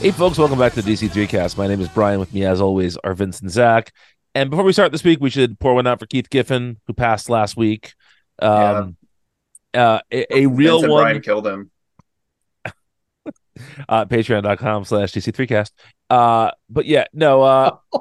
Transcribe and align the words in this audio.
Hey, 0.00 0.12
folks, 0.12 0.38
welcome 0.38 0.58
back 0.58 0.72
to 0.72 0.80
the 0.80 0.94
DC3 0.94 1.28
cast. 1.28 1.58
My 1.58 1.66
name 1.66 1.78
is 1.78 1.88
Brian. 1.88 2.18
With 2.18 2.32
me, 2.32 2.46
as 2.46 2.58
always, 2.62 2.96
are 2.96 3.12
Vince 3.12 3.40
and 3.40 3.50
Zach. 3.50 3.92
And 4.34 4.48
before 4.48 4.64
we 4.64 4.72
start 4.72 4.92
this 4.92 5.04
week, 5.04 5.20
we 5.20 5.28
should 5.28 5.60
pour 5.60 5.74
one 5.74 5.86
out 5.86 5.98
for 5.98 6.06
Keith 6.06 6.30
Giffen, 6.30 6.80
who 6.86 6.94
passed 6.94 7.28
last 7.28 7.54
week. 7.54 7.92
Um, 8.38 8.96
uh, 9.74 10.00
a, 10.10 10.34
a 10.34 10.46
real 10.46 10.76
Vincent 10.76 10.90
one. 10.90 11.02
Bryan 11.02 11.20
killed 11.20 11.46
him. 11.46 11.70
uh, 13.90 14.06
patreon.com 14.06 14.86
slash 14.86 15.12
DC3cast. 15.12 15.72
Uh, 16.08 16.52
but 16.70 16.86
yeah, 16.86 17.04
no, 17.12 17.42
uh, 17.42 17.76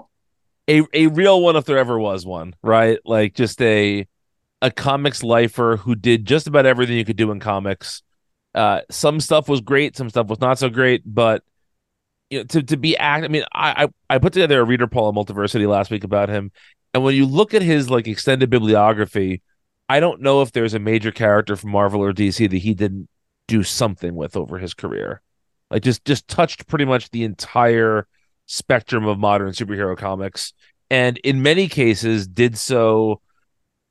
a, 0.69 0.83
a 0.93 1.07
real 1.07 1.41
one 1.41 1.57
if 1.57 1.65
there 1.65 1.79
ever 1.79 1.99
was 1.99 2.25
one, 2.25 2.55
right? 2.63 2.97
Like 3.03 3.33
just 3.33 3.61
a, 3.61 4.07
a 4.61 4.71
comics 4.71 5.21
lifer 5.21 5.75
who 5.75 5.95
did 5.95 6.23
just 6.23 6.47
about 6.47 6.65
everything 6.65 6.95
you 6.95 7.03
could 7.03 7.17
do 7.17 7.31
in 7.31 7.41
comics. 7.41 8.03
Uh, 8.55 8.81
some 8.89 9.19
stuff 9.19 9.49
was 9.49 9.59
great, 9.59 9.97
some 9.97 10.09
stuff 10.09 10.27
was 10.27 10.39
not 10.39 10.57
so 10.57 10.69
great, 10.69 11.03
but 11.05 11.43
you 12.29 12.39
know, 12.39 12.43
to, 12.45 12.63
to 12.63 12.77
be 12.77 12.97
act, 12.97 13.25
I 13.25 13.27
mean, 13.27 13.43
I, 13.53 13.85
I, 13.85 14.15
I 14.15 14.17
put 14.19 14.33
together 14.33 14.59
a 14.59 14.63
reader 14.63 14.87
poll 14.87 15.07
on 15.07 15.15
Multiversity 15.15 15.67
last 15.67 15.91
week 15.91 16.03
about 16.03 16.29
him. 16.29 16.51
And 16.93 17.03
when 17.03 17.15
you 17.15 17.25
look 17.25 17.53
at 17.53 17.61
his 17.61 17.89
like 17.89 18.07
extended 18.07 18.49
bibliography, 18.49 19.41
I 19.87 19.99
don't 19.99 20.21
know 20.21 20.41
if 20.41 20.51
there's 20.51 20.73
a 20.73 20.79
major 20.79 21.11
character 21.11 21.55
from 21.55 21.71
Marvel 21.71 22.01
or 22.01 22.13
DC 22.13 22.49
that 22.49 22.57
he 22.57 22.73
didn't 22.73 23.09
do 23.47 23.63
something 23.63 24.15
with 24.15 24.37
over 24.37 24.59
his 24.59 24.73
career 24.73 25.21
like 25.71 25.83
just 25.83 26.05
just 26.05 26.27
touched 26.27 26.67
pretty 26.67 26.85
much 26.85 27.09
the 27.11 27.23
entire 27.23 28.07
spectrum 28.45 29.05
of 29.05 29.19
modern 29.19 29.51
superhero 29.51 29.97
comics 29.97 30.53
and 30.89 31.17
in 31.19 31.41
many 31.41 31.67
cases 31.67 32.27
did 32.27 32.57
so 32.57 33.21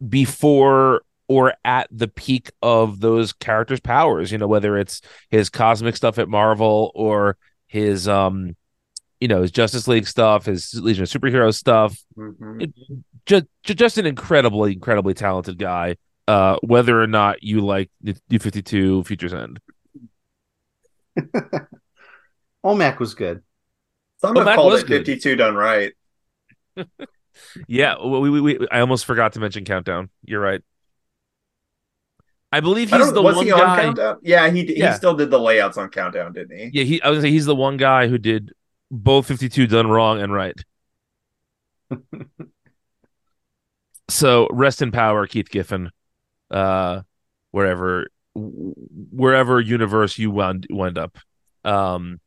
before 0.09 1.03
or 1.29 1.55
at 1.65 1.87
the 1.91 2.09
peak 2.09 2.51
of 2.63 3.01
those 3.01 3.33
characters 3.33 3.81
powers 3.81 4.33
you 4.33 4.39
know 4.39 4.49
whether 4.49 4.77
it's 4.77 5.01
his 5.31 5.49
cosmic 5.49 5.97
stuff 5.97 6.19
at 6.19 6.29
marvel 6.29 6.91
or 6.95 7.37
his 7.69 8.09
um 8.09 8.57
you 9.21 9.29
know 9.29 9.43
his 9.43 9.51
justice 9.51 9.87
league 9.89 10.07
stuff 10.07 10.47
his 10.47 10.75
legion 10.75 11.03
of 11.05 11.09
superheroes 11.09 11.55
stuff 11.55 11.97
Mhm. 12.17 12.63
it, 12.63 12.73
just 13.27 13.45
just 13.65 13.99
an 13.99 14.07
incredibly 14.07 14.73
incredibly 14.73 15.15
talented 15.15 15.59
guy 15.59 15.97
uh 16.27 16.57
whether 16.63 17.01
or 17.01 17.07
not 17.07 17.43
you 17.43 17.61
like 17.61 17.91
new 18.03 18.39
52 18.39 19.05
futures 19.05 19.35
end 19.35 19.61
Olmec 22.65 23.01
was 23.01 23.15
good. 23.15 23.43
Some 24.21 24.35
Well, 24.35 24.45
have 24.45 24.47
that 24.47 24.57
called 24.57 24.73
was 24.73 24.83
it 24.83 24.87
good. 24.89 25.07
52 25.07 25.37
done 25.37 25.55
right. 25.55 25.93
Yeah, 27.69 27.95
we, 28.05 28.31
we, 28.31 28.41
we 28.41 28.69
I 28.71 28.81
almost 28.81 29.05
forgot 29.05 29.35
to 29.35 29.41
mention 29.41 29.65
Countdown. 29.65 30.11
You're 30.25 30.41
right. 30.41 30.61
I 32.51 32.61
believe 32.61 32.93
I 32.93 32.99
he's 32.99 33.07
don't, 33.07 33.15
the 33.15 33.23
was 33.23 33.37
one 33.37 33.45
he 33.47 33.53
on 33.53 33.59
guy. 33.59 33.83
Countdown? 33.83 34.19
Yeah, 34.23 34.49
he 34.51 34.65
he 34.65 34.93
still 34.93 35.15
did 35.15 35.31
the 35.31 35.39
layouts 35.39 35.77
on 35.77 35.91
Countdown, 35.91 36.33
didn't 36.33 36.59
he? 36.59 36.71
Yeah, 36.73 36.85
he. 36.85 37.03
I 37.03 37.11
was 37.11 37.19
gonna 37.19 37.29
say 37.29 37.31
he's 37.33 37.47
the 37.47 37.55
one 37.55 37.77
guy 37.77 38.09
who 38.09 38.17
did 38.19 38.53
both 38.91 39.27
52 39.27 39.67
done 39.67 39.89
wrong 39.89 40.21
and 40.21 40.33
right. 40.33 40.55
so 44.09 44.49
rest 44.51 44.81
in 44.81 44.91
power, 44.93 45.27
Keith 45.27 45.51
Giffen. 45.51 45.91
Uh, 46.51 47.03
wherever 47.51 48.09
wherever 48.35 49.61
universe 49.61 50.19
you 50.19 50.31
wound 50.31 50.67
wound 50.71 50.97
up. 50.97 51.19
Um, 51.65 52.21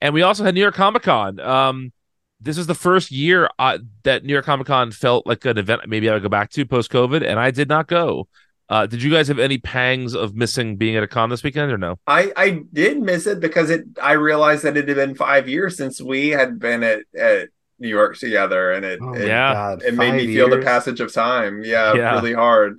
and 0.00 0.14
we 0.14 0.22
also 0.22 0.44
had 0.44 0.54
New 0.54 0.60
York 0.60 0.74
Comic 0.74 1.02
Con. 1.02 1.38
Um, 1.40 1.92
this 2.40 2.56
is 2.56 2.66
the 2.66 2.74
first 2.74 3.10
year 3.10 3.48
uh, 3.58 3.78
that 4.04 4.24
New 4.24 4.32
York 4.32 4.44
Comic 4.44 4.66
Con 4.66 4.90
felt 4.92 5.26
like 5.26 5.44
an 5.44 5.58
event 5.58 5.82
maybe 5.86 6.08
I 6.08 6.14
would 6.14 6.22
go 6.22 6.28
back 6.28 6.50
to 6.50 6.64
post 6.64 6.90
COVID, 6.90 7.24
and 7.24 7.38
I 7.38 7.50
did 7.50 7.68
not 7.68 7.88
go. 7.88 8.28
Uh, 8.70 8.86
did 8.86 9.02
you 9.02 9.10
guys 9.10 9.28
have 9.28 9.38
any 9.38 9.56
pangs 9.58 10.14
of 10.14 10.34
missing 10.34 10.76
being 10.76 10.94
at 10.96 11.02
a 11.02 11.06
con 11.08 11.30
this 11.30 11.42
weekend 11.42 11.72
or 11.72 11.78
no? 11.78 11.98
I 12.06 12.32
I 12.36 12.60
did 12.72 13.00
miss 13.00 13.26
it 13.26 13.40
because 13.40 13.70
it 13.70 13.84
I 14.02 14.12
realized 14.12 14.62
that 14.64 14.76
it 14.76 14.86
had 14.88 14.96
been 14.96 15.14
five 15.14 15.48
years 15.48 15.76
since 15.76 16.00
we 16.00 16.28
had 16.28 16.58
been 16.58 16.82
at, 16.82 17.00
at 17.18 17.48
New 17.78 17.88
York 17.88 18.18
together, 18.18 18.72
and 18.72 18.84
it 18.84 18.98
Oh 19.02 19.14
it, 19.14 19.26
Yeah. 19.26 19.52
God, 19.54 19.82
it 19.82 19.94
made 19.94 20.10
five 20.10 20.14
me 20.16 20.26
feel 20.26 20.50
the 20.50 20.58
passage 20.62 21.00
of 21.00 21.12
time. 21.12 21.62
Yeah, 21.64 21.94
Yeah. 21.94 22.14
really 22.16 22.34
hard. 22.34 22.78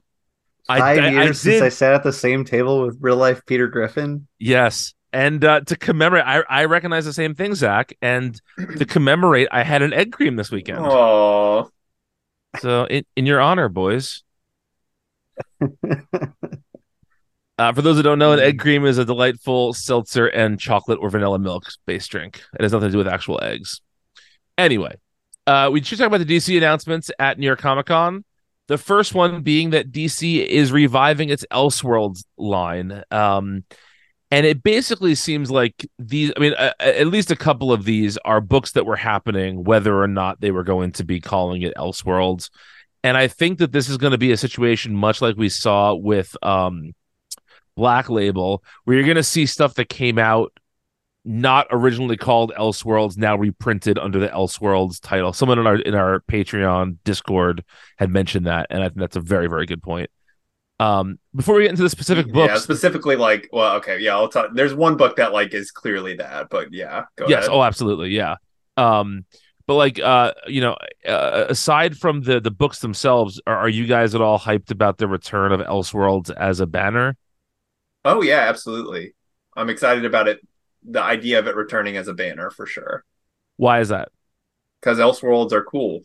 Five 0.68 0.82
I- 0.82 1.08
I 1.08 1.10
years 1.10 1.42
since 1.42 1.56
did- 1.56 1.64
I 1.64 1.70
sat 1.70 1.94
at 1.96 2.04
the 2.04 2.14
same 2.14 2.46
table 2.46 2.86
with 2.86 2.98
real 3.02 3.16
life 3.18 3.42
Peter 3.48 3.68
Griffin. 3.68 4.28
Yes. 4.38 4.94
And 5.12 5.44
uh, 5.44 5.62
to 5.62 5.76
commemorate, 5.76 6.24
I, 6.28 6.44
I 6.48 6.66
recognize 6.66 7.04
the 7.06 7.14
same 7.14 7.34
thing, 7.34 7.56
Zach. 7.56 7.98
And 8.00 8.40
to 8.78 8.86
commemorate, 8.86 9.48
I 9.52 9.64
had 9.64 9.82
an 9.82 9.92
egg 9.92 10.12
cream 10.12 10.36
this 10.36 10.52
weekend. 10.52 10.82
Oh, 10.82 11.72
So, 12.60 12.84
in, 12.86 13.04
in 13.16 13.26
your 13.26 13.42
honor, 13.42 13.70
boys. 13.70 14.24
Uh, 17.60 17.74
for 17.74 17.82
those 17.82 17.98
who 17.98 18.04
don't 18.04 18.20
know, 18.20 18.32
an 18.32 18.40
egg 18.40 18.58
cream 18.58 18.86
is 18.86 18.98
a 18.98 19.04
delightful 19.04 19.74
seltzer 19.74 20.28
and 20.28 20.58
chocolate 20.58 20.98
or 21.02 21.10
vanilla 21.10 21.38
milk 21.38 21.70
based 21.86 22.10
drink. 22.10 22.42
It 22.54 22.62
has 22.62 22.72
nothing 22.72 22.88
to 22.88 22.92
do 22.94 22.98
with 22.98 23.08
actual 23.10 23.38
eggs. 23.44 23.82
Anyway, 24.58 24.96
uh, 25.46 25.70
we 25.70 25.84
should 25.84 25.98
talk 25.98 26.08
about 26.08 26.26
the 26.26 26.38
DC 26.38 26.56
announcements 26.56 27.12
at 27.20 27.38
New 27.38 27.46
York 27.46 27.60
Comic 27.60 27.88
Con. 27.88 28.24
The 28.70 28.78
first 28.78 29.14
one 29.14 29.42
being 29.42 29.72
that 29.72 29.92
DC 29.92 30.46
is 30.46 30.72
reviving 30.72 31.32
its 31.32 31.46
Elseworlds 31.52 32.24
line. 32.38 33.04
Um, 33.12 33.66
and 34.32 34.46
it 34.46 34.64
basically 34.64 35.16
seems 35.16 35.52
like 35.52 35.86
these, 35.98 36.32
I 36.38 36.40
mean, 36.40 36.54
uh, 36.54 36.72
at 36.80 37.08
least 37.08 37.30
a 37.30 37.36
couple 37.36 37.74
of 37.74 37.84
these 37.84 38.18
are 38.24 38.40
books 38.40 38.72
that 38.72 38.86
were 38.86 38.96
happening, 38.96 39.66
whether 39.66 40.02
or 40.02 40.08
not 40.08 40.40
they 40.40 40.52
were 40.52 40.64
going 40.64 40.94
to 40.94 41.04
be 41.04 41.20
calling 41.20 41.64
it 41.64 41.76
Elseworlds. 41.76 42.52
And 43.04 43.16
I 43.16 43.28
think 43.28 43.60
that 43.60 43.72
this 43.72 43.90
is 43.90 43.98
going 43.98 44.12
to 44.12 44.18
be 44.18 44.32
a 44.32 44.38
situation 44.38 44.96
much 44.96 45.22
like 45.22 45.38
we 45.38 45.50
saw 45.50 45.94
with 45.94 46.36
um, 46.44 46.94
Black 47.76 48.10
Label, 48.10 48.64
where 48.84 48.98
you're 48.98 49.06
going 49.06 49.16
to 49.16 49.24
see 49.24 49.46
stuff 49.46 49.76
that 49.76 49.90
came 49.90 50.20
out 50.20 50.52
not 51.26 51.68
originally 51.72 52.18
called 52.18 52.52
Elseworlds, 52.58 53.18
now 53.18 53.36
reprinted 53.36 53.98
under 53.98 54.20
the 54.20 54.30
Elseworlds 54.30 55.00
title. 55.00 55.34
Someone 55.34 55.59
in 55.59 55.68
our 55.68 55.76
in 55.76 55.96
our 55.96 56.22
Patreon 56.22 56.98
Discord 57.04 57.64
had 57.98 58.09
mentioned 58.09 58.48
that, 58.48 58.68
and 58.70 58.82
I 58.84 58.88
think 58.88 59.00
that's 59.00 59.16
a 59.16 59.22
very 59.22 59.48
very 59.48 59.66
good 59.66 59.84
point. 59.84 60.09
Um, 60.80 61.20
before 61.36 61.56
we 61.56 61.64
get 61.64 61.72
into 61.72 61.84
the 61.84 61.90
specific 61.90 62.28
yeah, 62.28 62.34
books, 62.34 62.64
specifically 62.64 63.18
like 63.18 63.50
well, 63.52 63.76
okay, 63.78 64.00
yeah, 64.00 64.14
I'll 64.14 64.30
talk. 64.30 64.52
There's 64.54 64.74
one 64.74 64.96
book 64.98 65.18
that 65.18 65.34
like 65.34 65.54
is 65.54 65.72
clearly 65.72 66.16
that, 66.16 66.50
but 66.50 66.74
yeah, 66.74 67.04
go 67.18 67.28
yes, 67.28 67.48
ahead. 67.48 67.56
oh, 67.56 67.64
absolutely, 67.64 68.09
yeah. 68.09 68.36
Um, 68.78 69.26
but 69.69 69.75
like, 69.75 70.00
uh, 70.00 70.34
you 70.47 70.62
know, 70.62 70.75
uh, 71.07 71.46
aside 71.47 71.96
from 71.96 72.22
the 72.24 72.40
the 72.40 72.50
books 72.50 72.80
themselves, 72.80 73.40
are, 73.46 73.56
are 73.56 73.69
you 73.69 73.85
guys 73.85 74.16
at 74.16 74.22
all 74.22 74.40
hyped 74.40 74.72
about 74.72 74.97
the 74.97 75.07
return 75.07 75.52
of 75.52 75.59
Elseworlds 75.59 76.31
as 76.35 76.59
a 76.59 76.66
banner? 76.66 77.16
Oh 78.03 78.24
yeah, 78.24 78.47
absolutely. 78.50 79.13
I'm 79.56 79.69
excited 79.69 80.06
about 80.06 80.28
it. 80.28 80.40
The 80.81 81.03
idea 81.03 81.38
of 81.38 81.46
it 81.46 81.56
returning 81.56 81.97
as 81.97 82.08
a 82.08 82.16
banner 82.16 82.50
for 82.50 82.66
sure. 82.66 83.03
Why 83.58 83.81
is 83.81 83.90
that? 83.90 84.09
Because 84.81 84.97
Elseworlds 84.97 85.52
are 85.52 85.63
cool. 85.63 86.02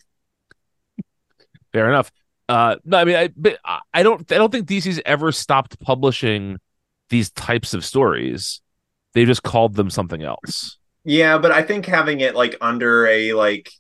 Fair 1.73 1.89
enough. 1.89 2.13
Uh, 2.47 2.77
no, 2.85 2.99
I 2.99 3.05
mean, 3.07 3.17
I, 3.17 3.31
but 3.35 3.57
I- 3.65 3.81
I 3.95 4.03
don't, 4.03 4.31
I 4.31 4.35
don't 4.35 4.53
think 4.53 4.69
DC's 4.69 5.01
ever 5.07 5.33
stopped 5.33 5.81
publishing 5.81 6.59
these 7.09 7.31
types 7.31 7.73
of 7.73 7.83
stories. 7.83 8.61
They 9.15 9.25
just 9.25 9.43
called 9.43 9.75
them 9.75 9.89
something 9.89 10.23
else. 10.23 10.77
Yeah, 11.05 11.39
but 11.39 11.53
I 11.53 11.63
think 11.63 11.87
having 11.87 12.21
it 12.21 12.35
like 12.35 12.57
under 12.61 13.07
a 13.07 13.33
like 13.35 13.71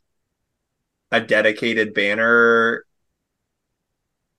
a 1.10 1.20
dedicated 1.20 1.94
banner 1.94 2.84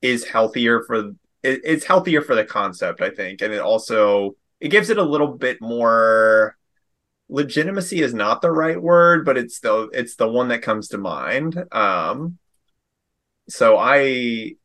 is 0.01 0.25
healthier 0.25 0.83
for 0.83 0.95
it, 1.43 1.61
it's 1.63 1.85
healthier 1.85 2.21
for 2.21 2.35
the 2.35 2.45
concept, 2.45 3.01
I 3.01 3.09
think, 3.09 3.41
and 3.41 3.53
it 3.53 3.59
also 3.61 4.35
it 4.59 4.69
gives 4.69 4.89
it 4.89 4.97
a 4.97 5.03
little 5.03 5.27
bit 5.37 5.61
more 5.61 6.55
legitimacy 7.29 8.01
is 8.01 8.13
not 8.13 8.41
the 8.41 8.51
right 8.51 8.81
word, 8.81 9.25
but 9.25 9.37
it's 9.37 9.59
the 9.61 9.89
it's 9.93 10.15
the 10.17 10.29
one 10.29 10.49
that 10.49 10.61
comes 10.63 10.89
to 10.89 10.97
mind. 10.97 11.63
Um 11.73 12.39
so 13.47 13.77
I 13.77 14.55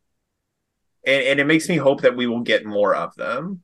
and, 1.07 1.23
and 1.25 1.41
it 1.41 1.47
makes 1.47 1.69
me 1.69 1.77
hope 1.77 2.03
that 2.03 2.17
we 2.17 2.27
will 2.27 2.41
get 2.41 2.65
more 2.67 2.95
of 2.95 3.15
them 3.17 3.63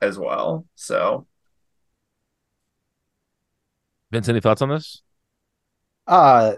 as 0.00 0.18
well. 0.18 0.66
So 0.74 1.26
Vince, 4.12 4.28
any 4.28 4.40
thoughts 4.40 4.62
on 4.62 4.68
this? 4.68 5.02
Uh 6.06 6.54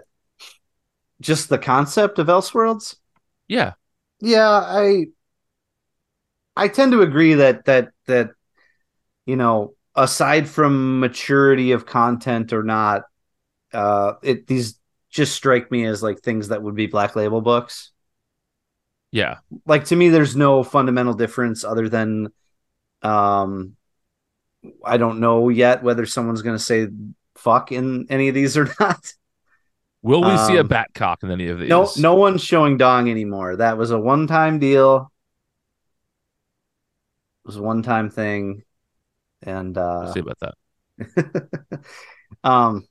just 1.21 1.49
the 1.49 1.57
concept 1.57 2.19
of 2.19 2.27
Elseworlds. 2.27 2.95
Yeah, 3.47 3.73
Yeah, 4.19 4.49
I 4.49 5.07
I 6.55 6.67
tend 6.67 6.91
to 6.93 7.01
agree 7.01 7.35
that 7.35 7.65
that 7.65 7.89
that 8.07 8.31
you 9.25 9.35
know, 9.35 9.75
aside 9.95 10.49
from 10.49 10.99
maturity 10.99 11.73
of 11.73 11.85
content 11.85 12.53
or 12.53 12.63
not, 12.63 13.03
uh 13.73 14.13
it 14.23 14.47
these 14.47 14.79
just 15.11 15.35
strike 15.35 15.71
me 15.71 15.85
as 15.85 16.03
like 16.03 16.21
things 16.21 16.49
that 16.49 16.63
would 16.63 16.75
be 16.75 16.87
black 16.87 17.15
label 17.15 17.41
books. 17.41 17.91
yeah, 19.11 19.37
Like 19.65 19.85
to 19.85 19.95
me 19.95 20.09
there's 20.09 20.35
no 20.35 20.63
fundamental 20.63 21.13
difference 21.13 21.63
other 21.63 21.87
than 21.87 22.29
um 23.03 23.75
I 24.83 24.97
don't 24.97 25.19
know 25.19 25.49
yet 25.49 25.83
whether 25.83 26.05
someone's 26.05 26.41
going 26.41 26.57
to 26.57 26.63
say 26.63 26.87
fuck 27.45 27.71
in 27.71 28.07
any 28.09 28.27
of 28.27 28.35
these 28.35 28.57
or 28.57 28.67
not. 28.79 29.13
Will 30.01 30.21
we 30.21 30.37
see 30.37 30.57
a 30.57 30.61
Um, 30.61 30.67
Batcock 30.67 31.23
in 31.23 31.31
any 31.31 31.47
of 31.47 31.59
these? 31.59 31.69
No, 31.69 31.89
no 31.97 32.15
one's 32.15 32.43
showing 32.43 32.77
dong 32.77 33.09
anymore. 33.09 33.55
That 33.55 33.77
was 33.77 33.91
a 33.91 33.99
one-time 33.99 34.59
deal. 34.59 35.11
It 37.43 37.47
was 37.47 37.57
a 37.57 37.61
one-time 37.61 38.09
thing, 38.09 38.63
and 39.41 39.75
We'll 39.75 39.85
uh, 39.85 40.13
see 40.13 40.19
about 40.19 40.39
that. 40.41 40.55
um, 42.43 42.87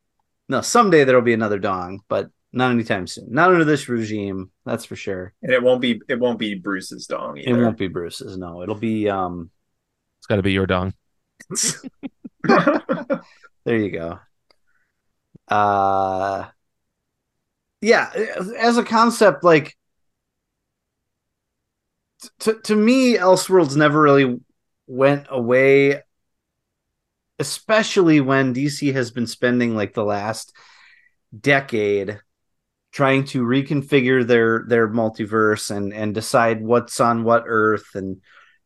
no, 0.48 0.60
someday 0.60 1.04
there'll 1.04 1.22
be 1.22 1.34
another 1.34 1.58
dong, 1.58 2.00
but 2.08 2.30
not 2.52 2.70
anytime 2.70 3.06
soon. 3.06 3.26
Not 3.30 3.50
under 3.50 3.64
this 3.64 3.88
regime, 3.88 4.50
that's 4.64 4.84
for 4.84 4.96
sure. 4.96 5.34
And 5.42 5.52
it 5.52 5.62
won't 5.62 5.80
be 5.80 6.00
it 6.08 6.18
won't 6.18 6.38
be 6.38 6.54
Bruce's 6.54 7.06
dong 7.06 7.38
either. 7.38 7.60
It 7.60 7.62
won't 7.62 7.78
be 7.78 7.88
Bruce's. 7.88 8.36
No, 8.36 8.62
it'll 8.62 8.74
be 8.74 9.08
um. 9.08 9.50
It's 10.18 10.26
got 10.26 10.36
to 10.36 10.42
be 10.42 10.52
your 10.52 10.66
dong. 10.66 10.94
there 12.44 13.78
you 13.78 13.90
go. 13.90 14.18
Uh, 15.48 16.48
yeah, 17.80 18.10
as 18.58 18.78
a 18.78 18.84
concept, 18.84 19.44
like 19.44 19.76
to 22.40 22.54
to 22.62 22.74
me, 22.74 23.16
Elseworlds 23.16 23.76
never 23.76 24.00
really 24.00 24.40
went 24.86 25.26
away, 25.28 26.02
especially 27.38 28.20
when 28.20 28.54
DC 28.54 28.92
has 28.92 29.10
been 29.10 29.26
spending 29.26 29.74
like 29.76 29.94
the 29.94 30.04
last 30.04 30.52
decade 31.38 32.20
trying 32.92 33.24
to 33.24 33.42
reconfigure 33.42 34.26
their 34.26 34.64
their 34.68 34.88
multiverse 34.88 35.70
and 35.74 35.92
and 35.92 36.14
decide 36.14 36.62
what's 36.62 37.00
on 37.00 37.24
what 37.24 37.44
Earth 37.46 37.94
and 37.94 38.20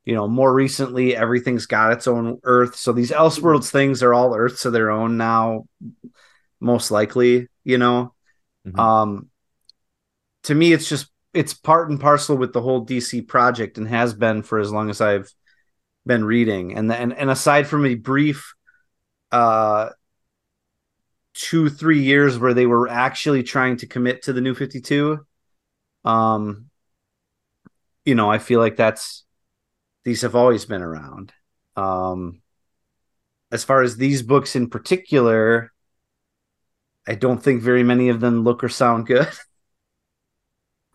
you 0.05 0.15
know 0.15 0.29
more 0.29 0.53
recently 0.53 1.17
everything's 1.17 1.67
got 1.67 1.93
its 1.93 2.07
own 2.07 2.39
Earth. 2.45 2.77
So 2.77 2.93
these 2.93 3.11
Elseworlds 3.11 3.71
things 3.71 4.03
are 4.03 4.15
all 4.15 4.37
Earths 4.37 4.65
of 4.65 4.73
their 4.73 4.91
own 4.91 5.17
now, 5.17 5.67
most 6.61 6.91
likely. 6.91 7.49
You 7.65 7.79
know, 7.79 8.15
Mhm. 8.67 8.79
um, 8.79 9.31
to 10.45 10.55
me, 10.55 10.73
it's 10.73 10.89
just 10.89 11.11
it's 11.35 11.55
part 11.55 11.91
and 11.91 12.01
parcel 12.01 12.37
with 12.37 12.53
the 12.53 12.63
whole 12.63 12.85
DC 12.85 13.21
project 13.21 13.79
and 13.79 13.87
has 13.89 14.15
been 14.15 14.43
for 14.43 14.59
as 14.59 14.73
long 14.73 14.91
as 14.91 15.01
I've 15.01 15.31
been 16.07 16.25
reading. 16.25 16.75
And 16.77 16.91
and 16.93 17.13
and 17.13 17.31
aside 17.31 17.67
from 17.67 17.85
a 17.87 17.95
brief 17.95 18.55
uh 19.31 19.91
two 21.35 21.69
three 21.69 22.01
years 22.03 22.39
where 22.39 22.55
they 22.55 22.67
were 22.67 22.89
actually 22.89 23.43
trying 23.43 23.77
to 23.77 23.87
commit 23.87 24.23
to 24.23 24.33
the 24.33 24.41
new 24.41 24.55
52 24.55 25.25
um 26.05 26.67
you 28.05 28.15
know 28.15 28.31
i 28.31 28.39
feel 28.39 28.61
like 28.61 28.77
that's 28.77 29.25
these 30.05 30.23
have 30.23 30.35
always 30.35 30.65
been 30.65 30.83
around 30.83 31.33
um 31.77 32.41
as 33.53 33.65
far 33.65 33.83
as 33.83 33.97
these 33.97 34.23
books 34.23 34.57
in 34.57 34.69
particular 34.69 35.73
i 37.09 37.15
don't 37.15 37.43
think 37.43 37.63
very 37.63 37.83
many 37.83 38.09
of 38.11 38.21
them 38.21 38.45
look 38.45 38.63
or 38.63 38.69
sound 38.69 39.07
good 39.07 39.29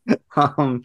um 0.36 0.83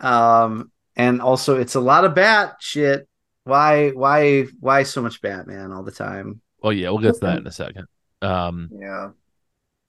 um 0.00 0.72
and 0.96 1.20
also 1.20 1.56
it's 1.60 1.74
a 1.76 1.80
lot 1.80 2.04
of 2.04 2.14
bat 2.14 2.56
shit 2.60 3.06
why 3.44 3.90
why 3.90 4.42
why 4.58 4.82
so 4.82 5.00
much 5.00 5.20
batman 5.22 5.70
all 5.70 5.84
the 5.84 5.92
time 5.92 6.40
Oh 6.66 6.70
yeah, 6.70 6.90
we'll 6.90 6.98
get 6.98 7.14
to 7.14 7.20
that 7.20 7.38
in 7.38 7.46
a 7.46 7.52
second. 7.52 7.86
Um, 8.22 8.70
yeah. 8.72 9.10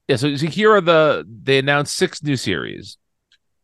yeah. 0.07 0.15
So, 0.15 0.35
so 0.35 0.45
here 0.45 0.73
are 0.73 0.81
the 0.81 1.25
they 1.27 1.57
announced 1.57 1.97
six 1.97 2.21
new 2.21 2.35
series. 2.35 2.97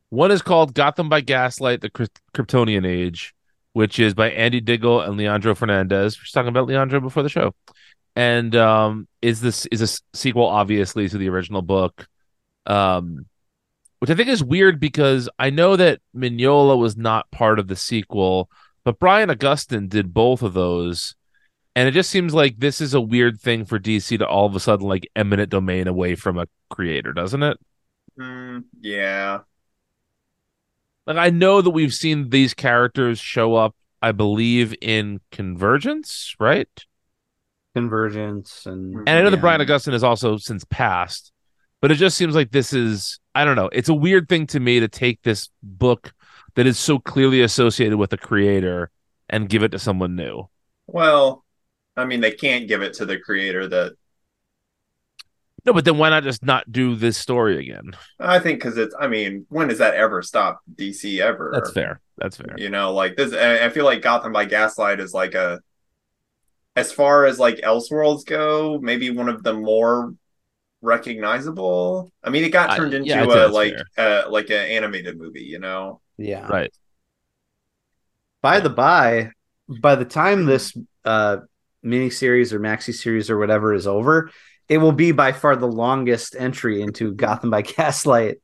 One 0.09 0.31
is 0.31 0.41
called 0.41 0.73
Gotham 0.73 1.09
by 1.09 1.21
Gaslight: 1.21 1.81
The 1.81 1.91
Kryptonian 2.33 2.88
Age, 2.88 3.35
which 3.73 4.00
is 4.00 4.15
by 4.15 4.31
Andy 4.31 4.61
Diggle 4.61 5.01
and 5.01 5.15
Leandro 5.15 5.53
Fernandez. 5.53 6.17
We're 6.17 6.23
talking 6.33 6.50
about 6.50 6.67
Leandro 6.67 7.00
before 7.01 7.21
the 7.21 7.29
show, 7.29 7.53
and 8.15 8.56
um, 8.56 9.07
is 9.21 9.42
this 9.42 9.65
is 9.68 9.81
a 9.81 10.18
sequel, 10.18 10.45
obviously, 10.45 11.10
to 11.10 11.18
the 11.18 11.30
original 11.30 11.62
book, 11.62 12.07
um, 12.65 13.25
which 14.00 14.10
I 14.10 14.15
think 14.15 14.30
is 14.30 14.44
weird 14.44 14.80
because 14.80 15.30
I 15.39 15.50
know 15.50 15.75
that 15.75 16.00
Mignola 16.15 16.77
was 16.77 16.95
not 16.95 17.31
part 17.31 17.60
of 17.60 17.68
the 17.68 17.75
sequel, 17.75 18.50
but 18.83 19.00
Brian 19.00 19.30
Augustyn 19.30 19.89
did 19.89 20.13
both 20.13 20.42
of 20.42 20.54
those. 20.54 21.15
And 21.75 21.88
it 21.88 21.94
just 21.94 22.12
seems 22.12 22.36
like 22.36 22.60
this 22.60 22.81
is 22.81 22.94
a 22.94 23.01
weird 23.01 23.42
thing 23.42 23.65
for 23.65 23.80
DC 23.80 24.19
to 24.19 24.27
all 24.27 24.45
of 24.45 24.56
a 24.56 24.60
sudden 24.60 24.88
like 24.88 25.10
eminent 25.15 25.50
domain 25.50 25.88
away 25.88 26.13
from 26.13 26.38
a 26.38 26.45
creator, 26.69 27.13
doesn't 27.13 27.42
it? 27.42 27.57
Mm, 28.19 28.65
yeah. 28.80 29.39
Like 31.07 31.18
I 31.18 31.31
know 31.31 31.62
that 31.62 31.71
we've 31.71 31.94
seen 31.94 32.30
these 32.30 32.54
characters 32.54 33.19
show 33.19 33.56
up, 33.56 33.75
I 34.04 34.12
believe, 34.12 34.75
in 34.81 35.19
Convergence, 35.31 36.36
right? 36.39 36.69
Convergence 37.75 38.65
and 38.65 38.95
And 38.95 39.09
I 39.09 39.21
know 39.21 39.29
that. 39.29 39.41
Brian 39.41 39.61
Augustyn 39.61 39.93
has 39.93 40.03
also 40.03 40.37
since 40.37 40.63
passed, 40.65 41.31
but 41.81 41.91
it 41.91 41.95
just 41.95 42.17
seems 42.17 42.35
like 42.35 42.51
this 42.51 42.73
is 42.73 43.19
I 43.35 43.45
don't 43.45 43.55
know. 43.55 43.69
It's 43.71 43.89
a 43.89 43.93
weird 43.93 44.29
thing 44.29 44.47
to 44.47 44.59
me 44.59 44.79
to 44.79 44.87
take 44.87 45.21
this 45.23 45.49
book 45.63 46.13
that 46.55 46.67
is 46.67 46.77
so 46.77 46.99
clearly 46.99 47.41
associated 47.41 47.97
with 47.97 48.13
a 48.13 48.17
creator 48.17 48.91
and 49.29 49.49
give 49.49 49.63
it 49.63 49.69
to 49.69 49.79
someone 49.79 50.15
new. 50.15 50.47
Well, 50.85 51.43
I 51.97 52.05
mean, 52.05 52.21
they 52.21 52.31
can't 52.31 52.67
give 52.67 52.81
it 52.81 52.93
to 52.95 53.05
the 53.05 53.17
creator 53.19 53.67
that 53.67 53.93
No, 55.65 55.73
but 55.73 55.85
then 55.85 55.97
why 55.97 56.09
not 56.09 56.23
just 56.23 56.43
not 56.43 56.71
do 56.71 56.95
this 56.95 57.17
story 57.17 57.57
again? 57.57 57.91
I 58.19 58.39
think 58.39 58.59
because 58.59 58.77
it's. 58.77 58.93
I 58.99 59.07
mean, 59.07 59.45
when 59.49 59.67
does 59.69 59.77
that 59.79 59.95
ever 59.95 60.21
stop? 60.21 60.61
DC 60.75 61.19
ever? 61.19 61.51
That's 61.53 61.71
fair. 61.71 62.01
That's 62.17 62.37
fair. 62.37 62.53
You 62.57 62.69
know, 62.69 62.93
like 62.93 63.15
this. 63.15 63.33
I 63.33 63.65
I 63.65 63.69
feel 63.69 63.85
like 63.85 64.01
Gotham 64.01 64.33
by 64.33 64.45
Gaslight 64.45 64.99
is 64.99 65.13
like 65.13 65.35
a, 65.35 65.61
as 66.75 66.91
far 66.91 67.25
as 67.25 67.39
like 67.39 67.57
Elseworlds 67.57 68.25
go, 68.25 68.79
maybe 68.81 69.11
one 69.11 69.29
of 69.29 69.43
the 69.43 69.53
more 69.53 70.13
recognizable. 70.81 72.11
I 72.23 72.29
mean, 72.29 72.43
it 72.43 72.49
got 72.49 72.71
I- 72.71 72.77
turned 72.77 72.93
into 72.93 73.09
yeah, 73.09 73.23
a 73.23 73.47
like 73.47 73.73
fair. 73.95 74.25
uh 74.25 74.29
like 74.29 74.49
an 74.49 74.57
animated 74.67 75.17
movie. 75.17 75.43
You 75.43 75.59
know. 75.59 76.01
yeah 76.17 76.47
Right. 76.47 76.71
by 78.41 78.59
the 78.59 78.69
by 78.69 79.31
by 79.81 79.95
the 79.95 80.05
time 80.05 80.45
this 80.45 80.75
uh 81.05 81.37
mini 81.81 82.09
series 82.09 82.53
or 82.53 82.59
maxi 82.59 82.93
series 82.93 83.29
or 83.29 83.37
whatever 83.37 83.74
is 83.74 83.88
over 83.88 84.29
it 84.69 84.77
will 84.77 84.91
be 84.93 85.12
by 85.12 85.31
far 85.33 85.55
the 85.55 85.67
longest 85.67 86.36
entry 86.38 86.81
into 86.81 87.13
gotham 87.13 87.50
by 87.50 87.62
gaslight 87.75 88.38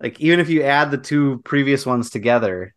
like 0.00 0.20
even 0.20 0.38
if 0.40 0.48
you 0.48 0.62
add 0.62 0.90
the 0.90 0.98
two 0.98 1.40
previous 1.44 1.84
ones 1.86 2.10
together 2.10 2.72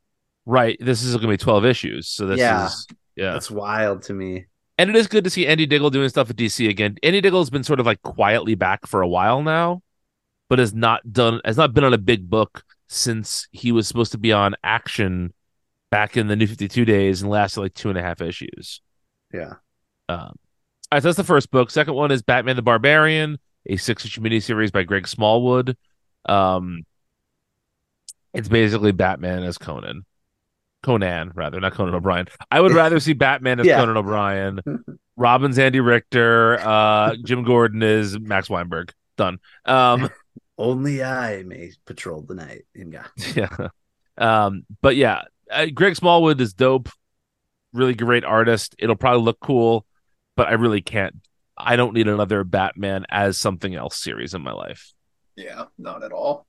Right. 0.45 0.77
This 0.79 1.03
is 1.03 1.12
going 1.13 1.24
to 1.24 1.27
be 1.27 1.38
12 1.38 1.63
issues. 1.65 2.07
So 2.07 2.25
this 2.25 2.39
Yeah. 2.39 2.65
is, 2.65 2.88
yeah. 3.15 3.33
that's 3.33 3.51
wild 3.51 4.01
to 4.03 4.13
me 4.13 4.47
And 4.79 4.89
it 4.89 4.95
is 4.95 5.07
good 5.07 5.25
to 5.25 5.29
see 5.29 5.45
Andy 5.45 5.65
Diggle 5.65 5.89
doing 5.89 6.07
stuff 6.07 6.29
at 6.29 6.38
DC 6.38 6.69
again. 6.69 6.95
Andy 7.03 7.19
Diggle 7.19 7.41
has 7.41 7.50
been 7.50 7.65
sort 7.65 7.81
of 7.81 7.86
like 7.86 8.01
quietly 8.01 8.55
back 8.55 8.88
for 8.88 9.01
a 9.01 9.07
while 9.09 9.43
now, 9.43 9.83
but 10.48 10.57
has 10.57 10.74
not 10.74 11.12
done, 11.12 11.41
has 11.43 11.57
not 11.57 11.74
been 11.74 11.83
on 11.83 11.93
a 11.93 11.98
big 11.98 12.29
book 12.29 12.63
since 12.88 13.50
he 13.51 13.74
was 13.74 13.89
supposed 13.89 14.13
to 14.13 14.17
be 14.17 14.31
on 14.31 14.55
action 14.63 15.33
back 15.91 16.15
in 16.15 16.27
the 16.27 16.36
New 16.38 16.48
52 16.48 16.86
days 16.86 17.21
and 17.21 17.29
lasted 17.29 17.59
like 17.59 17.74
two 17.74 17.89
and 17.89 17.98
a 17.98 18.01
half 18.01 18.21
issues. 18.21 18.79
yeah 19.33 19.55
Um, 20.07 20.17
all 20.17 20.33
right. 20.93 21.03
So 21.03 21.09
that's 21.09 21.17
the 21.17 21.25
first 21.25 21.51
book. 21.51 21.71
Second 21.71 21.95
one 21.95 22.09
is 22.09 22.21
Batman 22.21 22.55
the 22.55 22.62
Barbarian, 22.62 23.38
a 23.65 23.75
six 23.75 24.05
issue 24.05 24.21
miniseries 24.21 24.71
by 24.71 24.83
Greg 24.83 25.09
Smallwood. 25.09 25.75
Um, 26.25 26.86
it's 28.33 28.48
basically 28.48 28.93
Batman 28.93 29.43
as 29.43 29.57
Conan. 29.57 30.05
Conan, 30.83 31.31
rather, 31.36 31.59
not 31.59 31.74
Conan 31.74 31.93
O'Brien. 31.93 32.27
I 32.50 32.62
would 32.62 32.71
rather 32.74 33.00
see 33.00 33.13
Batman 33.13 33.59
as 33.59 33.65
Yeah. 33.67 33.79
Conan 33.79 33.98
O'Brien. 33.98 34.62
Robin's 35.17 35.59
Andy 35.59 35.79
Richter. 35.79 36.59
Uh, 36.59 37.15
Jim 37.24 37.43
Gordon 37.43 37.83
is 37.83 38.17
Max 38.19 38.50
Weinberg. 38.50 38.93
Done. 39.17 39.39
Um, 39.65 40.09
only 40.57 41.01
i 41.01 41.41
may 41.43 41.71
patrol 41.86 42.21
the 42.21 42.36
night 42.36 42.65
in 42.75 42.89
gotham 42.89 43.33
yeah. 43.33 43.67
Um, 44.17 44.65
but 44.81 44.98
yeah, 44.98 45.24
uh, 45.50 45.67
Greg 45.74 45.95
Smallwood 45.95 46.41
is 46.41 46.53
dope. 46.53 46.89
Really 47.71 47.95
great 47.95 48.25
artist. 48.25 48.75
It'll 48.77 48.98
probably 48.98 49.24
look 49.24 49.39
cool, 49.39 49.86
but 50.36 50.48
I 50.48 50.53
really 50.53 50.81
can't. 50.81 51.15
I 51.57 51.75
don't 51.75 51.93
need 51.93 52.07
another 52.07 52.43
Batman 52.43 53.05
as 53.09 53.38
something 53.39 53.74
else 53.75 53.98
series 53.98 54.33
in 54.33 54.41
my 54.41 54.51
life. 54.51 54.93
Yeah, 55.36 55.65
not 55.77 56.03
at 56.03 56.12
all. 56.12 56.45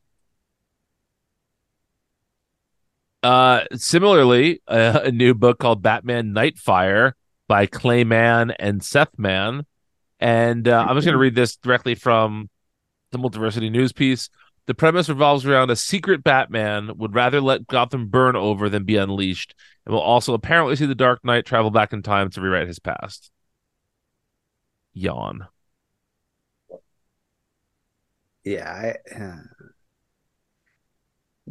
Uh, 3.22 3.64
similarly, 3.74 4.60
uh, 4.68 5.00
a 5.04 5.10
new 5.10 5.34
book 5.34 5.58
called 5.58 5.82
Batman 5.82 6.34
Nightfire 6.34 7.12
by 7.48 7.66
Clayman 7.66 8.54
and 8.58 8.82
Seth 8.82 9.18
Man. 9.18 9.66
And 10.18 10.68
uh, 10.68 10.84
I'm 10.86 10.96
just 10.96 11.04
going 11.06 11.14
to 11.14 11.18
read 11.18 11.34
this 11.34 11.56
directly 11.56 11.94
from 11.94 12.50
the 13.10 13.18
Multiversity 13.18 13.70
news 13.70 13.92
piece. 13.92 14.28
The 14.66 14.74
premise 14.74 15.08
revolves 15.08 15.44
around 15.46 15.70
a 15.70 15.76
secret 15.76 16.22
Batman 16.22 16.96
would 16.96 17.14
rather 17.14 17.40
let 17.40 17.66
Gotham 17.66 18.06
burn 18.06 18.36
over 18.36 18.68
than 18.68 18.84
be 18.84 18.96
unleashed, 18.96 19.54
and 19.84 19.92
will 19.92 20.00
also 20.00 20.34
apparently 20.34 20.76
see 20.76 20.86
the 20.86 20.94
Dark 20.94 21.24
Knight 21.24 21.44
travel 21.44 21.70
back 21.70 21.92
in 21.92 22.02
time 22.02 22.30
to 22.30 22.40
rewrite 22.40 22.68
his 22.68 22.78
past. 22.78 23.32
Yawn. 24.92 25.48
yeah 28.44 28.70
I, 28.70 29.20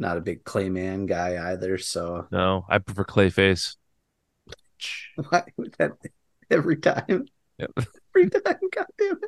not 0.00 0.16
a 0.16 0.20
big 0.20 0.42
clayman 0.44 1.06
guy 1.06 1.52
either 1.52 1.78
so 1.78 2.26
No, 2.32 2.64
I 2.68 2.78
prefer 2.78 3.04
Clayface. 3.04 3.76
why 5.28 5.44
would 5.56 5.74
that 5.78 5.92
every 6.50 6.76
time 6.76 7.26
Yep. 7.58 7.70
every 8.16 8.30
time 8.30 8.58
god 8.74 8.86
damn 8.98 9.18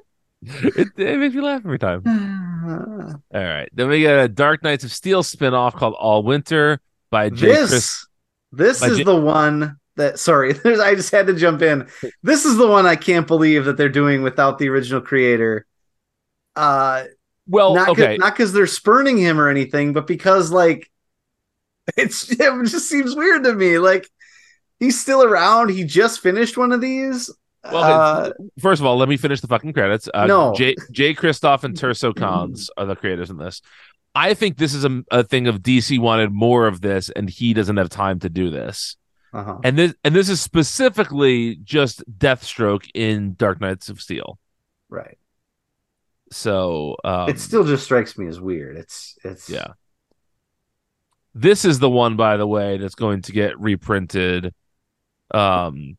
it, 0.43 0.89
it 0.97 1.19
makes 1.19 1.35
me 1.37 1.41
laugh 1.41 1.63
every 1.65 1.79
time. 1.79 2.03
All 3.33 3.41
right. 3.45 3.69
Then 3.73 3.89
we 3.89 4.03
got 4.03 4.19
a 4.25 4.29
Dark 4.29 4.65
Knights 4.65 4.83
of 4.83 4.91
Steel 4.91 5.23
spinoff 5.23 5.75
called 5.75 5.95
All 5.95 6.25
Winter 6.25 6.81
by 7.13 7.31
Jay 7.31 7.47
this 7.47 7.69
Chris. 7.71 8.07
this 8.51 8.83
is 8.83 8.99
J- 8.99 9.05
the 9.05 9.15
one 9.21 9.77
that 9.97 10.19
sorry, 10.19 10.53
there's 10.55 10.81
I 10.81 10.97
just 10.97 11.13
had 11.13 11.29
to 11.29 11.35
jump 11.35 11.63
in. 11.63 11.87
This 12.25 12.45
is 12.45 12.57
the 12.57 12.67
one 12.67 12.87
I 12.87 12.97
can't 12.97 13.27
believe 13.29 13.67
that 13.67 13.77
they're 13.77 13.89
doing 13.89 14.23
without 14.23 14.59
the 14.59 14.69
original 14.69 15.01
creator. 15.01 15.65
Uh 16.57 17.05
Well, 17.47 17.75
not 17.75 17.89
okay. 17.91 18.17
not 18.17 18.35
because 18.35 18.53
they're 18.53 18.67
spurning 18.67 19.19
him 19.19 19.41
or 19.41 19.49
anything, 19.49 19.93
but 19.93 20.07
because 20.07 20.51
like 20.51 20.91
it's 21.97 22.31
it 22.31 22.39
just 22.67 22.89
seems 22.89 23.15
weird 23.15 23.45
to 23.45 23.55
me. 23.55 23.79
Like 23.79 24.09
he's 24.79 25.01
still 25.01 25.23
around. 25.23 25.71
He 25.71 25.85
just 25.85 26.21
finished 26.21 26.57
one 26.57 26.73
of 26.73 26.81
these. 26.81 27.31
Well, 27.65 27.85
Uh, 27.85 28.31
first 28.59 28.81
of 28.81 28.87
all, 28.87 28.97
let 28.97 29.09
me 29.09 29.17
finish 29.17 29.41
the 29.41 29.47
fucking 29.47 29.73
credits. 29.73 30.09
Uh, 30.13 30.27
No. 30.27 30.53
Jay, 30.55 30.75
Jay 30.91 31.15
Kristoff 31.15 31.63
and 31.63 31.77
Tirso 31.77 32.15
Cons 32.15 32.71
are 32.77 32.87
the 32.87 32.97
creators 32.97 33.31
in 33.31 33.37
this. 33.37 33.63
I 34.15 34.35
think 34.35 34.59
this 34.59 34.75
is 34.75 34.85
a, 34.85 35.03
a 35.11 35.23
thing 35.23 35.47
of 35.47 35.61
DC 35.61 35.99
wanted 35.99 36.33
more 36.33 36.67
of 36.67 36.81
this, 36.81 37.09
and 37.11 37.31
he 37.31 37.55
doesn't 37.55 37.77
have 37.77 37.89
time 37.89 38.19
to 38.21 38.29
do 38.29 38.51
this. 38.51 38.97
uh-huh. 39.33 39.61
And 39.65 39.79
this 39.79 39.95
and 40.05 40.15
this 40.15 40.29
is 40.29 40.41
specifically 40.41 41.57
just 41.57 42.03
Deathstroke 42.19 42.91
in 42.95 43.35
Dark 43.35 43.61
Knights 43.61 43.89
of 43.89 44.01
Steel. 44.01 44.39
right. 44.89 45.17
So 46.33 46.97
um, 47.05 47.29
it 47.29 47.39
still 47.39 47.65
just 47.65 47.85
strikes 47.85 48.17
me 48.19 48.27
as 48.27 48.41
weird. 48.41 48.77
It's 48.77 49.17
it's 49.25 49.49
yeah. 49.49 49.69
This 51.35 51.65
is 51.65 51.79
the 51.79 51.89
one, 51.89 52.17
by 52.17 52.37
the 52.37 52.47
way, 52.47 52.77
that's 52.79 52.95
going 52.95 53.23
to 53.23 53.33
get 53.33 53.59
reprinted. 53.59 54.53
Um, 55.33 55.97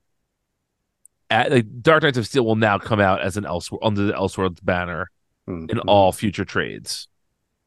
at, 1.29 1.51
like 1.51 1.81
Dark 1.81 2.03
Knights 2.03 2.19
of 2.19 2.27
Steel 2.27 2.45
will 2.45 2.55
now 2.55 2.77
come 2.77 2.99
out 2.99 3.21
as 3.21 3.35
an 3.37 3.45
else 3.45 3.69
under 3.81 4.05
the 4.05 4.13
Elseworlds 4.13 4.63
banner 4.63 5.09
Mhm. 5.47 5.71
in 5.71 5.79
all 5.79 6.11
future 6.11 6.45
trades. 6.45 7.07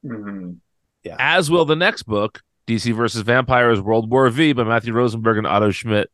Mhm. 0.04 0.58
As 1.18 1.50
will 1.50 1.64
the 1.64 1.76
next 1.76 2.04
book, 2.04 2.42
DC 2.66 2.92
versus 2.92 3.22
Vampires: 3.22 3.80
World 3.80 4.10
War 4.10 4.28
V 4.30 4.52
by 4.52 4.64
Matthew 4.64 4.92
Rosenberg 4.92 5.38
and 5.38 5.46
Otto 5.46 5.70
Schmidt. 5.70 6.10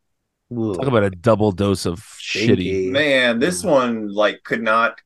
Ooh. 0.51 0.75
Talk 0.75 0.87
about 0.87 1.03
a 1.03 1.09
double 1.09 1.51
dose 1.51 1.85
of 1.85 1.99
shitty. 1.99 2.43
Stinky. 2.43 2.89
Man, 2.91 3.39
this 3.39 3.63
one 3.63 4.07
like 4.13 4.43
could 4.43 4.61
not. 4.61 4.99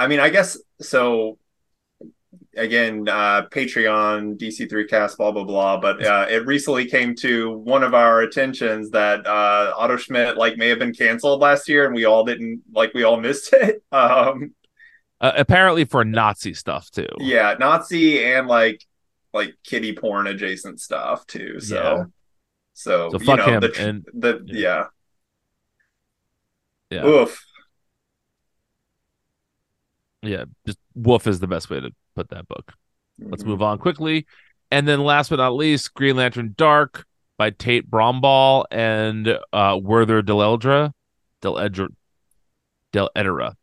I 0.00 0.06
mean, 0.08 0.20
I 0.20 0.30
guess 0.30 0.58
so. 0.80 1.38
Again, 2.56 3.08
uh, 3.08 3.46
Patreon, 3.48 4.36
DC3 4.36 4.88
cast, 4.88 5.16
blah 5.18 5.30
blah 5.30 5.44
blah. 5.44 5.78
But 5.78 6.04
uh, 6.04 6.26
it 6.28 6.46
recently 6.46 6.84
came 6.86 7.14
to 7.16 7.50
one 7.52 7.82
of 7.84 7.94
our 7.94 8.22
attentions 8.22 8.90
that 8.90 9.24
uh, 9.26 9.72
Otto 9.76 9.96
Schmidt 9.96 10.36
like 10.36 10.56
may 10.56 10.68
have 10.68 10.78
been 10.80 10.92
canceled 10.92 11.40
last 11.40 11.68
year, 11.68 11.86
and 11.86 11.94
we 11.94 12.04
all 12.06 12.24
didn't 12.24 12.62
like 12.72 12.92
we 12.92 13.04
all 13.04 13.20
missed 13.20 13.52
it. 13.52 13.82
Um, 13.92 14.52
Uh, 15.20 15.32
apparently 15.36 15.84
for 15.84 16.04
Nazi 16.04 16.54
stuff 16.54 16.90
too. 16.90 17.06
yeah, 17.18 17.54
Nazi 17.58 18.24
and 18.24 18.48
like 18.48 18.84
like 19.32 19.54
kitty 19.64 19.92
porn 19.94 20.26
adjacent 20.26 20.80
stuff 20.80 21.26
too. 21.26 21.60
So, 21.60 21.74
Yeah. 21.76 22.04
so, 22.74 23.10
So 23.12 23.18
you 23.20 23.26
fuck 23.26 23.46
know, 23.46 23.60
The, 23.60 23.74
and- 23.88 24.04
the 24.12 24.42
yeah. 24.46 24.86
Yeah. 26.90 27.06
Oof. 27.06 27.44
Yeah, 30.22 30.44
just 30.66 30.78
Wolf 30.94 31.26
is 31.26 31.40
the 31.40 31.46
best 31.48 31.70
way 31.70 31.80
to 31.80 31.90
put 32.14 32.28
that 32.30 32.46
book. 32.48 32.72
Let's 33.30 33.42
Mm-hmm. 33.42 33.50
move 33.50 33.62
on 33.62 33.78
quickly. 33.78 34.26
And 34.70 34.86
then 34.86 35.00
last 35.00 35.30
but 35.30 35.36
not 35.36 35.54
least, 35.54 35.94
Green 35.94 36.16
Lantern 36.16 36.54
Dark 36.56 37.06
by 37.38 37.50
Tate 37.50 37.90
Brombal 37.90 38.64
and 38.70 39.38
uh 39.52 39.78
Werther 39.82 40.22
Deleldra. 40.22 40.92
Del 41.42 41.58
Edra 41.58 41.88
Del 42.92 43.08
Edera, 43.16 43.54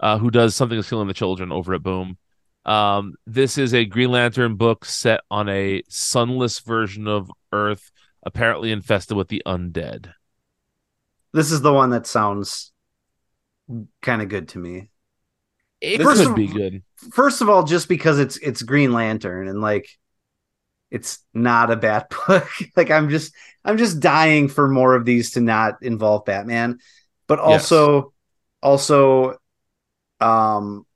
uh, 0.00 0.18
who 0.18 0.30
does 0.32 0.56
something 0.56 0.76
that's 0.76 0.88
killing 0.88 1.06
the 1.06 1.14
children 1.14 1.52
over 1.52 1.74
at 1.74 1.82
Boom. 1.84 2.18
Um, 2.64 3.14
this 3.24 3.56
is 3.56 3.72
a 3.72 3.84
Green 3.84 4.10
Lantern 4.10 4.56
book 4.56 4.84
set 4.84 5.20
on 5.30 5.48
a 5.48 5.82
sunless 5.88 6.58
version 6.58 7.06
of 7.06 7.30
Earth, 7.52 7.92
apparently 8.24 8.72
infested 8.72 9.16
with 9.16 9.28
the 9.28 9.42
undead. 9.46 10.12
This 11.32 11.52
is 11.52 11.60
the 11.60 11.72
one 11.72 11.90
that 11.90 12.06
sounds 12.06 12.72
kind 14.02 14.20
of 14.22 14.28
good 14.28 14.48
to 14.48 14.58
me. 14.58 14.88
It 15.84 15.98
This 15.98 16.06
could 16.18 16.28
is- 16.28 16.34
be 16.34 16.46
good. 16.46 16.82
First 17.12 17.42
of 17.42 17.48
all, 17.50 17.64
just 17.64 17.88
because 17.88 18.18
it's 18.18 18.36
it's 18.38 18.62
Green 18.62 18.92
Lantern 18.92 19.48
and 19.48 19.60
like 19.60 19.88
it's 20.90 21.18
not 21.34 21.70
a 21.70 21.76
bad 21.76 22.06
book. 22.26 22.48
like 22.76 22.90
I'm 22.90 23.10
just 23.10 23.34
I'm 23.64 23.76
just 23.78 24.00
dying 24.00 24.48
for 24.48 24.68
more 24.68 24.94
of 24.94 25.04
these 25.04 25.32
to 25.32 25.40
not 25.40 25.82
involve 25.82 26.24
Batman. 26.24 26.78
But 27.26 27.38
also 27.40 28.12
also 28.62 29.36
um 30.20 30.86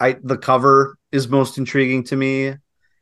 I 0.00 0.16
the 0.22 0.36
cover 0.38 0.96
is 1.12 1.28
most 1.28 1.58
intriguing 1.58 2.04
to 2.04 2.16
me. 2.16 2.46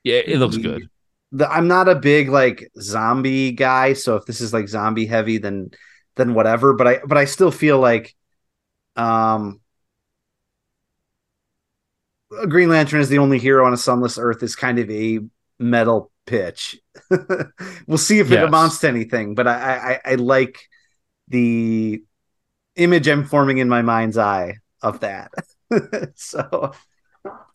Yeah, 0.02 0.20
it 0.26 0.38
looks 0.38 0.56
The- 0.56 0.62
good. 0.62 0.88
The, 1.32 1.50
I'm 1.50 1.66
not 1.66 1.88
a 1.88 1.96
big 1.96 2.28
like 2.28 2.70
zombie 2.80 3.50
guy, 3.50 3.94
so 3.94 4.14
if 4.16 4.24
this 4.24 4.40
is 4.40 4.52
like 4.52 4.68
zombie 4.68 5.06
heavy, 5.06 5.38
then 5.38 5.70
then 6.14 6.32
whatever. 6.34 6.74
But 6.74 6.86
I 6.86 6.98
but 7.04 7.18
I 7.18 7.24
still 7.24 7.50
feel 7.50 7.80
like 7.80 8.14
um 8.96 9.60
a 12.40 12.46
Green 12.46 12.68
Lantern 12.68 13.00
is 13.00 13.08
the 13.08 13.18
only 13.18 13.38
hero 13.38 13.66
on 13.66 13.72
a 13.72 13.76
sunless 13.76 14.18
Earth 14.18 14.42
is 14.42 14.56
kind 14.56 14.78
of 14.78 14.90
a 14.90 15.20
metal 15.58 16.10
pitch. 16.26 16.78
we'll 17.86 17.98
see 17.98 18.18
if 18.18 18.30
it 18.30 18.42
amounts 18.42 18.78
to 18.80 18.88
anything, 18.88 19.34
but 19.34 19.46
I, 19.46 20.00
I 20.04 20.12
I 20.12 20.14
like 20.16 20.58
the 21.28 22.02
image 22.76 23.08
I'm 23.08 23.24
forming 23.24 23.58
in 23.58 23.68
my 23.68 23.82
mind's 23.82 24.18
eye 24.18 24.58
of 24.82 25.00
that. 25.00 25.30
so 26.16 26.72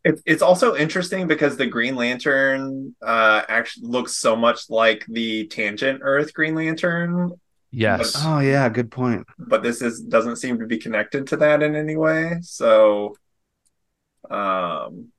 It's 0.03 0.21
it's 0.25 0.41
also 0.41 0.75
interesting 0.75 1.27
because 1.27 1.57
the 1.57 1.67
Green 1.67 1.95
Lantern 1.95 2.95
uh 3.01 3.43
actually 3.49 3.87
looks 3.87 4.17
so 4.17 4.35
much 4.35 4.69
like 4.69 5.05
the 5.07 5.47
Tangent 5.47 5.99
Earth 6.03 6.33
Green 6.33 6.55
Lantern, 6.55 7.31
Yes. 7.71 8.15
oh 8.17 8.39
yeah, 8.39 8.67
good 8.69 8.89
point. 8.91 9.27
but 9.37 9.61
this 9.61 9.81
is 9.81 10.01
doesn't 10.01 10.37
seem 10.37 10.59
to 10.59 10.65
be 10.65 10.77
connected 10.77 11.27
to 11.27 11.37
that 11.37 11.61
in 11.61 11.75
any 11.75 11.97
way. 11.97 12.37
So 12.41 13.15
um 14.29 15.11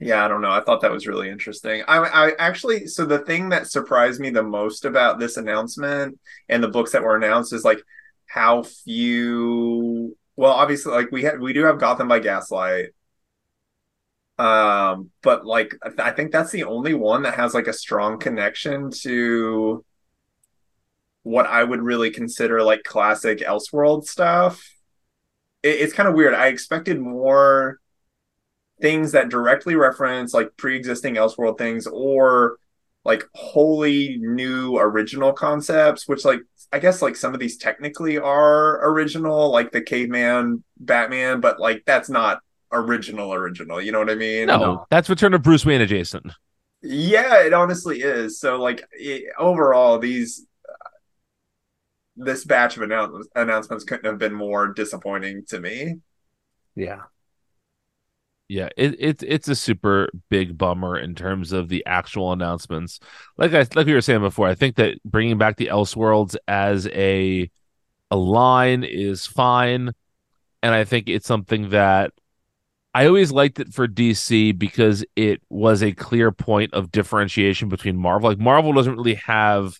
yeah, 0.00 0.24
I 0.24 0.28
don't 0.28 0.40
know. 0.40 0.50
I 0.50 0.62
thought 0.62 0.80
that 0.80 0.90
was 0.92 1.06
really 1.06 1.28
interesting. 1.28 1.82
I 1.86 1.98
I 1.98 2.32
actually 2.38 2.86
so 2.86 3.04
the 3.04 3.18
thing 3.18 3.50
that 3.50 3.66
surprised 3.66 4.20
me 4.20 4.30
the 4.30 4.42
most 4.42 4.84
about 4.86 5.18
this 5.18 5.36
announcement 5.36 6.18
and 6.48 6.62
the 6.62 6.68
books 6.68 6.92
that 6.92 7.02
were 7.02 7.16
announced 7.16 7.52
is 7.52 7.64
like 7.64 7.82
how 8.26 8.62
few 8.62 10.16
well 10.36 10.52
obviously 10.52 10.92
like 10.92 11.10
we 11.12 11.22
had 11.22 11.40
we 11.40 11.52
do 11.52 11.64
have 11.64 11.78
Gotham 11.78 12.08
by 12.08 12.20
Gaslight 12.20 12.90
um 14.38 15.10
but 15.22 15.44
like 15.44 15.74
I 15.82 15.88
th- 15.88 16.00
I 16.00 16.10
think 16.12 16.32
that's 16.32 16.50
the 16.50 16.64
only 16.64 16.94
one 16.94 17.22
that 17.24 17.34
has 17.34 17.52
like 17.52 17.66
a 17.66 17.72
strong 17.72 18.18
connection 18.18 18.90
to 19.02 19.84
what 21.22 21.46
I 21.46 21.62
would 21.62 21.82
really 21.82 22.10
consider 22.10 22.62
like 22.62 22.82
classic 22.82 23.40
Elseworld 23.40 24.04
stuff. 24.06 24.62
It, 25.62 25.80
it's 25.80 25.92
kind 25.92 26.08
of 26.08 26.14
weird. 26.14 26.34
I 26.34 26.48
expected 26.48 27.00
more 27.00 27.80
things 28.80 29.12
that 29.12 29.28
directly 29.28 29.74
reference 29.74 30.32
like 30.32 30.56
pre-existing 30.56 31.14
Elseworld 31.14 31.58
things 31.58 31.86
or 31.86 32.56
like 33.04 33.24
wholly 33.34 34.18
new 34.20 34.78
original 34.78 35.32
concepts, 35.32 36.08
which 36.08 36.24
like 36.24 36.40
I 36.72 36.78
guess 36.78 37.02
like 37.02 37.16
some 37.16 37.34
of 37.34 37.40
these 37.40 37.56
technically 37.56 38.18
are 38.18 38.84
original, 38.90 39.50
like 39.50 39.72
the 39.72 39.80
caveman 39.80 40.62
Batman, 40.78 41.40
but 41.40 41.58
like 41.58 41.82
that's 41.86 42.08
not 42.08 42.40
original 42.72 43.32
original. 43.32 43.80
You 43.80 43.92
know 43.92 43.98
what 43.98 44.10
I 44.10 44.14
mean? 44.14 44.46
no, 44.46 44.86
that's 44.90 45.08
Return 45.08 45.34
of 45.34 45.42
Bruce 45.42 45.64
Wayne 45.64 45.80
adjacent. 45.80 46.32
Yeah, 46.82 47.42
it 47.42 47.52
honestly 47.52 48.00
is. 48.00 48.38
So 48.38 48.60
like 48.60 48.84
it, 48.92 49.24
overall, 49.38 49.98
these 49.98 50.46
this 52.24 52.44
batch 52.44 52.76
of 52.76 52.82
announce- 52.82 53.28
announcements 53.34 53.84
couldn't 53.84 54.06
have 54.06 54.18
been 54.18 54.34
more 54.34 54.72
disappointing 54.72 55.44
to 55.48 55.60
me. 55.60 55.96
Yeah. 56.74 57.02
Yeah, 58.48 58.68
it, 58.76 58.96
it 58.98 59.22
it's 59.22 59.46
a 59.46 59.54
super 59.54 60.10
big 60.28 60.58
bummer 60.58 60.98
in 60.98 61.14
terms 61.14 61.52
of 61.52 61.68
the 61.68 61.86
actual 61.86 62.32
announcements. 62.32 62.98
Like 63.36 63.54
I 63.54 63.64
like 63.76 63.86
we 63.86 63.94
were 63.94 64.00
saying 64.00 64.22
before, 64.22 64.48
I 64.48 64.56
think 64.56 64.74
that 64.74 64.98
bringing 65.04 65.38
back 65.38 65.56
the 65.56 65.68
Elseworlds 65.68 66.34
as 66.48 66.88
a 66.88 67.48
a 68.10 68.16
line 68.16 68.82
is 68.82 69.24
fine, 69.24 69.92
and 70.64 70.74
I 70.74 70.82
think 70.82 71.08
it's 71.08 71.28
something 71.28 71.70
that 71.70 72.12
I 72.92 73.06
always 73.06 73.30
liked 73.30 73.60
it 73.60 73.72
for 73.72 73.86
DC 73.86 74.58
because 74.58 75.04
it 75.14 75.40
was 75.48 75.80
a 75.82 75.92
clear 75.92 76.32
point 76.32 76.74
of 76.74 76.90
differentiation 76.90 77.68
between 77.68 77.96
Marvel. 77.96 78.30
Like 78.30 78.40
Marvel 78.40 78.72
doesn't 78.72 78.96
really 78.96 79.14
have 79.14 79.78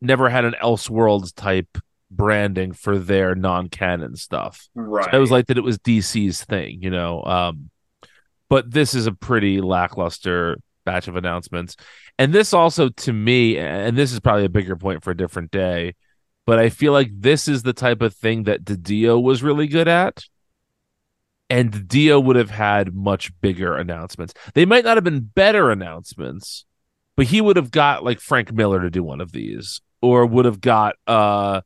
never 0.00 0.28
had 0.28 0.44
an 0.44 0.54
Elseworlds 0.62 1.34
type 1.34 1.78
branding 2.10 2.72
for 2.72 2.98
their 2.98 3.34
non-canon 3.34 4.16
stuff. 4.16 4.68
Right. 4.74 5.08
I 5.08 5.16
always 5.16 5.30
liked 5.30 5.48
that 5.48 5.58
it 5.58 5.64
was 5.64 5.78
DC's 5.78 6.44
thing, 6.44 6.82
you 6.82 6.90
know. 6.90 7.22
Um, 7.24 7.70
but 8.48 8.70
this 8.70 8.94
is 8.94 9.06
a 9.06 9.12
pretty 9.12 9.60
lackluster 9.60 10.58
batch 10.84 11.08
of 11.08 11.16
announcements. 11.16 11.76
And 12.18 12.32
this 12.32 12.52
also, 12.52 12.88
to 12.88 13.12
me, 13.12 13.58
and 13.58 13.96
this 13.96 14.12
is 14.12 14.20
probably 14.20 14.44
a 14.44 14.50
bigger 14.50 14.76
point 14.76 15.02
for 15.02 15.10
a 15.10 15.16
different 15.16 15.50
day, 15.50 15.94
but 16.46 16.58
I 16.58 16.68
feel 16.68 16.92
like 16.92 17.10
this 17.12 17.48
is 17.48 17.62
the 17.62 17.72
type 17.72 18.02
of 18.02 18.14
thing 18.14 18.44
that 18.44 18.64
Didio 18.64 19.20
was 19.20 19.42
really 19.42 19.66
good 19.66 19.88
at. 19.88 20.24
And 21.50 21.72
Didio 21.72 22.22
would 22.22 22.36
have 22.36 22.50
had 22.50 22.94
much 22.94 23.32
bigger 23.40 23.76
announcements. 23.76 24.34
They 24.54 24.64
might 24.64 24.84
not 24.84 24.96
have 24.96 25.04
been 25.04 25.20
better 25.20 25.70
announcements, 25.70 26.64
but 27.16 27.26
he 27.26 27.40
would 27.40 27.56
have 27.56 27.70
got 27.70 28.04
like 28.04 28.20
Frank 28.20 28.52
Miller 28.52 28.80
to 28.82 28.90
do 28.90 29.02
one 29.02 29.20
of 29.20 29.32
these 29.32 29.80
or 30.02 30.26
would 30.26 30.44
have 30.44 30.60
got 30.60 30.96
uh 31.06 31.60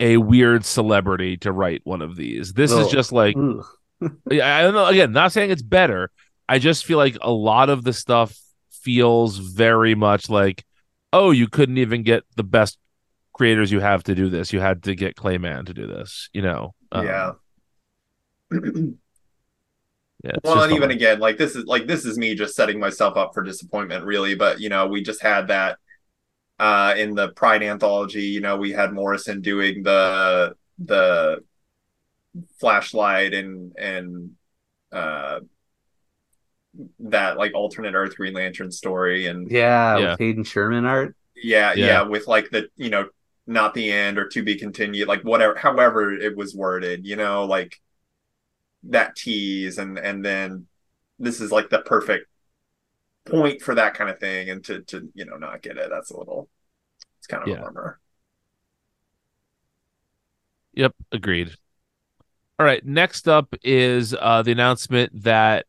a 0.00 0.16
weird 0.16 0.64
celebrity 0.64 1.36
to 1.36 1.52
write 1.52 1.82
one 1.84 2.02
of 2.02 2.16
these. 2.16 2.54
This 2.54 2.72
is 2.72 2.88
just 2.88 3.12
like 3.12 3.36
I 4.02 4.62
don't 4.62 4.74
know. 4.74 4.86
Again, 4.86 5.12
not 5.12 5.32
saying 5.32 5.50
it's 5.50 5.62
better. 5.62 6.10
I 6.48 6.58
just 6.58 6.84
feel 6.84 6.98
like 6.98 7.16
a 7.20 7.30
lot 7.30 7.68
of 7.68 7.84
the 7.84 7.92
stuff 7.92 8.36
feels 8.70 9.36
very 9.36 9.94
much 9.94 10.30
like, 10.30 10.64
oh, 11.12 11.30
you 11.30 11.48
couldn't 11.48 11.78
even 11.78 12.02
get 12.02 12.24
the 12.36 12.42
best 12.42 12.78
creators 13.34 13.70
you 13.70 13.80
have 13.80 14.02
to 14.04 14.14
do 14.14 14.28
this. 14.30 14.52
You 14.52 14.60
had 14.60 14.82
to 14.84 14.94
get 14.94 15.16
Clayman 15.16 15.66
to 15.66 15.74
do 15.74 15.86
this. 15.86 16.30
You 16.32 16.42
know. 16.42 16.74
Um, 16.92 17.06
yeah. 17.06 17.32
Yeah. 20.22 20.36
well, 20.42 20.54
just 20.54 20.64
and 20.64 20.72
even 20.72 20.90
fun. 20.90 20.90
again, 20.90 21.18
like 21.20 21.36
this 21.38 21.56
is 21.56 21.64
like 21.66 21.86
this 21.86 22.04
is 22.04 22.16
me 22.18 22.34
just 22.34 22.54
setting 22.56 22.78
myself 22.80 23.16
up 23.16 23.32
for 23.34 23.42
disappointment, 23.42 24.04
really. 24.04 24.34
But 24.34 24.60
you 24.60 24.68
know, 24.68 24.86
we 24.86 25.02
just 25.02 25.22
had 25.22 25.48
that 25.48 25.78
uh 26.58 26.94
in 26.98 27.14
the 27.14 27.30
Pride 27.30 27.62
anthology. 27.62 28.24
You 28.24 28.40
know, 28.40 28.56
we 28.56 28.72
had 28.72 28.92
Morrison 28.92 29.40
doing 29.42 29.82
the 29.82 30.54
the 30.78 31.44
flashlight 32.58 33.34
and 33.34 33.72
and 33.78 34.32
uh 34.92 35.40
that 37.00 37.36
like 37.36 37.52
alternate 37.54 37.94
Earth 37.94 38.16
Green 38.16 38.34
Lantern 38.34 38.70
story, 38.70 39.26
and 39.26 39.50
Yeah, 39.50 39.98
Yeah. 39.98 40.10
with 40.12 40.18
Hayden 40.20 40.44
Sherman 40.44 40.84
art. 40.84 41.16
yeah, 41.36 41.72
Yeah. 41.74 41.86
yeah, 41.86 42.02
with 42.02 42.26
like 42.26 42.50
the 42.50 42.68
you 42.76 42.90
know 42.90 43.08
not 43.46 43.74
the 43.74 43.90
end 43.90 44.18
or 44.18 44.28
to 44.28 44.42
be 44.42 44.56
continued, 44.56 45.08
like 45.08 45.22
whatever, 45.22 45.56
however 45.56 46.12
it 46.12 46.36
was 46.36 46.54
worded, 46.54 47.04
you 47.06 47.16
know, 47.16 47.44
like 47.46 47.80
that 48.84 49.16
tease, 49.16 49.78
and 49.78 49.98
and 49.98 50.24
then 50.24 50.66
this 51.18 51.40
is 51.40 51.52
like 51.52 51.70
the 51.70 51.80
perfect 51.80 52.26
point 53.26 53.60
for 53.60 53.74
that 53.74 53.94
kind 53.94 54.10
of 54.10 54.18
thing, 54.18 54.50
and 54.50 54.64
to 54.64 54.80
to 54.82 55.08
you 55.14 55.24
know 55.24 55.36
not 55.36 55.62
get 55.62 55.76
it, 55.76 55.90
that's 55.90 56.10
a 56.10 56.18
little, 56.18 56.48
it's 57.18 57.26
kind 57.26 57.42
of 57.42 57.48
Yeah. 57.48 57.56
a 57.56 57.64
bummer. 57.64 58.00
Yep, 60.74 60.94
agreed. 61.12 61.50
All 62.58 62.66
right, 62.66 62.84
next 62.84 63.26
up 63.28 63.54
is 63.62 64.14
uh, 64.14 64.42
the 64.42 64.52
announcement 64.52 65.22
that 65.22 65.66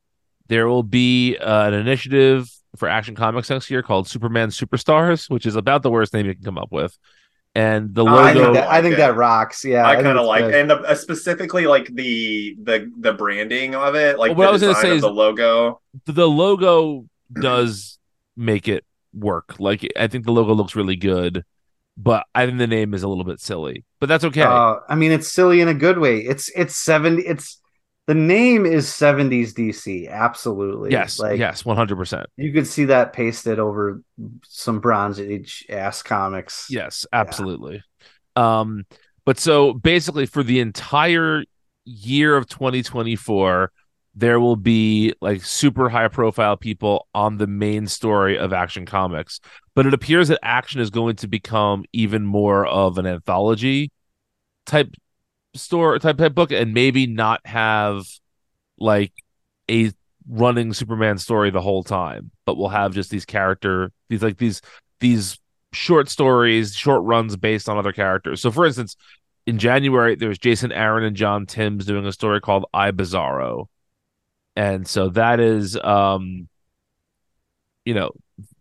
there 0.47 0.67
will 0.67 0.83
be 0.83 1.37
uh, 1.37 1.67
an 1.67 1.73
initiative 1.73 2.49
for 2.75 2.87
Action 2.89 3.15
Comics 3.15 3.49
next 3.49 3.69
year 3.69 3.81
called 3.81 4.07
Superman 4.07 4.49
Superstars, 4.49 5.29
which 5.29 5.45
is 5.45 5.55
about 5.55 5.83
the 5.83 5.89
worst 5.91 6.13
name 6.13 6.25
you 6.25 6.35
can 6.35 6.43
come 6.43 6.57
up 6.57 6.71
with. 6.71 6.97
And 7.53 7.93
the 7.93 8.05
Oh, 8.05 8.07
I 8.07 8.31
think 8.33 8.45
logo, 8.45 8.53
that, 8.53 8.69
I 8.69 8.81
think 8.81 8.95
that 8.95 9.15
rocks. 9.17 9.65
Yeah, 9.65 9.85
I 9.85 9.95
think 9.95 10.05
kind 10.05 10.17
of 10.17 10.25
like, 10.25 10.45
good. 10.45 10.55
and 10.55 10.71
uh, 10.71 10.95
specifically 10.95 11.67
like 11.67 11.93
the 11.93 12.55
the 12.63 12.89
the 12.97 13.11
branding 13.13 13.75
of 13.75 13.95
it, 13.95 14.17
like 14.17 14.29
Well, 14.37 14.37
what 14.37 14.43
the 14.45 14.49
I 14.49 14.51
was 14.53 14.61
gonna 14.61 14.75
say 14.75 14.95
is- 14.95 15.01
the 15.01 15.09
logo. 15.11 15.81
the 16.05 16.27
logo 16.29 17.05
does 17.33 17.99
make 18.37 18.67
it 18.67 18.85
work. 19.13 19.55
Like 19.59 19.85
I 19.97 20.07
think 20.07 20.25
the 20.25 20.31
logo 20.31 20.53
looks 20.53 20.75
really 20.75 20.95
good, 20.95 21.43
but 21.97 22.25
I 22.33 22.45
think 22.45 22.57
the 22.57 22.67
name 22.67 22.93
is 22.93 23.03
a 23.03 23.07
little 23.09 23.25
bit 23.25 23.41
silly. 23.41 23.83
But 23.99 24.07
that's 24.07 24.23
okay. 24.23 24.41
Uh, 24.43 24.75
I 24.87 24.95
mean, 24.95 25.11
it's 25.11 25.27
silly 25.27 25.59
in 25.61 25.67
a 25.67 25.73
good 25.73 25.97
way. 25.97 26.19
It's 26.19 26.49
it's 26.55 26.75
seventy. 26.75 27.23
It's 27.23 27.60
the 28.11 28.15
name 28.15 28.65
is 28.65 28.93
seventies 28.93 29.53
DC. 29.53 30.09
Absolutely. 30.09 30.91
yes, 30.91 31.17
Like 31.17 31.39
yes, 31.39 31.63
one 31.63 31.77
hundred 31.77 31.95
percent. 31.95 32.25
you 32.35 32.51
could 32.51 32.67
see 32.67 32.83
that 32.85 33.13
pasted 33.13 33.57
over 33.57 34.03
some 34.43 34.81
Bronze 34.81 35.17
Age 35.17 35.65
ass 35.69 36.03
comics. 36.03 36.67
Yes, 36.69 37.05
absolutely. 37.13 37.81
Um, 38.35 38.85
but 39.23 39.39
so 39.39 39.71
basically, 39.71 40.25
for 40.25 40.43
the 40.43 40.59
entire 40.59 41.45
year 41.85 42.35
of 42.35 42.49
2024, 42.49 43.71
there 44.13 44.41
will 44.41 44.57
be 44.57 45.13
like 45.21 45.45
super 45.45 45.87
high 45.87 46.09
profile 46.09 46.57
people 46.57 47.07
on 47.15 47.37
the 47.37 47.47
main 47.47 47.87
story 47.87 48.37
of 48.37 48.51
Action 48.51 48.85
Comics. 48.85 49.39
But 49.73 49.85
it 49.85 49.93
appears 49.93 50.27
that 50.27 50.39
Action 50.43 50.81
is 50.81 50.89
going 50.89 51.15
to 51.17 51.29
become 51.29 51.85
even 51.93 52.25
more 52.25 52.67
of 52.67 52.97
an 52.97 53.05
anthology 53.05 53.89
type 54.65 54.93
store 55.53 55.99
type 55.99 56.17
type 56.17 56.33
book, 56.33 56.51
and 56.51 56.73
maybe 56.73 57.07
not 57.07 57.45
have 57.45 58.05
like 58.77 59.13
a 59.69 59.91
running 60.27 60.73
Superman 60.73 61.17
story 61.17 61.49
the 61.49 61.61
whole 61.61 61.83
time, 61.83 62.31
but 62.45 62.57
we'll 62.57 62.69
have 62.69 62.93
just 62.93 63.09
these 63.09 63.25
character 63.25 63.91
these 64.09 64.21
like 64.21 64.37
these 64.37 64.61
these 64.99 65.39
short 65.73 66.09
stories, 66.09 66.75
short 66.75 67.03
runs 67.03 67.35
based 67.35 67.69
on 67.69 67.77
other 67.77 67.91
characters. 67.93 68.41
So, 68.41 68.51
for 68.51 68.65
instance, 68.65 68.95
in 69.45 69.57
January, 69.57 70.15
there 70.15 70.29
was 70.29 70.37
Jason 70.37 70.71
Aaron 70.71 71.03
and 71.03 71.15
John 71.15 71.45
Timms 71.45 71.85
doing 71.85 72.05
a 72.05 72.11
story 72.11 72.41
called 72.41 72.65
I 72.73 72.91
Bizarro, 72.91 73.67
and 74.55 74.87
so 74.87 75.09
that 75.09 75.39
is, 75.39 75.77
um, 75.77 76.47
you 77.85 77.93
know, 77.93 78.11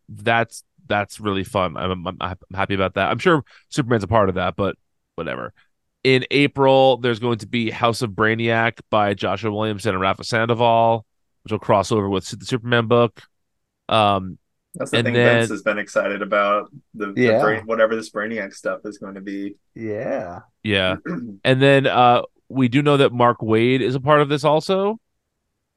that's 0.09 0.65
that's 0.87 1.21
really 1.21 1.45
fun. 1.45 1.77
I'm, 1.77 2.07
I'm, 2.07 2.17
I'm 2.21 2.37
happy 2.53 2.75
about 2.75 2.95
that. 2.95 3.11
I'm 3.11 3.19
sure 3.19 3.45
Superman's 3.69 4.05
a 4.05 4.09
part 4.09 4.29
of 4.29 4.35
that, 4.35 4.57
but 4.57 4.77
whatever. 5.15 5.53
In 6.03 6.25
April, 6.31 6.97
there's 6.97 7.19
going 7.19 7.39
to 7.39 7.47
be 7.47 7.71
House 7.71 8.01
of 8.03 8.13
Brainiac 8.13 8.81
by 8.91 9.13
Joshua 9.15 9.53
Williamson 9.53 9.91
and 9.91 10.01
Rafa 10.01 10.25
Sandoval, 10.25 11.05
which 11.45 11.53
will 11.53 11.59
cross 11.59 11.93
over 11.93 12.09
with 12.09 12.27
the 12.27 12.47
Superman 12.47 12.87
book. 12.87 13.23
Um, 13.89 14.39
That's 14.75 14.93
the 14.93 14.99
And 14.99 15.05
thing 15.05 15.15
then- 15.15 15.39
Vince 15.41 15.51
has 15.51 15.63
been 15.63 15.79
excited 15.79 16.23
about. 16.23 16.71
The, 16.95 17.13
the 17.13 17.39
brain, 17.43 17.67
whatever 17.67 17.95
this 17.97 18.11
Brainiac 18.11 18.55
stuff 18.55 18.81
is 18.85 18.97
going 18.99 19.17
to 19.17 19.21
be. 19.21 19.57
Yeah. 19.75 20.41
yeah. 20.63 20.97
And 21.45 21.61
then 21.61 21.87
uh 21.87 22.23
we 22.49 22.69
do 22.69 22.83
know 22.83 22.97
that 22.97 23.13
Mark 23.13 23.39
Waid 23.41 23.81
is 23.81 23.95
a 23.95 24.01
part 24.01 24.21
of 24.23 24.29
this 24.29 24.43
also. 24.43 24.99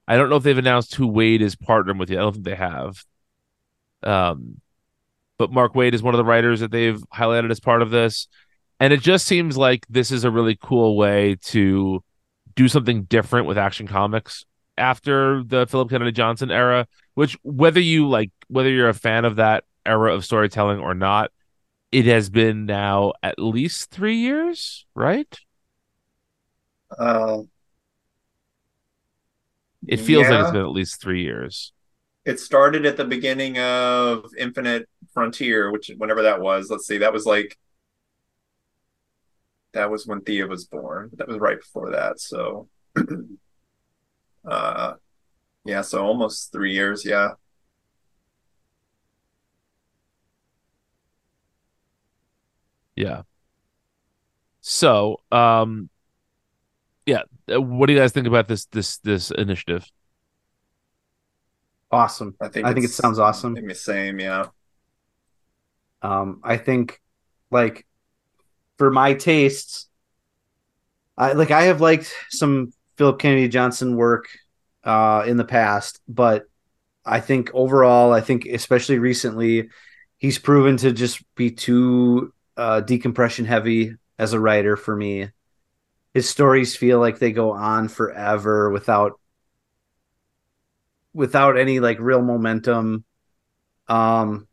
I 0.07 0.15
don't 0.17 0.29
know 0.29 0.37
if 0.37 0.43
they've 0.43 0.57
announced 0.57 0.95
who 0.95 1.07
Waid 1.11 1.41
is 1.41 1.55
partnering 1.55 1.99
with 1.99 2.09
yet. 2.09 2.19
I 2.19 2.21
don't 2.23 2.33
think 2.33 2.45
they 2.45 2.55
have. 2.55 3.03
Um 4.03 4.59
but 5.37 5.51
Mark 5.51 5.73
Waid 5.73 5.93
is 5.93 6.01
one 6.03 6.13
of 6.13 6.17
the 6.17 6.23
writers 6.25 6.61
that 6.61 6.71
they've 6.71 7.01
highlighted 7.13 7.51
as 7.51 7.59
part 7.59 7.81
of 7.81 7.89
this. 7.91 8.27
And 8.79 8.91
it 8.93 9.01
just 9.01 9.25
seems 9.25 9.57
like 9.57 9.85
this 9.89 10.11
is 10.11 10.23
a 10.23 10.31
really 10.31 10.57
cool 10.61 10.97
way 10.97 11.37
to 11.43 12.03
do 12.55 12.67
something 12.67 13.03
different 13.05 13.47
with 13.47 13.57
Action 13.57 13.87
Comics 13.87 14.45
after 14.77 15.43
the 15.43 15.67
Philip 15.67 15.89
Kennedy 15.89 16.11
Johnson 16.11 16.51
era, 16.51 16.87
which 17.15 17.37
whether 17.43 17.79
you 17.79 18.07
like 18.09 18.31
whether 18.47 18.69
you're 18.69 18.89
a 18.89 18.93
fan 18.93 19.25
of 19.25 19.37
that 19.37 19.63
era 19.85 20.13
of 20.13 20.25
storytelling 20.25 20.79
or 20.79 20.93
not, 20.93 21.31
it 21.91 22.05
has 22.05 22.29
been 22.29 22.65
now 22.65 23.13
at 23.23 23.39
least 23.39 23.91
3 23.91 24.17
years, 24.17 24.85
right? 24.95 25.39
Uh, 26.97 27.43
It 29.87 29.99
feels 29.99 30.29
like 30.29 30.39
it's 30.39 30.51
been 30.51 30.61
at 30.61 30.71
least 30.71 31.01
three 31.01 31.23
years. 31.23 31.73
It 32.25 32.39
started 32.39 32.85
at 32.85 32.95
the 32.95 33.03
beginning 33.03 33.57
of 33.59 34.25
Infinite 34.37 34.87
Frontier, 35.13 35.71
which 35.71 35.91
whenever 35.97 36.21
that 36.23 36.39
was. 36.41 36.69
Let's 36.69 36.87
see, 36.87 36.99
that 36.99 37.11
was 37.13 37.25
like 37.25 37.57
that 39.73 39.89
was 39.91 40.07
when 40.07 40.21
Thea 40.21 40.47
was 40.47 40.65
born. 40.65 41.11
That 41.13 41.27
was 41.27 41.37
right 41.37 41.59
before 41.59 41.91
that. 41.91 42.19
So, 42.19 42.69
uh, 44.47 44.93
yeah, 45.65 45.81
so 45.81 46.05
almost 46.05 46.51
three 46.51 46.73
years. 46.73 47.05
Yeah. 47.05 47.31
Yeah. 52.95 53.23
So, 54.61 55.21
um, 55.31 55.89
yeah. 57.05 57.23
uh, 57.51 57.61
What 57.61 57.87
do 57.87 57.93
you 57.93 57.99
guys 57.99 58.11
think 58.11 58.27
about 58.27 58.47
this 58.47 58.65
this 58.65 58.97
this 58.99 59.31
initiative? 59.31 59.89
Awesome. 61.91 62.35
I 62.41 62.47
think 62.47 62.65
I 62.65 62.73
think 62.73 62.85
it 62.85 62.91
sounds 62.91 63.19
awesome. 63.19 63.53
I 63.53 63.55
think 63.55 63.69
the 63.69 63.75
same, 63.75 64.19
yeah. 64.19 64.47
Um, 66.01 66.41
I 66.43 66.57
think 66.57 66.99
like 67.51 67.85
for 68.77 68.91
my 68.91 69.13
tastes, 69.13 69.87
I 71.17 71.33
like 71.33 71.51
I 71.51 71.63
have 71.63 71.81
liked 71.81 72.13
some 72.29 72.71
Philip 72.97 73.19
Kennedy 73.19 73.47
Johnson 73.47 73.95
work 73.95 74.25
uh 74.83 75.23
in 75.27 75.37
the 75.37 75.45
past, 75.45 75.99
but 76.07 76.45
I 77.05 77.19
think 77.19 77.51
overall, 77.53 78.13
I 78.13 78.21
think 78.21 78.45
especially 78.45 78.99
recently, 78.99 79.69
he's 80.17 80.39
proven 80.39 80.77
to 80.77 80.91
just 80.91 81.23
be 81.35 81.51
too 81.51 82.33
uh 82.57 82.81
decompression 82.81 83.45
heavy 83.45 83.95
as 84.19 84.33
a 84.33 84.39
writer 84.39 84.75
for 84.77 84.95
me. 84.95 85.29
His 86.13 86.29
stories 86.29 86.75
feel 86.75 86.99
like 86.99 87.19
they 87.19 87.31
go 87.31 87.51
on 87.51 87.87
forever 87.89 88.69
without 88.69 89.19
without 91.13 91.57
any 91.57 91.79
like 91.79 91.99
real 91.99 92.21
momentum. 92.21 93.05
Um 93.87 94.47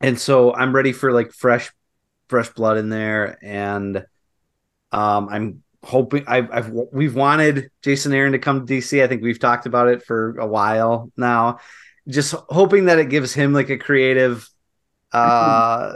and 0.00 0.18
so 0.18 0.54
I'm 0.54 0.74
ready 0.74 0.92
for 0.92 1.12
like 1.12 1.32
fresh 1.32 1.70
fresh 2.30 2.50
blood 2.50 2.78
in 2.78 2.88
there 2.88 3.38
and 3.42 4.06
um 4.92 5.28
I'm 5.30 5.62
hoping 5.82 6.24
I've, 6.28 6.50
I've 6.52 6.70
we've 6.92 7.14
wanted 7.14 7.70
Jason 7.82 8.12
Aaron 8.12 8.32
to 8.32 8.38
come 8.38 8.66
to 8.66 8.72
DC. 8.72 9.02
I 9.02 9.08
think 9.08 9.22
we've 9.22 9.38
talked 9.38 9.66
about 9.66 9.88
it 9.88 10.02
for 10.04 10.38
a 10.38 10.46
while 10.46 11.10
now. 11.16 11.58
Just 12.08 12.34
hoping 12.48 12.86
that 12.86 12.98
it 12.98 13.10
gives 13.10 13.34
him 13.34 13.52
like 13.52 13.70
a 13.70 13.78
creative 13.78 14.48
uh 15.12 15.94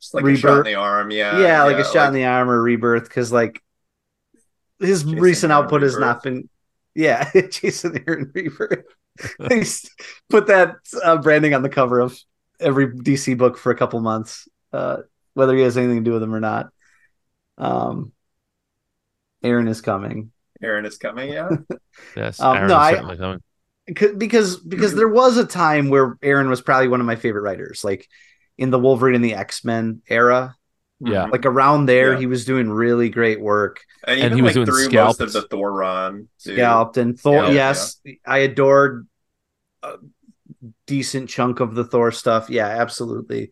Just 0.00 0.14
like 0.14 0.26
a 0.26 0.34
shot 0.34 0.58
in 0.58 0.64
the 0.64 0.74
arm, 0.74 1.10
yeah. 1.10 1.40
yeah, 1.40 1.62
like 1.64 1.78
a 1.78 1.84
shot 1.84 2.08
in 2.08 2.14
the 2.14 2.24
arm 2.24 2.50
or 2.50 2.60
rebirth 2.60 3.04
because 3.04 3.32
like 3.32 3.62
his 4.80 5.04
Jason 5.04 5.18
recent 5.18 5.52
Aaron 5.52 5.64
output 5.64 5.82
has 5.82 5.96
Rebirth. 5.96 6.00
not 6.00 6.22
been 6.22 6.48
yeah 6.94 7.30
jason 7.50 8.02
aaron 8.06 8.30
rebirth 8.34 8.84
they 9.38 9.64
put 10.30 10.46
that 10.48 10.76
uh, 11.02 11.16
branding 11.18 11.54
on 11.54 11.62
the 11.62 11.68
cover 11.68 12.00
of 12.00 12.18
every 12.60 12.88
dc 12.88 13.36
book 13.38 13.56
for 13.56 13.72
a 13.72 13.76
couple 13.76 14.00
months 14.00 14.48
uh, 14.72 14.98
whether 15.34 15.54
he 15.56 15.62
has 15.62 15.76
anything 15.76 15.98
to 15.98 16.02
do 16.04 16.12
with 16.12 16.20
them 16.20 16.34
or 16.34 16.40
not. 16.40 16.70
Um, 17.58 18.12
Aaron 19.42 19.68
is 19.68 19.80
coming. 19.80 20.30
Aaron 20.62 20.84
is 20.86 20.98
coming. 20.98 21.32
Yeah. 21.32 21.48
Yes, 22.16 22.40
Um, 22.40 22.56
Aaron 22.56 22.68
no, 22.68 22.74
is 22.74 22.80
I- 22.80 23.16
coming. 23.16 23.40
Because 24.16 24.56
because 24.60 24.94
there 24.94 25.08
was 25.08 25.36
a 25.36 25.44
time 25.44 25.90
where 25.90 26.16
Aaron 26.22 26.48
was 26.48 26.62
probably 26.62 26.88
one 26.88 27.00
of 27.00 27.06
my 27.06 27.16
favorite 27.16 27.42
writers, 27.42 27.82
like 27.84 28.08
in 28.56 28.70
the 28.70 28.78
Wolverine 28.78 29.14
and 29.16 29.24
the 29.24 29.34
X 29.34 29.64
Men 29.64 30.00
era. 30.08 30.54
Yeah. 31.00 31.24
Like 31.24 31.44
around 31.46 31.86
there, 31.86 32.12
Yeah. 32.12 32.20
he 32.20 32.26
was 32.26 32.44
doing 32.44 32.70
really 32.70 33.10
great 33.10 33.40
work. 33.40 33.80
and 34.06 34.20
And 34.20 34.26
even 34.28 34.38
he 34.38 34.42
was 34.42 34.50
like 34.50 34.54
doing 34.54 34.66
through 34.66 34.84
scalped. 34.84 35.20
most 35.20 35.34
of 35.36 35.42
the 35.42 35.48
Thor 35.48 35.72
run. 35.72 36.28
too. 36.42 36.54
Scalped 36.54 36.96
and 36.96 37.18
Thor. 37.18 37.38
Scalped, 37.38 37.54
yes, 37.54 38.00
I 38.24 38.38
adored 38.38 39.08
a 39.82 39.94
decent 40.86 41.28
chunk 41.28 41.58
of 41.60 41.74
the 41.74 41.84
Thor 41.84 42.12
stuff. 42.12 42.48
Yeah, 42.50 42.68
absolutely. 42.68 43.50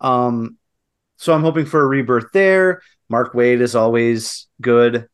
Um, 0.00 0.56
so 1.16 1.32
I'm 1.32 1.42
hoping 1.42 1.66
for 1.66 1.80
a 1.80 1.86
rebirth 1.86 2.32
there. 2.32 2.82
Mark 3.08 3.32
Waid 3.32 3.60
is 3.60 3.74
always 3.74 4.46
good. 4.60 5.08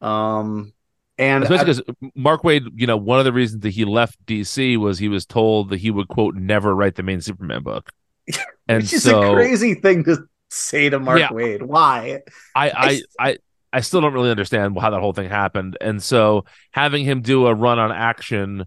Um, 0.00 0.72
and 1.18 1.44
Especially 1.44 1.82
because 1.82 2.10
Mark 2.14 2.42
Waid, 2.42 2.68
you 2.76 2.86
know, 2.86 2.96
one 2.96 3.18
of 3.18 3.24
the 3.24 3.32
reasons 3.32 3.62
that 3.62 3.70
he 3.70 3.84
left 3.84 4.24
DC 4.26 4.76
was 4.78 4.98
he 4.98 5.08
was 5.08 5.26
told 5.26 5.70
that 5.70 5.78
he 5.78 5.90
would 5.90 6.08
quote 6.08 6.34
never 6.34 6.74
write 6.74 6.94
the 6.94 7.02
main 7.02 7.20
Superman 7.20 7.62
book, 7.62 7.90
and 8.68 8.82
which 8.82 8.92
is 8.92 9.02
so 9.02 9.32
a 9.32 9.34
crazy 9.34 9.74
thing 9.74 10.04
to 10.04 10.26
say 10.48 10.88
to 10.88 10.98
Mark 10.98 11.18
Yeah. 11.18 11.28
Waid. 11.28 11.62
Why? 11.62 12.20
I, 12.54 12.70
I, 12.74 13.02
I, 13.18 13.36
I 13.72 13.80
still 13.82 14.00
don't 14.00 14.14
really 14.14 14.30
understand 14.30 14.78
how 14.80 14.90
that 14.90 15.00
whole 15.00 15.12
thing 15.12 15.28
happened, 15.28 15.76
and 15.80 16.02
so 16.02 16.44
having 16.70 17.04
him 17.04 17.20
do 17.20 17.46
a 17.46 17.54
run 17.54 17.78
on 17.78 17.92
action, 17.92 18.64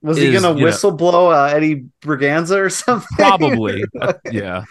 Was 0.00 0.16
he 0.16 0.32
gonna 0.32 0.52
you 0.52 0.60
know- 0.60 0.64
whistle 0.64 0.92
blow 0.92 1.30
uh, 1.30 1.50
Eddie 1.54 1.86
Berganza 2.00 2.56
or 2.58 2.70
something? 2.70 3.06
probably, 3.16 3.84
yeah. 4.32 4.64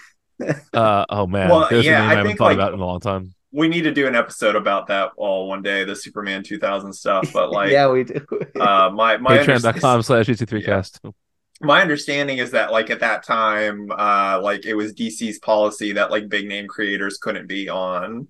Uh, 0.73 1.05
oh 1.09 1.27
man, 1.27 1.49
Well, 1.49 1.67
there's 1.69 1.85
yeah, 1.85 1.97
a 1.97 2.01
name 2.01 2.09
I 2.09 2.11
I, 2.11 2.15
haven't 2.15 2.27
think, 2.27 2.37
thought 2.39 2.45
like, 2.45 2.55
about 2.55 2.73
in 2.73 2.79
a 2.79 2.85
long 2.85 2.99
time. 2.99 3.33
We 3.51 3.67
need 3.67 3.81
to 3.81 3.91
do 3.93 4.07
an 4.07 4.15
episode 4.15 4.55
about 4.55 4.87
that 4.87 5.11
all 5.17 5.47
one 5.49 5.61
day, 5.61 5.83
the 5.83 5.95
Superman 5.95 6.41
2000 6.43 6.93
stuff. 6.93 7.31
But 7.33 7.51
like, 7.57 7.71
yeah, 7.71 7.89
we 7.89 8.03
do. 8.05 8.25
uh, 8.59 8.89
my 8.93 9.17
my 9.17 9.37
Patreon.com 9.39 10.01
slash 10.03 10.27
DC3cast. 10.27 11.13
my 11.61 11.81
understanding 11.81 12.37
is 12.39 12.51
that 12.51 12.71
like 12.71 12.89
at 12.89 13.01
that 13.01 13.23
time 13.23 13.91
uh 13.91 14.39
like 14.41 14.65
it 14.65 14.73
was 14.73 14.93
dc's 14.93 15.37
policy 15.39 15.91
that 15.93 16.09
like 16.09 16.27
big 16.27 16.47
name 16.47 16.65
creators 16.67 17.19
couldn't 17.19 17.45
be 17.45 17.69
on 17.69 18.27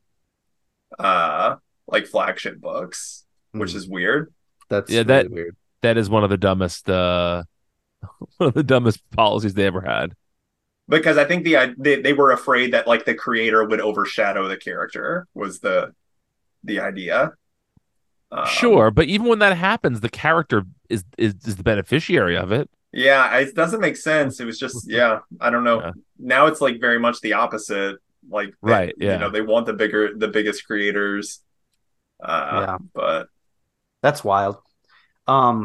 uh 1.00 1.56
like 1.88 2.08
flagship 2.08 2.60
books 2.60 3.24
which 3.54 3.71
Hmm. 3.71 3.78
is 3.78 3.88
weird 3.88 4.34
That's 4.69 4.89
Yeah, 4.91 4.97
yeah, 5.00 5.04
that- 5.04 5.24
that 5.24 5.32
weird. 5.32 5.56
That 5.82 5.97
is 5.97 6.10
one 6.10 6.24
of 6.24 6.30
the 6.30 6.38
dumbest, 6.38 6.88
uh, 6.89 7.41
one 8.38 8.50
of 8.50 8.54
the 8.54 8.62
dumbest 8.63 9.00
policies 9.12 9.56
they 9.56 9.65
ever 9.65 9.82
had. 9.82 10.13
Because 10.95 11.17
i 11.17 11.25
think 11.30 11.43
the 11.47 11.54
they, 11.86 11.95
they 12.06 12.13
were 12.13 12.32
afraid 12.39 12.67
that 12.73 12.86
like 12.91 13.04
the 13.06 13.15
creator 13.25 13.62
would 13.69 13.82
overshadow 13.89 14.47
the 14.47 14.58
character 14.67 15.27
was 15.41 15.54
the 15.65 15.77
the 16.69 16.77
idea 16.91 17.19
Um, 18.34 18.45
sure, 18.47 18.91
but 18.91 19.06
even 19.13 19.27
when 19.27 19.39
that 19.39 19.58
happens, 19.69 19.99
the 19.99 20.13
character 20.25 20.60
is 20.95 21.04
is, 21.25 21.34
is 21.49 21.56
the 21.58 21.63
beneficiary 21.71 22.38
of 22.43 22.49
it. 22.60 22.65
yeah 23.10 23.23
it 23.41 23.49
doesn't 23.62 23.82
make 23.88 23.97
sense 24.12 24.39
it 24.41 24.45
was 24.51 24.58
just 24.65 24.77
yeah 24.99 25.13
i 25.45 25.47
don't 25.51 25.65
know 25.69 25.80
Yeah. 25.82 25.91
now 26.36 26.43
it's 26.49 26.62
like 26.65 26.75
very 26.88 26.99
much 27.06 27.17
the 27.25 27.34
opposite 27.43 27.95
like 28.38 28.49
they- 28.63 28.71
Right, 28.75 28.93
yeah. 28.97 29.13
you 29.13 29.19
know 29.21 29.30
they 29.36 29.41
want 29.54 29.65
the 29.69 29.73
bigger 29.84 30.04
the 30.23 30.32
biggest 30.38 30.60
creators 30.69 31.25
uh 32.32 32.65
Yeah. 32.65 32.77
but 33.01 33.21
That's 34.06 34.23
wild. 34.23 34.56
Um 35.36 35.58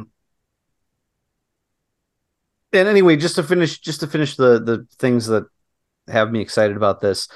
and 2.73 2.89
anyway, 2.89 3.17
just 3.17 3.37
to 3.37 3.43
finish 3.43 3.79
just 3.79 4.01
to 4.01 4.07
finish 4.07 4.37
the 4.37 4.61
the 4.63 4.87
things 4.99 5.27
that 5.27 5.45
have 6.09 6.31
me 6.31 6.41
excited 6.41 6.77
about 6.77 7.01
this, 7.01 7.29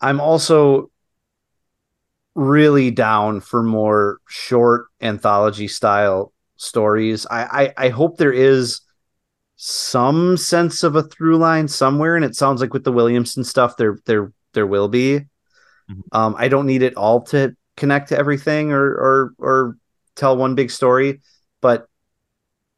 I'm 0.00 0.20
also 0.20 0.90
really 2.34 2.90
down 2.90 3.40
for 3.40 3.62
more 3.62 4.18
short 4.28 4.86
anthology 5.00 5.68
style 5.68 6.32
stories. 6.56 7.26
I 7.30 7.72
I, 7.76 7.86
I 7.86 7.88
hope 7.88 8.16
there 8.16 8.32
is 8.32 8.80
some 9.56 10.36
sense 10.36 10.82
of 10.84 10.96
a 10.96 11.02
through 11.04 11.38
line 11.38 11.68
somewhere, 11.68 12.16
and 12.16 12.24
it 12.24 12.36
sounds 12.36 12.60
like 12.60 12.74
with 12.74 12.84
the 12.84 12.92
Williamson 12.92 13.44
stuff, 13.44 13.76
there 13.76 13.98
there 14.06 14.32
there 14.54 14.68
will 14.68 14.88
be. 14.88 15.22
Mhm. 15.90 16.02
Um, 16.12 16.36
I 16.38 16.48
don't 16.48 16.66
need 16.66 16.82
it 16.82 16.96
all 16.96 17.22
to 17.24 17.56
connect 17.76 18.10
to 18.10 18.18
everything 18.18 18.72
or 18.72 18.84
or 18.86 19.34
or 19.38 19.78
tell 20.16 20.36
one 20.36 20.56
big 20.56 20.70
story, 20.70 21.22
but 21.62 21.87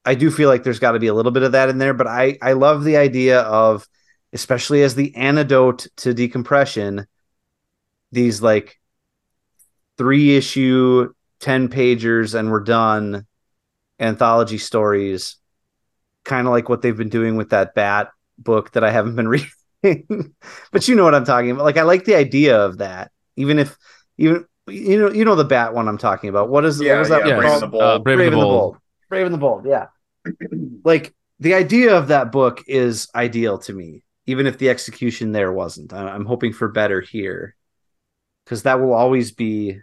I 0.04 0.14
do 0.14 0.30
feel 0.30 0.48
like 0.48 0.62
there's 0.64 0.78
got 0.78 0.92
to 0.92 0.98
be 0.98 1.08
a 1.08 1.14
little 1.14 1.32
bit 1.32 1.42
of 1.42 1.52
that 1.52 1.68
in 1.68 1.78
there. 1.78 1.94
But 1.94 2.06
I 2.06 2.38
I 2.40 2.52
love 2.54 2.84
the 2.84 2.96
idea 2.96 3.40
of, 3.40 3.86
especially 4.32 4.82
as 4.82 4.94
the 4.94 5.14
antidote 5.14 5.86
to 5.98 6.14
decompression, 6.14 7.06
these 8.12 8.40
like 8.42 8.78
three 9.98 10.36
issue, 10.36 11.12
ten 11.40 11.68
pagers, 11.68 12.34
and 12.34 12.50
we're 12.50 12.60
done 12.60 13.26
anthology 13.98 14.58
stories, 14.58 15.36
kind 16.24 16.46
of 16.46 16.52
like 16.52 16.68
what 16.68 16.82
they've 16.82 16.96
been 16.96 17.10
doing 17.10 17.36
with 17.36 17.50
that 17.50 17.74
Bat 17.74 18.10
book 18.38 18.72
that 18.72 18.84
I 18.84 18.90
haven't 18.90 19.16
been 19.16 19.28
reading. 19.82 20.34
but 20.72 20.88
you 20.88 20.94
know 20.94 21.04
what 21.04 21.14
I'm 21.14 21.24
talking 21.24 21.50
about. 21.50 21.64
Like 21.64 21.76
I 21.76 21.82
like 21.82 22.04
the 22.04 22.14
idea 22.16 22.58
of 22.58 22.78
that, 22.78 23.10
even 23.36 23.58
if 23.58 23.76
even 24.16 24.46
you 24.66 24.98
know 24.98 25.10
you 25.10 25.24
know 25.24 25.34
the 25.36 25.44
Bat 25.44 25.74
one 25.74 25.88
I'm 25.88 25.98
talking 25.98 26.30
about. 26.30 26.48
What 26.48 26.64
is 26.64 26.80
Yeah, 26.80 26.92
what 26.92 26.98
was 27.00 27.08
that 27.10 27.26
yeah, 27.26 27.34
one 27.34 27.40
Brave 27.40 27.50
called? 27.50 27.62
and 27.62 27.72
the 27.72 27.78
Bold. 27.78 27.82
Uh, 27.82 27.98
Brave, 27.98 28.20
and 28.20 28.32
the 28.32 28.36
Bold. 28.36 28.80
Brave 29.11 29.27
and 29.27 29.35
the 29.35 29.38
Bold. 29.38 29.66
Yeah. 29.66 29.88
like 30.85 31.12
the 31.38 31.53
idea 31.55 31.94
of 31.96 32.09
that 32.09 32.33
book 32.33 32.62
is 32.66 33.09
ideal 33.14 33.59
to 33.59 33.75
me, 33.75 34.05
even 34.25 34.46
if 34.46 34.57
the 34.57 34.70
execution 34.70 35.33
there 35.33 35.53
wasn't. 35.53 35.92
I'm 35.92 36.25
hoping 36.25 36.55
for 36.55 36.68
better 36.68 37.03
here 37.03 37.57
because 38.44 38.62
that 38.62 38.81
will 38.81 38.94
always 38.94 39.33
be 39.33 39.81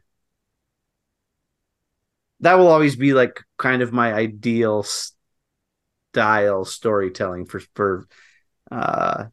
that 2.40 2.56
will 2.56 2.68
always 2.68 2.96
be 2.96 3.14
like 3.14 3.44
kind 3.58 3.82
of 3.82 3.92
my 3.92 4.14
ideal 4.14 4.86
style 6.14 6.66
storytelling 6.66 7.46
for 7.46 7.60
for 7.76 8.08
uh 8.72 9.26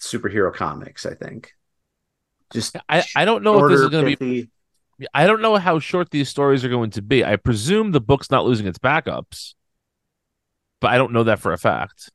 superhero 0.00 0.52
comics. 0.52 1.06
I 1.06 1.14
think 1.14 1.52
just 2.52 2.76
I, 2.88 3.04
I 3.14 3.24
don't 3.24 3.42
know 3.42 3.64
if 3.64 3.70
this 3.70 3.80
is 3.80 3.88
going 3.88 4.10
to 4.10 4.16
be. 4.16 4.48
Pithy. 4.98 5.08
I 5.14 5.26
don't 5.26 5.42
know 5.42 5.56
how 5.56 5.78
short 5.78 6.10
these 6.10 6.28
stories 6.28 6.64
are 6.64 6.68
going 6.68 6.90
to 6.90 7.02
be. 7.02 7.24
I 7.24 7.36
presume 7.36 7.92
the 7.92 8.00
book's 8.00 8.30
not 8.30 8.44
losing 8.44 8.66
its 8.66 8.78
backups, 8.78 9.54
but 10.80 10.90
I 10.92 10.98
don't 10.98 11.12
know 11.12 11.24
that 11.24 11.38
for 11.40 11.52
a 11.52 11.58
fact. 11.58 12.10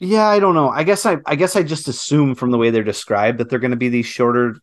Yeah, 0.00 0.26
I 0.26 0.40
don't 0.40 0.54
know. 0.54 0.68
I 0.68 0.82
guess 0.82 1.06
I 1.06 1.18
I 1.26 1.36
guess 1.36 1.54
I 1.54 1.62
just 1.62 1.86
assume 1.86 2.34
from 2.34 2.50
the 2.50 2.58
way 2.58 2.70
they're 2.70 2.82
described 2.82 3.38
that 3.38 3.48
they're 3.48 3.60
going 3.60 3.70
to 3.70 3.76
be 3.76 3.88
these 3.88 4.06
shorter. 4.06 4.56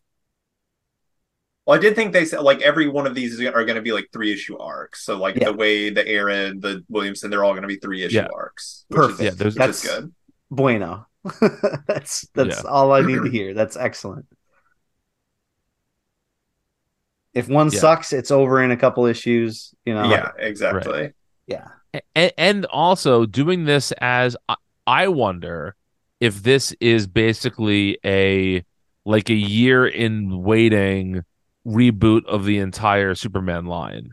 Well, 1.66 1.78
I 1.78 1.80
did 1.80 1.94
think 1.94 2.12
they 2.12 2.24
said 2.26 2.40
like 2.40 2.60
every 2.60 2.88
one 2.88 3.06
of 3.06 3.14
these 3.14 3.40
are 3.40 3.64
going 3.64 3.76
to 3.76 3.80
be 3.82 3.92
like 3.92 4.08
three 4.12 4.32
issue 4.32 4.58
arcs. 4.58 5.04
So 5.04 5.16
like 5.16 5.36
Yeah. 5.36 5.46
the 5.46 5.52
way 5.54 5.88
the 5.90 6.06
Aaron, 6.06 6.60
the 6.60 6.84
Williamson, 6.88 7.30
they're 7.30 7.44
all 7.44 7.52
going 7.52 7.62
to 7.62 7.68
be 7.68 7.76
three 7.76 8.02
issue 8.02 8.16
Yeah. 8.16 8.28
arcs. 8.34 8.84
Which 8.88 8.96
Perfect. 8.96 9.20
Is, 9.20 9.24
Yeah, 9.24 9.30
there's- 9.30 9.54
which 9.54 9.68
is 9.70 9.82
That's- 9.82 10.00
good. 10.00 10.14
Bueno. 10.50 11.06
that's 11.86 12.26
that's 12.34 12.62
Yeah. 12.64 12.70
all 12.70 12.92
I 12.92 13.02
need 13.02 13.22
to 13.22 13.30
hear. 13.30 13.54
That's 13.54 13.76
excellent. 13.76 14.26
If 17.34 17.48
one 17.48 17.70
Yeah. 17.72 17.78
sucks, 17.80 18.12
it's 18.12 18.30
over 18.30 18.62
in 18.62 18.70
a 18.70 18.76
couple 18.76 19.06
issues. 19.06 19.74
You 19.84 19.94
know. 19.94 20.10
Yeah, 20.10 20.30
exactly. 20.38 21.12
Yeah. 21.46 21.68
and, 22.14 22.32
and 22.38 22.64
also 22.66 23.26
doing 23.26 23.64
this 23.64 23.92
as 24.00 24.36
I, 24.48 24.56
I 24.86 25.08
wonder 25.08 25.74
if 26.20 26.42
this 26.42 26.74
is 26.80 27.06
basically 27.06 27.98
a 28.04 28.64
like 29.04 29.30
a 29.30 29.34
year 29.34 29.86
in 29.86 30.42
waiting 30.42 31.24
reboot 31.66 32.24
of 32.26 32.44
the 32.44 32.58
entire 32.58 33.14
Superman 33.14 33.66
line. 33.66 34.12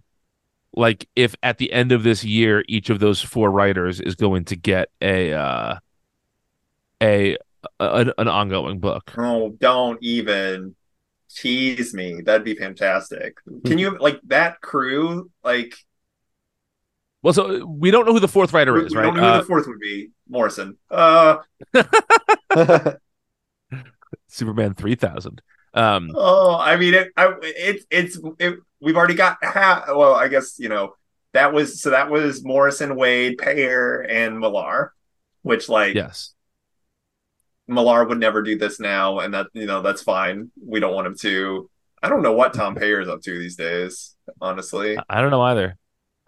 Like 0.75 1.07
if 1.15 1.35
at 1.43 1.57
the 1.57 1.71
end 1.73 1.91
of 1.91 2.03
this 2.03 2.23
year 2.23 2.63
each 2.67 2.89
of 2.89 2.99
those 2.99 3.21
four 3.21 3.49
writers 3.51 3.99
is 3.99 4.15
going 4.15 4.45
to 4.45 4.55
get 4.55 4.89
a 5.01 5.33
uh 5.33 5.75
a, 7.01 7.37
a 7.79 8.13
an 8.17 8.27
ongoing 8.27 8.79
book. 8.79 9.11
Oh, 9.17 9.49
don't 9.59 10.01
even 10.01 10.75
tease 11.29 11.93
me. 11.93 12.21
That'd 12.21 12.43
be 12.45 12.55
fantastic. 12.55 13.37
Can 13.65 13.77
you 13.77 13.97
like 13.99 14.19
that 14.27 14.61
crew? 14.61 15.31
Like 15.43 15.75
Well, 17.23 17.33
so 17.33 17.65
we 17.65 17.91
don't 17.91 18.05
know 18.05 18.13
who 18.13 18.19
the 18.19 18.27
fourth 18.27 18.53
writer 18.53 18.73
we, 18.73 18.85
is, 18.85 18.95
we 18.95 18.99
right? 18.99 19.03
don't 19.03 19.15
know 19.15 19.21
who 19.23 19.27
Uh, 19.27 19.37
the 19.39 19.45
fourth 19.45 19.67
would 19.67 19.79
be. 19.79 20.11
Morrison. 20.29 20.77
Uh 20.89 21.37
Superman 24.27 24.73
3000. 24.73 25.41
Um 25.73 26.11
oh, 26.15 26.55
I 26.57 26.77
mean 26.77 26.93
it. 26.93 27.09
I, 27.17 27.33
it's 27.41 27.85
it's 27.89 28.19
it, 28.39 28.55
we've 28.79 28.95
already 28.95 29.13
got 29.15 29.37
half. 29.43 29.87
Well, 29.89 30.13
I 30.15 30.27
guess 30.27 30.57
you 30.59 30.69
know 30.69 30.93
that 31.33 31.53
was 31.53 31.81
so 31.81 31.91
that 31.91 32.09
was 32.09 32.43
Morrison, 32.43 32.91
Waid, 32.91 33.37
Peyer, 33.37 33.99
and 34.01 34.39
Millar, 34.39 34.93
which 35.43 35.69
like 35.69 35.93
yes. 35.93 36.33
Millar 37.67 38.05
would 38.05 38.19
never 38.19 38.41
do 38.41 38.57
this 38.57 38.79
now, 38.79 39.19
and 39.19 39.33
that 39.33 39.47
you 39.53 39.65
know 39.65 39.81
that's 39.81 40.01
fine. 40.01 40.51
We 40.63 40.79
don't 40.79 40.93
want 40.93 41.07
him 41.07 41.17
to. 41.17 41.69
I 42.01 42.09
don't 42.09 42.21
know 42.21 42.33
what 42.33 42.53
Tom 42.53 42.75
Peyer's 42.75 43.09
up 43.09 43.21
to 43.23 43.37
these 43.37 43.55
days, 43.55 44.15
honestly. 44.39 44.97
Uh, 44.97 45.03
I 45.09 45.21
don't 45.21 45.31
know 45.31 45.41
either. 45.41 45.77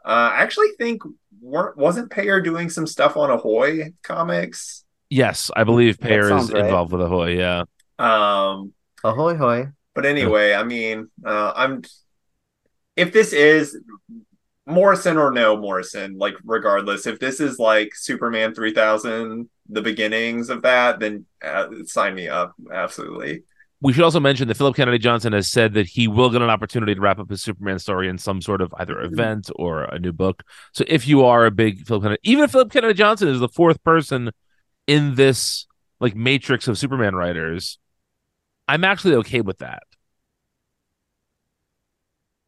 I 0.03 0.41
actually 0.41 0.69
think 0.77 1.01
weren't 1.41 1.77
wasn't 1.77 2.11
Peyer 2.11 2.41
doing 2.41 2.69
some 2.69 2.87
stuff 2.87 3.17
on 3.17 3.29
Ahoy 3.29 3.93
comics? 4.03 4.83
Yes, 5.09 5.49
I 5.55 5.63
believe 5.63 5.99
Peyer 5.99 6.35
is 6.35 6.51
right. 6.51 6.65
involved 6.65 6.91
with 6.91 7.01
Ahoy. 7.01 7.37
Yeah. 7.37 7.63
Um, 7.97 8.73
Ahoy 9.03 9.35
hoy. 9.35 9.67
but 9.95 10.05
anyway, 10.05 10.53
I 10.53 10.63
mean, 10.63 11.09
uh, 11.25 11.53
I'm 11.55 11.83
if 12.95 13.13
this 13.13 13.33
is 13.33 13.77
Morrison 14.69 15.17
or 15.17 15.31
no 15.31 15.57
Morrison, 15.57 16.17
like 16.17 16.35
regardless, 16.45 17.07
if 17.07 17.19
this 17.19 17.39
is 17.39 17.59
like 17.59 17.95
Superman 17.95 18.53
3000, 18.53 19.49
the 19.69 19.81
beginnings 19.81 20.49
of 20.49 20.61
that, 20.61 20.99
then 20.99 21.25
uh, 21.43 21.67
sign 21.85 22.15
me 22.15 22.27
up. 22.27 22.53
Absolutely. 22.71 23.43
We 23.81 23.93
should 23.93 24.03
also 24.03 24.19
mention 24.19 24.47
that 24.49 24.57
Philip 24.57 24.75
Kennedy 24.75 24.97
Johnson 24.97 25.31
has 25.33 25.49
said 25.49 25.73
that 25.73 25.87
he 25.87 26.07
will 26.07 26.29
get 26.29 26.41
an 26.41 26.49
opportunity 26.49 26.93
to 26.93 27.01
wrap 27.01 27.17
up 27.17 27.29
his 27.29 27.41
Superman 27.41 27.79
story 27.79 28.09
in 28.09 28.17
some 28.17 28.41
sort 28.41 28.61
of 28.61 28.73
either 28.77 28.99
event 29.01 29.49
or 29.55 29.83
a 29.83 29.97
new 29.99 30.11
book. 30.11 30.43
So 30.73 30.83
if 30.87 31.07
you 31.07 31.23
are 31.23 31.45
a 31.45 31.51
big 31.51 31.87
Philip 31.87 32.03
Kennedy, 32.03 32.21
even 32.23 32.43
if 32.43 32.51
Philip 32.51 32.71
Kennedy 32.71 32.93
Johnson 32.93 33.29
is 33.29 33.39
the 33.39 33.47
fourth 33.47 33.81
person 33.83 34.31
in 34.85 35.15
this 35.15 35.65
like 36.01 36.15
matrix 36.15 36.67
of 36.67 36.77
Superman 36.77 37.15
writers, 37.15 37.79
I'm 38.67 38.83
actually 38.83 39.15
okay 39.15 39.41
with 39.41 39.59
that. 39.59 39.83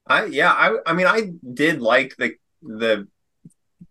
I 0.08 0.26
yeah, 0.26 0.52
I 0.52 0.78
I 0.86 0.94
mean 0.94 1.08
I 1.08 1.32
did 1.54 1.82
like 1.82 2.16
the 2.18 2.36
the 2.62 3.08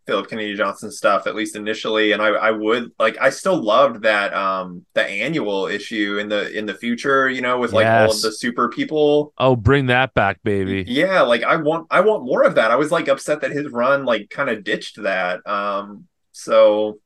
Philip 0.07 0.29
Kennedy 0.29 0.55
Johnson 0.55 0.91
stuff 0.91 1.27
at 1.27 1.35
least 1.35 1.55
initially, 1.57 2.13
and 2.13 2.21
I 2.21 2.29
I 2.29 2.51
would 2.51 2.91
like 2.99 3.17
I 3.21 3.31
still 3.31 3.63
loved 3.63 4.03
that 4.03 4.35
um 4.35 4.85
the 4.95 5.05
annual 5.05 5.67
issue 5.67 6.19
in 6.19 6.29
the 6.29 6.51
in 6.57 6.67
the 6.67 6.75
future, 6.75 7.29
you 7.29 7.41
know, 7.41 7.59
with 7.59 7.73
like 7.73 7.87
all 7.87 8.11
of 8.11 8.21
the 8.23 8.33
super 8.33 8.69
people. 8.69 9.33
Oh, 9.39 9.55
bring 9.57 9.87
that 9.87 10.15
back, 10.15 10.43
baby. 10.43 10.85
Yeah, 10.87 11.23
like 11.23 11.45
I 11.45 11.57
want 11.57 11.87
I 11.91 12.01
want 12.01 12.25
more 12.25 12.43
of 12.43 12.57
that. 12.57 12.71
I 12.71 12.77
was 12.77 12.91
like 12.91 13.09
upset 13.09 13.41
that 13.43 13.53
his 13.53 13.69
run 13.69 14.05
like 14.05 14.31
kind 14.31 14.51
of 14.51 14.65
ditched 14.65 15.03
that. 15.03 15.47
Um, 15.47 16.09
so 16.33 16.99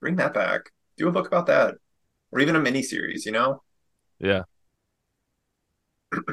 bring 0.00 0.16
that 0.16 0.32
back. 0.32 0.70
Do 0.96 1.08
a 1.08 1.12
book 1.12 1.26
about 1.26 1.46
that, 1.46 1.74
or 2.32 2.40
even 2.40 2.56
a 2.56 2.60
mini 2.60 2.82
series. 2.82 3.26
You 3.26 3.32
know. 3.32 3.62
Yeah. 4.18 4.44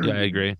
Yeah, 0.02 0.14
I 0.14 0.22
agree. 0.22 0.56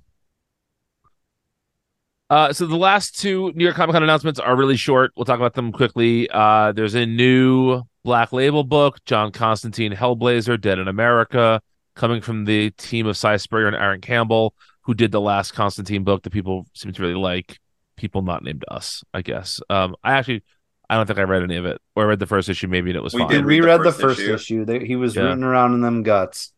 Uh, 2.34 2.52
so 2.52 2.66
the 2.66 2.76
last 2.76 3.20
two 3.20 3.52
New 3.54 3.64
York 3.64 3.76
Comic 3.76 3.94
Con 3.94 4.02
announcements 4.02 4.40
are 4.40 4.56
really 4.56 4.76
short. 4.76 5.12
We'll 5.16 5.24
talk 5.24 5.38
about 5.38 5.54
them 5.54 5.72
quickly. 5.72 6.28
Uh, 6.32 6.72
there's 6.72 6.96
a 6.96 7.06
new 7.06 7.84
Black 8.04 8.34
Label 8.34 8.64
book, 8.64 9.06
John 9.06 9.32
Constantine 9.32 9.92
Hellblazer, 9.94 10.60
Dead 10.60 10.80
in 10.80 10.88
America, 10.88 11.62
coming 11.94 12.22
from 12.22 12.46
the 12.46 12.72
team 12.72 13.06
of 13.06 13.18
Si 13.18 13.38
Spurrier 13.38 13.68
and 13.68 13.76
Aaron 13.76 14.02
Campbell, 14.02 14.56
who 14.82 14.96
did 14.96 15.12
the 15.12 15.22
last 15.22 15.52
Constantine 15.52 16.04
book 16.04 16.24
that 16.24 16.32
people 16.32 16.66
seem 16.74 16.92
to 16.92 17.02
really 17.04 17.14
like. 17.14 17.60
People 17.98 18.24
not 18.24 18.44
named 18.44 18.66
us, 18.68 19.04
I 19.14 19.22
guess. 19.22 19.62
Um, 19.70 19.96
I 20.04 20.14
actually, 20.14 20.42
I 20.90 20.96
don't 20.96 21.06
think 21.06 21.20
I 21.20 21.24
read 21.24 21.44
any 21.44 21.58
of 21.58 21.66
it, 21.66 21.80
or 21.96 22.06
I 22.06 22.08
read 22.08 22.20
the 22.20 22.26
first 22.26 22.50
issue 22.50 22.68
maybe, 22.68 22.90
and 22.90 22.98
it 22.98 23.04
was 23.04 23.14
We 23.14 23.20
fine. 23.20 23.28
We 23.28 23.36
did 23.36 23.46
read 23.46 23.62
the 23.62 23.68
reread 23.68 23.80
the 23.82 23.92
first 23.92 24.02
first 24.02 24.20
issue. 24.22 24.34
issue. 24.34 24.66
They, 24.66 24.84
he 24.84 24.96
was 24.96 25.16
Yeah. 25.16 25.26
rooting 25.26 25.44
around 25.44 25.76
in 25.76 25.82
them 25.82 26.02
guts, 26.02 26.52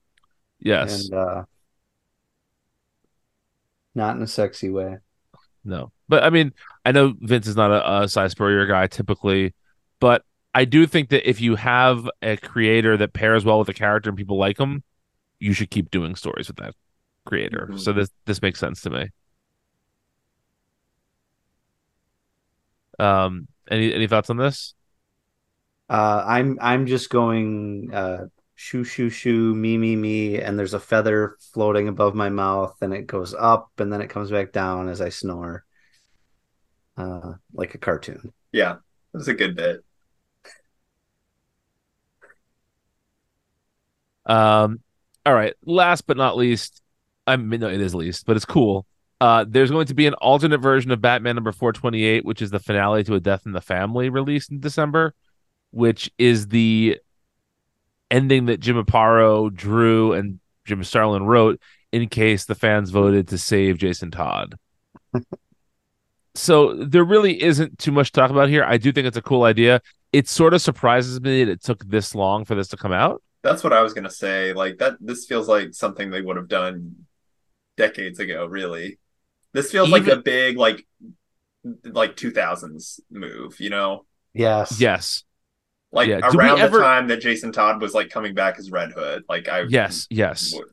Yes, 0.61 1.09
and 1.09 1.13
uh, 1.13 1.43
not 3.93 4.15
in 4.15 4.21
a 4.21 4.27
sexy 4.27 4.69
way. 4.69 4.99
No, 5.65 5.91
but 6.08 6.23
I 6.23 6.30
mean, 6.30 6.54
I 6.86 6.91
know 6.91 7.15
Vince 7.19 7.47
is 7.47 7.56
not 7.56 7.71
a, 7.71 8.04
a 8.04 8.08
Si 8.08 8.30
Spurrier 8.30 8.67
guy 8.67 8.88
typically, 8.88 9.54
but 9.99 10.23
I 10.54 10.65
do 10.65 10.86
think 10.86 11.10
that 11.10 11.28
if 11.28 11.41
you 11.41 11.56
have 11.56 12.10
a 12.21 12.38
creator 12.38 12.95
that 12.97 13.13
pairs 13.13 13.43
well 13.43 13.60
with 13.60 13.69
a 13.69 13.73
character 13.73 14.10
and 14.10 14.17
people 14.17 14.38
like 14.38 14.60
him, 14.60 14.84
you 15.39 15.54
should 15.54 15.71
keep 15.71 15.91
doing 15.91 16.15
stories 16.15 16.47
with 16.47 16.58
that 16.58 16.75
creator. 17.25 17.69
Mhm. 17.71 17.80
So 17.80 17.93
this 17.93 18.10
this 18.25 18.41
makes 18.41 18.60
sense 18.60 18.82
to 18.82 18.89
me. 18.91 19.10
Um, 22.99 23.47
any 23.69 23.93
any 23.93 24.08
thoughts 24.08 24.30
on 24.30 24.38
this? 24.38 24.73
Uh, 25.89 26.23
I'm 26.25 26.58
I'm 26.62 26.88
just 26.88 27.10
going 27.10 27.91
uh, 27.93 28.25
shoo 28.55 28.83
shoo 28.83 29.09
shoo 29.09 29.53
me 29.53 29.77
me 29.77 29.95
me, 29.95 30.41
and 30.41 30.57
there's 30.57 30.73
a 30.73 30.79
feather 30.79 31.37
floating 31.53 31.87
above 31.87 32.15
my 32.15 32.29
mouth, 32.29 32.75
and 32.81 32.93
it 32.93 33.05
goes 33.05 33.33
up, 33.33 33.69
and 33.77 33.91
then 33.91 34.01
it 34.01 34.09
comes 34.09 34.31
back 34.31 34.51
down 34.51 34.89
as 34.89 35.01
I 35.01 35.09
snore, 35.09 35.65
uh, 36.97 37.33
like 37.53 37.75
a 37.75 37.77
cartoon. 37.77 38.33
Yeah, 38.51 38.73
it 38.73 39.17
was 39.17 39.27
a 39.27 39.33
good 39.33 39.55
bit. 39.55 39.83
Um, 44.25 44.79
all 45.25 45.33
right. 45.33 45.53
Last 45.65 46.07
but 46.07 46.17
not 46.17 46.37
least, 46.37 46.81
I 47.27 47.37
mean, 47.37 47.59
no, 47.59 47.67
it 47.67 47.81
is 47.81 47.93
least, 47.93 48.25
but 48.25 48.35
it's 48.35 48.45
cool. 48.45 48.85
Uh, 49.21 49.45
there's 49.47 49.71
going 49.71 49.87
to 49.87 49.93
be 49.93 50.07
an 50.07 50.13
alternate 50.15 50.59
version 50.59 50.91
of 50.91 51.01
Batman 51.01 51.35
number 51.35 51.51
428, 51.51 52.25
which 52.25 52.41
is 52.41 52.51
the 52.51 52.59
finale 52.59 53.03
to 53.05 53.15
A 53.15 53.19
Death 53.19 53.43
in 53.45 53.53
the 53.53 53.61
Family 53.61 54.09
released 54.09 54.51
in 54.51 54.59
December, 54.59 55.13
which 55.71 56.11
is 56.17 56.47
the 56.47 56.97
ending 58.11 58.45
that 58.45 58.59
Jim 58.59 58.83
Aparo 58.83 59.53
drew 59.53 60.13
and 60.13 60.39
Jim 60.65 60.83
Starlin 60.83 61.23
wrote 61.23 61.59
in 61.91 62.09
case 62.09 62.45
the 62.45 62.55
fans 62.55 62.89
voted 62.89 63.27
to 63.29 63.37
save 63.37 63.77
Jason 63.77 64.11
Todd. 64.11 64.55
so 66.35 66.73
there 66.75 67.03
really 67.03 67.41
isn't 67.41 67.79
too 67.79 67.91
much 67.91 68.11
to 68.11 68.19
talk 68.19 68.31
about 68.31 68.49
here. 68.49 68.63
I 68.63 68.77
do 68.77 68.91
think 68.91 69.07
it's 69.07 69.17
a 69.17 69.21
cool 69.21 69.43
idea. 69.43 69.81
It 70.11 70.27
sort 70.27 70.53
of 70.53 70.61
surprises 70.61 71.19
me 71.21 71.43
that 71.43 71.51
it 71.51 71.63
took 71.63 71.85
this 71.85 72.15
long 72.15 72.45
for 72.45 72.55
this 72.55 72.69
to 72.69 72.77
come 72.77 72.93
out. 72.93 73.21
That's 73.43 73.63
what 73.63 73.73
I 73.73 73.81
was 73.81 73.93
gonna 73.93 74.09
say. 74.09 74.53
Like 74.53 74.79
that, 74.79 74.95
this 74.99 75.25
feels 75.25 75.47
like 75.47 75.73
something 75.73 76.09
they 76.09 76.21
would 76.21 76.37
have 76.37 76.47
done 76.47 77.05
decades 77.77 78.19
ago. 78.19 78.45
Really, 78.45 78.97
this 79.53 79.71
feels 79.71 79.89
like 79.89 80.07
a 80.07 80.17
big 80.17 80.57
like 80.57 80.85
like 81.83 82.15
2000s 82.15 82.99
move. 83.11 83.59
You 83.59 83.69
know, 83.69 84.05
Yes. 84.35 84.79
Yes. 84.81 85.23
Like 85.95 86.08
Yeah, 86.10 86.19
around 86.34 86.60
ever- 86.60 86.77
the 86.77 86.84
time 86.84 87.08
that 87.08 87.21
Jason 87.21 87.51
Todd 87.51 87.81
was 87.81 87.93
like 87.95 88.10
coming 88.10 88.34
back 88.36 88.60
as 88.60 88.69
Red 88.69 88.91
Hood. 88.91 89.23
Like 89.27 89.47
I 89.49 89.62
Yes, 89.67 90.05
yes. 90.12 90.53
would- 90.53 90.69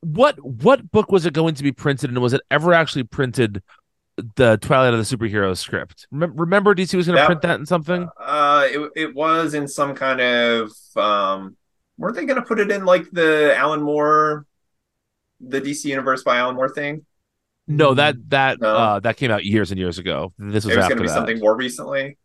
What 0.00 0.36
what 0.44 0.90
book 0.90 1.10
was 1.10 1.24
it 1.24 1.32
going 1.32 1.54
to 1.54 1.62
be 1.62 1.72
printed, 1.72 2.10
and 2.10 2.20
was 2.20 2.34
it 2.34 2.42
ever 2.50 2.74
actually 2.74 3.04
printed? 3.04 3.62
The 4.36 4.58
Twilight 4.58 4.94
of 4.94 4.98
the 5.08 5.16
Superheroes 5.16 5.56
script. 5.58 6.06
Remember, 6.12 6.72
DC 6.72 6.94
was 6.96 7.06
going 7.08 7.18
to 7.18 7.26
print 7.26 7.42
that 7.42 7.58
in 7.58 7.66
something. 7.66 8.08
Uh, 8.20 8.64
it 8.70 8.90
it 8.94 9.14
was 9.14 9.54
in 9.54 9.66
some 9.66 9.94
kind 9.94 10.20
of 10.20 10.70
um. 10.96 11.56
Weren't 11.98 12.14
they 12.16 12.24
gonna 12.24 12.42
put 12.42 12.58
it 12.60 12.70
in 12.70 12.84
like 12.84 13.10
the 13.12 13.54
Alan 13.56 13.82
Moore, 13.82 14.46
the 15.40 15.60
DC 15.60 15.84
Universe 15.86 16.22
by 16.22 16.36
Alan 16.36 16.54
Moore 16.56 16.68
thing? 16.68 17.06
No, 17.66 17.94
that 17.94 18.16
that 18.30 18.60
No. 18.60 18.68
uh 18.76 19.00
that 19.00 19.16
came 19.16 19.30
out 19.30 19.44
years 19.44 19.70
and 19.70 19.78
years 19.80 19.98
ago. 19.98 20.32
This 20.38 20.64
was 20.64 20.74
It 20.74 20.78
was 20.78 20.88
gonna 20.88 21.00
be 21.00 21.06
that. 21.08 21.14
something 21.14 21.38
more 21.40 21.56
recently. 21.56 22.16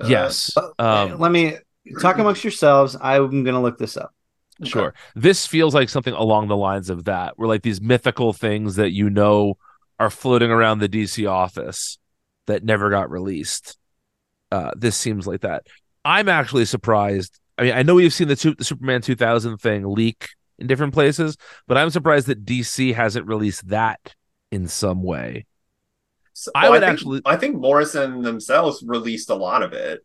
Uh, 0.00 0.06
yes. 0.06 0.50
Um, 0.78 1.18
Let 1.18 1.32
me 1.32 1.56
talk 2.00 2.18
amongst 2.18 2.44
yourselves. 2.44 2.96
I'm 3.00 3.44
gonna 3.44 3.62
look 3.62 3.78
this 3.78 3.96
up. 3.96 4.14
okay. 4.60 4.70
Sure. 4.70 4.94
This 5.14 5.46
feels 5.46 5.74
like 5.74 5.88
something 5.88 6.14
along 6.14 6.48
the 6.48 6.56
lines 6.56 6.90
of 6.90 7.04
that, 7.04 7.38
where 7.38 7.48
like 7.48 7.62
these 7.62 7.80
mythical 7.80 8.32
things 8.32 8.76
that 8.76 8.92
you 8.92 9.10
know 9.10 9.56
are 9.98 10.10
floating 10.10 10.50
around 10.50 10.78
the 10.78 10.88
DC 10.88 11.28
office 11.28 11.98
that 12.46 12.64
never 12.64 12.90
got 12.90 13.10
released. 13.10 13.76
Uh, 14.50 14.70
this 14.76 14.96
seems 14.96 15.26
like 15.26 15.42
that. 15.42 15.66
I'm 16.04 16.28
actually 16.28 16.64
surprised. 16.64 17.38
I 17.58 17.62
mean, 17.64 17.72
I 17.74 17.82
know 17.82 17.94
we've 17.96 18.12
seen 18.12 18.28
the, 18.28 18.36
two, 18.36 18.54
the 18.54 18.64
Superman 18.64 19.02
2000 19.02 19.58
thing 19.58 19.84
leak 19.84 20.28
in 20.58 20.66
different 20.66 20.94
places, 20.94 21.36
but 21.66 21.76
I'm 21.76 21.90
surprised 21.90 22.28
that 22.28 22.44
DC 22.44 22.94
hasn't 22.94 23.26
released 23.26 23.68
that 23.68 24.14
in 24.50 24.68
some 24.68 25.02
way. 25.02 25.44
So- 26.38 26.52
I 26.54 26.70
would 26.70 26.80
think- 26.80 26.92
actually- 26.92 27.22
I 27.26 27.36
think 27.36 27.56
Morrison 27.56 28.22
themselves 28.22 28.84
released 28.86 29.28
a 29.28 29.34
lot 29.34 29.64
of 29.64 29.72
it. 29.72 30.04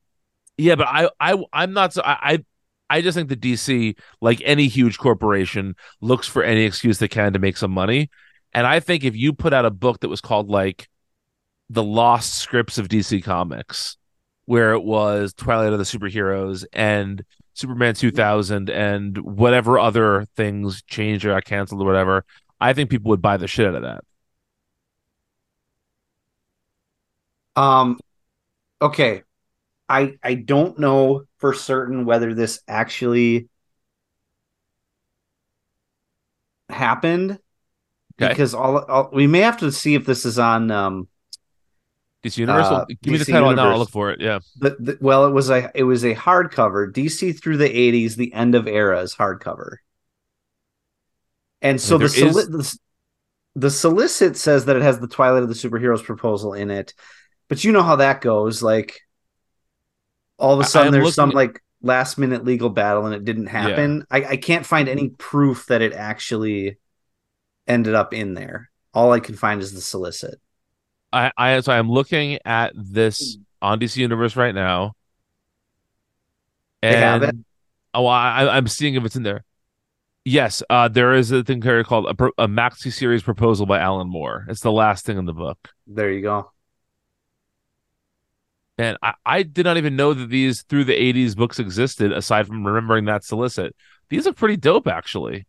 Yeah, 0.58 0.76
but 0.76 0.88
I, 0.88 1.10
I, 1.19 1.43
I'm 1.54 1.74
not. 1.74 1.93
So, 1.93 2.02
I, 2.04 2.17
I, 2.34 2.46
I 2.89 3.02
just 3.02 3.15
think 3.15 3.30
the 3.30 3.36
DC, 3.36 3.96
like 4.19 4.41
any 4.43 4.67
huge 4.67 4.98
corporation, 4.98 5.76
looks 6.02 6.28
for 6.28 6.43
any 6.43 6.63
excuse 6.63 6.98
they 6.98 7.08
can 7.08 7.34
to 7.34 7.39
make 7.39 7.58
some 7.58 7.72
money. 7.72 8.10
And 8.52 8.65
I 8.65 8.80
think 8.80 9.04
if 9.04 9.15
you 9.15 9.34
put 9.34 9.54
out 9.54 9.65
a 9.65 9.72
book 9.72 10.00
that 10.02 10.10
was 10.10 10.22
called 10.22 10.50
like 10.50 10.89
the 11.69 11.84
Lost 11.84 12.36
Scripts 12.36 12.78
of 12.80 12.88
DC 12.88 13.24
Comics, 13.24 13.98
where 14.46 14.74
it 14.74 14.84
was 14.84 15.34
Twilight 15.34 15.74
of 15.74 15.80
the 15.80 15.86
Superheroes 15.86 16.65
and 16.74 17.24
Superman 17.54 17.93
2000 17.93 18.69
and 18.72 19.17
whatever 19.19 19.78
other 19.78 20.26
things 20.36 20.82
changed 20.84 21.26
or 21.26 21.30
got 21.30 21.46
canceled 21.46 21.82
or 21.82 21.86
whatever, 21.86 22.26
I 22.60 22.74
think 22.74 22.89
people 22.89 23.10
would 23.10 23.22
buy 23.22 23.38
the 23.38 23.48
shit 23.48 23.67
out 23.67 23.76
of 23.76 23.84
that. 23.84 24.04
Um, 27.55 27.99
okay, 28.81 29.23
I 29.89 30.17
I 30.23 30.35
don't 30.35 30.79
know 30.79 31.25
for 31.39 31.53
certain 31.53 32.05
whether 32.05 32.33
this 32.33 32.61
actually 32.67 33.49
happened 36.69 37.39
Okay. 38.19 38.29
because 38.29 38.53
all, 38.53 38.79
all 38.85 39.09
we 39.13 39.27
may 39.27 39.39
have 39.41 39.57
to 39.59 39.71
see 39.71 39.95
if 39.95 40.05
this 40.05 40.25
is 40.25 40.39
on 40.39 40.71
um 40.71 41.07
DC 42.23 42.41
Universal, 42.41 42.77
Uh, 42.77 42.85
give 43.01 43.11
me 43.11 43.17
the 43.17 43.25
title 43.25 43.53
now. 43.53 43.71
I'll 43.71 43.79
look 43.79 43.89
for 43.89 44.11
it. 44.11 44.21
Yeah. 44.21 44.39
the, 44.55 44.75
the 44.79 44.97
well 45.01 45.25
it 45.25 45.31
was 45.31 45.49
a 45.49 45.71
it 45.75 45.83
was 45.83 46.03
a 46.05 46.15
hardcover 46.15 46.91
DC 46.91 47.33
through 47.33 47.57
the 47.57 47.69
80s 47.69 48.15
the 48.15 48.33
end 48.33 48.55
of 48.55 48.67
eras 48.67 49.15
hardcover 49.15 49.77
and 51.61 51.79
so 51.79 51.97
the, 51.97 52.09
soli- 52.09 52.29
is- 52.29 52.47
the 52.47 52.77
the 53.55 53.69
solicit 53.71 54.35
says 54.37 54.65
that 54.65 54.75
it 54.75 54.81
has 54.81 54.99
the 54.99 55.07
Twilight 55.07 55.43
of 55.43 55.49
the 55.49 55.55
Superheroes 55.55 56.03
proposal 56.03 56.53
in 56.53 56.71
it 56.71 56.93
but 57.47 57.63
you 57.63 57.71
know 57.71 57.84
how 57.84 57.97
that 57.97 58.21
goes 58.21 58.63
like 58.63 58.99
all 60.38 60.53
of 60.53 60.60
a 60.60 60.63
sudden 60.63 60.91
there's 60.91 61.15
some 61.15 61.29
at- 61.29 61.36
like 61.36 61.62
last 61.82 62.17
minute 62.17 62.45
legal 62.45 62.69
battle 62.69 63.06
and 63.06 63.13
it 63.13 63.25
didn't 63.25 63.47
happen. 63.47 64.06
I, 64.10 64.25
I 64.25 64.38
can't 64.38 64.65
find 64.65 64.88
any 64.88 65.10
proof 65.10 65.67
that 65.67 65.82
it 65.82 65.93
actually 65.93 66.77
ended 67.67 67.93
up 67.93 68.13
in 68.13 68.34
there. 68.34 68.69
All 68.93 69.12
I 69.12 69.19
can 69.19 69.36
find 69.36 69.62
is 69.62 69.73
the 69.73 69.82
solicit. 69.82 70.39
I, 71.12 71.32
I 71.38 71.60
so 71.60 71.73
I'm 71.73 71.89
looking 71.91 72.39
at 72.45 72.71
this 72.75 73.38
on 73.62 73.79
DC 73.79 73.97
Universe 73.97 74.36
right 74.36 74.56
now. 74.56 74.93
They 76.82 76.97
have 76.97 77.23
it? 77.23 77.29
And 77.29 77.45
oh, 77.93 78.06
I, 78.06 78.58
I'm 78.58 78.67
seeing 78.67 78.95
if 78.95 79.06
it's 79.06 79.15
in 79.15 79.23
there. 79.23 79.43
Yes, 80.25 80.63
uh, 80.69 80.88
there 80.88 81.13
is 81.13 81.32
a 81.32 81.43
thing 81.43 81.62
here 81.62 81.84
called 81.84 82.06
a, 82.06 82.43
a 82.43 82.47
maxi 82.47 82.91
series 82.91 83.23
proposal 83.23 83.65
by 83.65 83.79
Alan 83.79 84.08
Moore. 84.08 84.45
It's 84.47 84.62
the 84.62 84.71
last 84.71 85.06
thing 85.06 85.17
in 85.17 85.25
the 85.25 85.34
book, 85.34 85.58
There 85.86 86.12
you 86.12 86.21
go. 86.21 86.52
And 88.77 88.97
I, 89.01 89.13
I 89.25 89.43
did 89.43 89.65
not 89.65 89.77
even 89.77 89.95
know 89.95 90.13
that 90.13 90.29
these 90.29 90.63
through 90.63 90.86
the 90.86 90.93
'80s 90.95 91.36
books 91.36 91.59
existed. 91.59 92.12
Aside 92.12 92.47
from 92.47 92.65
remembering 92.65 93.05
that 93.05 93.23
solicit, 93.23 93.75
these 94.09 94.27
are 94.27 94.33
pretty 94.33 94.57
dope, 94.57 94.88
actually. 94.88 95.45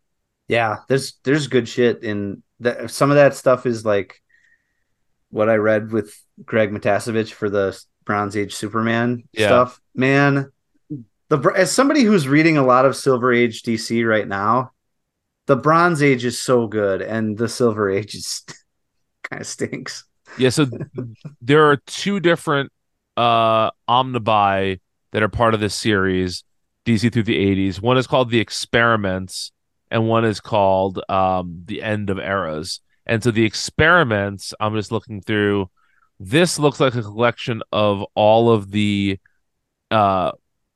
Yeah, 0.47 0.77
there's 0.87 1.13
there's 1.23 1.47
good 1.47 1.67
shit 1.67 2.03
in 2.03 2.43
that. 2.59 2.91
Some 2.91 3.11
of 3.11 3.15
that 3.15 3.35
stuff 3.35 3.65
is 3.65 3.85
like 3.85 4.21
what 5.29 5.49
I 5.49 5.55
read 5.55 5.91
with 5.91 6.15
Greg 6.45 6.71
Matasevich 6.71 7.31
for 7.33 7.49
the 7.49 7.79
Bronze 8.05 8.37
Age 8.37 8.53
Superman 8.53 9.23
Yeah. 9.33 9.47
stuff. 9.47 9.81
Man, 9.95 10.51
the 11.29 11.39
as 11.55 11.71
somebody 11.71 12.03
who's 12.03 12.27
reading 12.27 12.57
a 12.57 12.65
lot 12.65 12.85
of 12.85 12.95
Silver 12.95 13.33
Age 13.33 13.63
DC 13.63 14.07
right 14.07 14.27
now, 14.27 14.71
the 15.47 15.55
Bronze 15.55 16.01
Age 16.03 16.25
is 16.25 16.39
so 16.41 16.67
good, 16.67 17.01
and 17.01 17.37
the 17.37 17.49
Silver 17.49 17.89
Age 17.89 18.15
is 18.15 18.43
kind 19.29 19.41
of 19.41 19.47
stinks. 19.47 20.05
Yeah, 20.37 20.49
so 20.49 20.67
there 21.41 21.69
are 21.69 21.77
two 21.87 22.19
different 22.19 22.71
uh 23.17 23.71
omnibuy 23.89 24.79
that 25.11 25.23
are 25.23 25.29
part 25.29 25.53
of 25.53 25.59
this 25.59 25.75
series, 25.75 26.43
DC 26.85 27.11
through 27.11 27.23
the 27.23 27.55
80s. 27.55 27.81
One 27.81 27.97
is 27.97 28.07
called 28.07 28.29
The 28.29 28.39
Experiments 28.39 29.51
and 29.91 30.07
one 30.07 30.25
is 30.25 30.39
called 30.39 31.01
um 31.09 31.63
The 31.65 31.81
End 31.81 32.09
of 32.09 32.19
Eras. 32.19 32.81
And 33.05 33.23
so 33.23 33.31
the 33.31 33.45
experiments, 33.45 34.53
I'm 34.59 34.75
just 34.75 34.91
looking 34.91 35.21
through 35.21 35.69
this 36.19 36.57
looks 36.57 36.79
like 36.79 36.95
a 36.95 37.01
collection 37.01 37.61
of 37.71 38.03
all 38.15 38.49
of 38.49 38.71
the 38.71 39.19
uh 39.91 40.31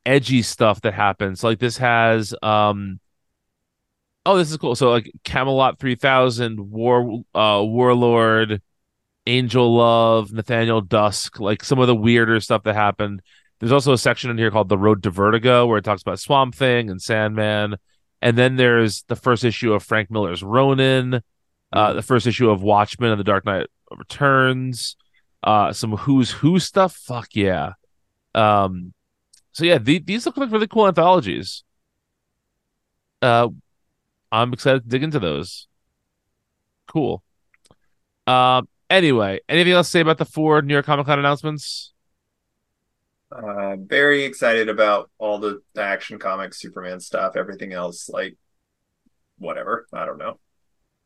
edgy 0.06 0.42
stuff 0.42 0.82
that 0.82 0.94
happens. 0.94 1.44
Like 1.44 1.60
this 1.60 1.78
has 1.78 2.34
um 2.42 3.00
Oh, 4.26 4.38
this 4.38 4.52
is 4.52 4.58
cool. 4.58 4.76
So 4.76 4.92
like 4.92 5.12
Camelot 5.24 5.80
3000, 5.80 6.60
War 6.60 7.24
uh 7.34 7.64
Warlord, 7.66 8.62
Angel 9.28 9.76
Love, 9.76 10.32
Nathaniel 10.32 10.82
Dusk, 10.82 11.40
like 11.40 11.64
some 11.64 11.80
of 11.80 11.88
the 11.88 11.96
weirder 11.96 12.40
stuff 12.40 12.64
that 12.64 12.76
happened. 12.76 13.22
There's 13.60 13.72
also 13.72 13.94
a 13.94 13.98
section 13.98 14.30
in 14.30 14.38
here 14.38 14.52
called 14.52 14.70
The 14.70 14.78
Road 14.78 15.04
to 15.04 15.10
Vertigo 15.10 15.66
where 15.66 15.78
it 15.78 15.84
talks 15.84 16.02
about 16.02 16.20
Swamp 16.20 16.56
Thing 16.56 16.90
and 16.90 17.02
Sandman. 17.02 17.76
And 18.22 18.38
then 18.38 18.56
there's 18.56 19.04
the 19.04 19.16
first 19.16 19.44
issue 19.44 19.74
of 19.74 19.84
Frank 19.84 20.10
Miller's 20.10 20.44
Ronin, 20.44 21.22
uh, 21.72 21.94
the 21.94 22.02
first 22.02 22.26
issue 22.28 22.50
of 22.50 22.62
Watchmen 22.62 23.12
and 23.12 23.20
The 23.20 23.24
Dark 23.24 23.46
Knight 23.46 23.68
Returns, 23.96 24.96
uh, 25.44 25.74
some 25.74 25.92
Who's 25.92 26.32
Who 26.32 26.60
stuff. 26.60 26.96
Fuck 26.96 27.30
yeah. 27.34 27.74
Um, 28.34 28.94
so 29.52 29.66
yeah, 29.66 29.78
the, 29.78 30.00
these 30.00 30.26
look 30.26 30.38
like 30.38 30.52
really 30.52 30.68
cool 30.68 30.88
anthologies. 30.88 31.64
Uh, 33.22 33.50
I'm 34.32 34.54
excited 34.54 34.84
to 34.84 34.90
dig 34.90 35.04
into 35.04 35.20
those. 35.20 35.68
Cool. 36.88 37.24
Um, 38.26 38.68
anyway, 38.90 39.40
anything 39.50 39.74
else 39.74 39.88
to 39.88 39.92
say 39.92 40.00
about 40.02 40.18
the 40.18 40.26
four 40.26 40.62
New 40.62 40.74
York 40.74 40.86
Comic 40.86 41.06
Con 41.06 41.20
announcements? 41.20 41.94
Uh, 43.32 43.76
very 43.78 44.24
excited 44.24 44.70
about 44.70 45.12
all 45.20 45.38
the, 45.40 45.62
action 45.78 46.18
comics, 46.18 46.60
Superman 46.60 47.00
stuff, 47.00 47.36
everything 47.36 47.74
else. 47.74 48.10
Like, 48.10 48.38
whatever. 49.38 49.88
I 49.94 50.06
don't 50.06 50.18
know. 50.18 50.40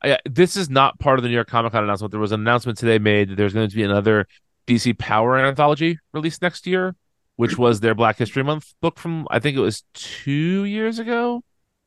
I, 0.03 0.19
this 0.25 0.55
is 0.55 0.69
not 0.69 0.99
part 0.99 1.19
of 1.19 1.23
the 1.23 1.29
New 1.29 1.35
York 1.35 1.47
Comic 1.49 1.73
Con 1.73 1.83
announcement. 1.83 2.11
There 2.11 2.19
was 2.19 2.31
an 2.31 2.41
announcement 2.41 2.77
today 2.77 2.99
made 2.99 3.29
that 3.29 3.35
there's 3.35 3.53
going 3.53 3.69
to 3.69 3.75
be 3.75 3.83
another 3.83 4.27
DC 4.67 4.97
Power 4.97 5.37
anthology 5.37 5.99
released 6.13 6.41
next 6.41 6.65
year, 6.65 6.95
which 7.35 7.57
was 7.57 7.79
their 7.79 7.95
Black 7.95 8.17
History 8.17 8.43
Month 8.43 8.73
book 8.81 8.97
from 8.99 9.27
I 9.29 9.39
think 9.39 9.57
it 9.57 9.61
was 9.61 9.83
two 9.93 10.65
years 10.65 10.99
ago. 10.99 11.43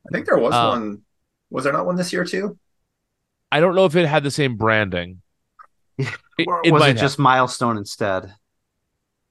I 0.09 0.13
think 0.13 0.27
there 0.27 0.39
was 0.39 0.55
Uh, 0.55 0.69
one. 0.69 1.03
Was 1.51 1.65
there 1.65 1.73
not 1.73 1.87
one 1.87 1.97
this 1.97 2.13
year 2.13 2.25
too? 2.25 2.59
I 3.51 3.61
don't 3.61 3.75
know 3.75 3.85
if 3.87 3.97
it 3.97 4.07
had 4.07 4.23
the 4.23 4.31
same 4.31 4.57
branding. 4.57 5.23
It, 6.39 6.47
Or 6.47 6.61
was 6.65 6.81
might 6.81 6.97
it 6.97 6.99
just 7.01 7.19
Milestone 7.19 7.79
instead? 7.79 8.35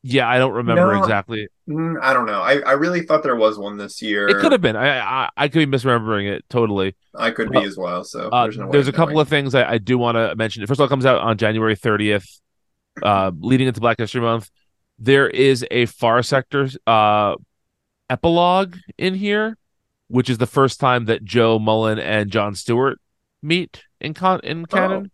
Yeah, 0.01 0.27
I 0.27 0.39
don't 0.39 0.53
remember 0.53 0.93
No. 0.93 0.99
exactly. 0.99 1.47
Mm, 1.69 1.97
I 2.01 2.13
don't 2.13 2.25
know. 2.25 2.41
I, 2.41 2.59
I 2.59 2.71
really 2.73 3.01
thought 3.01 3.21
there 3.23 3.35
was 3.35 3.57
one 3.59 3.77
this 3.77 4.01
year. 4.01 4.27
It 4.27 4.37
could 4.37 4.51
have 4.51 4.61
been. 4.61 4.75
I, 4.75 4.99
I 4.99 5.29
I 5.37 5.47
could 5.47 5.69
be 5.69 5.77
misremembering 5.77 6.27
it 6.31 6.45
totally. 6.49 6.95
I 7.15 7.31
could 7.31 7.51
be 7.51 7.63
as 7.63 7.77
well. 7.77 8.03
So 8.03 8.29
Uh, 8.29 8.43
there's, 8.43 8.57
no 8.57 8.71
there's 8.71 8.87
a 8.87 8.89
of 8.89 8.95
couple 8.95 9.19
of 9.19 9.27
things 9.27 9.53
I, 9.55 9.73
I 9.73 9.77
do 9.77 9.97
want 9.97 10.15
to 10.15 10.35
mention. 10.35 10.65
First 10.65 10.79
of 10.79 10.81
all, 10.81 10.85
it 10.87 10.89
comes 10.89 11.05
out 11.05 11.21
on 11.21 11.37
January 11.37 11.75
30th, 11.75 12.39
uh, 13.03 13.31
leading 13.39 13.67
into 13.67 13.79
Black 13.79 13.97
History 13.99 14.21
Month. 14.21 14.49
There 14.97 15.27
is 15.27 15.65
a 15.71 15.85
Far 15.87 16.21
Sector 16.23 16.69
uh, 16.87 17.35
epilogue 18.09 18.77
in 18.97 19.13
here, 19.15 19.57
which 20.07 20.29
is 20.29 20.37
the 20.37 20.47
first 20.47 20.79
time 20.79 21.05
that 21.05 21.23
Jo 21.23 21.57
Mullein 21.59 21.99
and 21.99 22.29
John 22.31 22.53
Stewart 22.55 22.99
meet 23.41 23.83
in 23.99 24.13
con- 24.13 24.41
in 24.43 24.65
canon. 24.65 25.11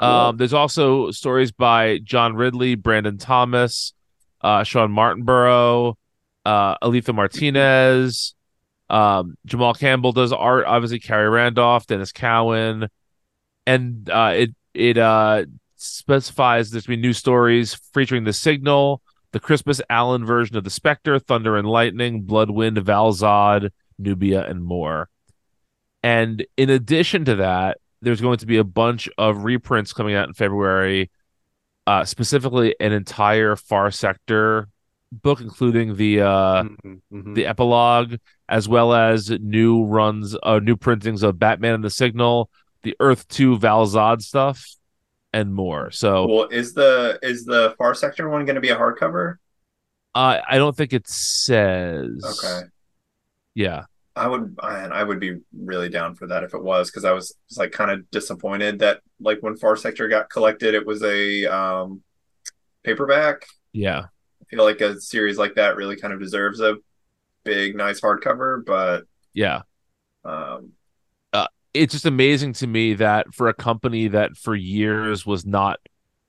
Cool. 0.00 0.08
Um, 0.08 0.36
there's 0.38 0.54
also 0.54 1.10
stories 1.10 1.52
by 1.52 1.98
John 1.98 2.34
Ridley, 2.34 2.74
Brandon 2.74 3.18
Thomas, 3.18 3.92
uh, 4.40 4.64
Shawn 4.64 4.90
Martinbrough, 4.90 5.94
uh, 6.46 6.78
Aletha 6.78 7.14
Martinez, 7.14 8.34
um, 8.88 9.36
Jamal 9.46 9.74
Campbell 9.74 10.12
does 10.12 10.32
art. 10.32 10.66
Obviously, 10.66 11.00
Khary 11.00 11.30
Randolph, 11.30 11.86
Denys 11.86 12.12
Cowan, 12.12 12.88
and 13.66 14.10
uh, 14.10 14.32
it 14.34 14.50
it 14.74 14.98
uh, 14.98 15.44
specifies 15.76 16.70
there's 16.70 16.86
been 16.86 17.00
new 17.00 17.12
stories 17.12 17.74
featuring 17.94 18.24
the 18.24 18.32
Signal, 18.32 19.00
the 19.32 19.40
Crispus 19.40 19.80
Allen 19.88 20.24
version 20.26 20.56
of 20.56 20.64
the 20.64 20.70
Spectre, 20.70 21.18
Thunder 21.18 21.56
and 21.56 21.68
Lightning, 21.68 22.24
Bloodwynd, 22.24 22.82
Val-Zod, 22.82 23.70
Nubia, 23.98 24.44
and 24.44 24.64
more. 24.64 25.08
And 26.02 26.44
in 26.56 26.70
addition 26.70 27.24
to 27.26 27.36
that, 27.36 27.78
there's 28.02 28.20
going 28.20 28.38
to 28.38 28.46
be 28.46 28.58
a 28.58 28.64
bunch 28.64 29.08
of 29.18 29.44
reprints 29.44 29.92
coming 29.92 30.14
out 30.14 30.28
in 30.28 30.34
February, 30.34 31.10
uh, 31.86 32.04
specifically 32.04 32.74
an 32.80 32.92
entire 32.92 33.56
Far 33.56 33.90
Sector 33.90 34.68
book, 35.12 35.40
including 35.40 35.96
the 35.96 36.20
uh, 36.22 36.62
Mhm, 36.64 37.00
mhm. 37.12 37.34
the 37.34 37.46
epilogue, 37.46 38.16
as 38.48 38.68
well 38.68 38.92
as 38.94 39.30
new 39.30 39.84
runs, 39.84 40.36
uh, 40.42 40.60
new 40.60 40.76
printings 40.76 41.22
of 41.22 41.38
Batman 41.38 41.74
and 41.74 41.84
the 41.84 41.90
Signal, 41.90 42.48
the 42.82 42.96
Earth 43.00 43.26
Two 43.28 43.58
Val-Zod 43.58 44.22
stuff, 44.22 44.64
and 45.32 45.52
more. 45.54 45.90
So 45.90 46.26
Well, 46.26 46.48
is 46.48 46.74
the 46.74 47.18
is 47.22 47.44
the 47.44 47.74
Far 47.78 47.94
Sector 47.94 48.28
one 48.28 48.44
going 48.44 48.54
to 48.54 48.60
be 48.60 48.70
a 48.70 48.76
hardcover? 48.76 49.36
uh, 50.14 50.40
I 50.48 50.58
don't 50.58 50.76
think 50.76 50.92
it 50.92 51.06
says. 51.08 52.22
Okay. 52.24 52.66
Yeah. 53.54 53.84
I 54.20 54.28
would 54.28 54.56
man, 54.62 54.92
I 54.92 55.02
would 55.02 55.18
be 55.18 55.38
really 55.56 55.88
down 55.88 56.14
for 56.14 56.26
that 56.26 56.44
if 56.44 56.52
it 56.52 56.62
was 56.62 56.90
because 56.90 57.06
I 57.06 57.12
was, 57.12 57.34
was 57.48 57.56
like 57.58 57.72
kind 57.72 57.90
of 57.90 58.10
disappointed 58.10 58.80
that 58.80 59.00
like 59.18 59.38
when 59.40 59.56
Far 59.56 59.76
Sector 59.76 60.08
got 60.08 60.28
collected, 60.28 60.74
it 60.74 60.86
was 60.86 61.02
a 61.02 61.46
um 61.46 62.02
paperback. 62.84 63.46
Yeah. 63.72 64.06
I 64.42 64.44
feel 64.56 64.64
like 64.64 64.80
a 64.82 65.00
series 65.00 65.38
like 65.38 65.54
that 65.54 65.76
really 65.76 65.96
kind 65.96 66.12
of 66.12 66.20
deserves 66.20 66.60
a 66.60 66.76
big, 67.44 67.76
nice 67.76 68.00
hardcover, 68.00 68.62
but 68.64 69.04
Yeah. 69.32 69.62
um 70.24 70.72
It's 71.72 71.92
just 71.92 72.06
amazing 72.06 72.54
to 72.54 72.66
me 72.66 72.94
that 72.94 73.32
for 73.32 73.48
a 73.48 73.54
company 73.54 74.08
that 74.08 74.36
for 74.36 74.56
years 74.56 75.24
was 75.24 75.46
not 75.46 75.78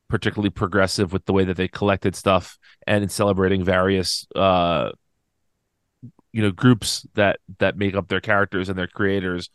particularly 0.07 0.51
progressive 0.51 1.11
with 1.13 1.25
the 1.25 1.33
way 1.33 1.45
that 1.45 1.57
they 1.57 1.67
collected 1.67 2.15
stuff 2.15 2.59
and 2.85 3.03
in 3.03 3.09
celebrating 3.09 3.63
various 3.63 4.27
uh 4.35 4.91
you 6.33 6.41
know 6.41 6.51
groups 6.51 7.05
that 7.15 7.39
that 7.59 7.77
make 7.77 7.95
up 7.95 8.07
their 8.07 8.21
characters 8.21 8.69
and 8.69 8.77
their 8.77 8.87
creators 8.87 9.49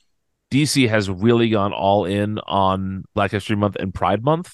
dc 0.51 0.89
has 0.89 1.09
really 1.11 1.49
gone 1.49 1.73
all 1.73 2.05
in 2.05 2.39
on 2.41 3.05
black 3.15 3.31
history 3.31 3.57
month 3.57 3.77
and 3.77 3.93
pride 3.95 4.23
month 4.23 4.53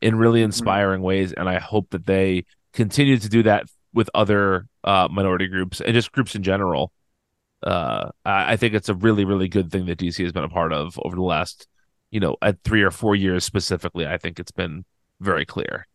in 0.00 0.16
really 0.16 0.40
Mhm. 0.40 0.44
inspiring 0.44 1.02
ways 1.02 1.32
and 1.32 1.48
i 1.48 1.58
hope 1.58 1.90
that 1.90 2.06
they 2.06 2.44
continue 2.72 3.18
to 3.18 3.28
do 3.28 3.42
that 3.42 3.64
with 3.92 4.08
other 4.14 4.66
uh 4.84 5.08
minority 5.10 5.46
groups 5.46 5.80
and 5.80 5.94
just 5.94 6.12
groups 6.12 6.34
in 6.34 6.42
general 6.42 6.92
uh 7.62 8.10
i, 8.24 8.52
I 8.52 8.56
think 8.56 8.74
it's 8.74 8.88
a 8.88 8.94
really 8.94 9.24
really 9.24 9.48
good 9.48 9.70
thing 9.70 9.86
that 9.86 9.98
dc 9.98 10.22
has 10.22 10.32
been 10.32 10.44
a 10.44 10.48
part 10.48 10.72
of 10.72 10.98
over 11.02 11.16
the 11.16 11.22
last 11.22 11.66
you 12.10 12.20
know 12.20 12.36
at 12.42 12.62
three 12.64 12.82
or 12.82 12.90
four 12.90 13.14
years 13.16 13.44
specifically 13.44 14.06
i 14.06 14.16
think 14.16 14.38
it's 14.38 14.52
been 14.52 14.84
very 15.20 15.44
clear 15.44 15.86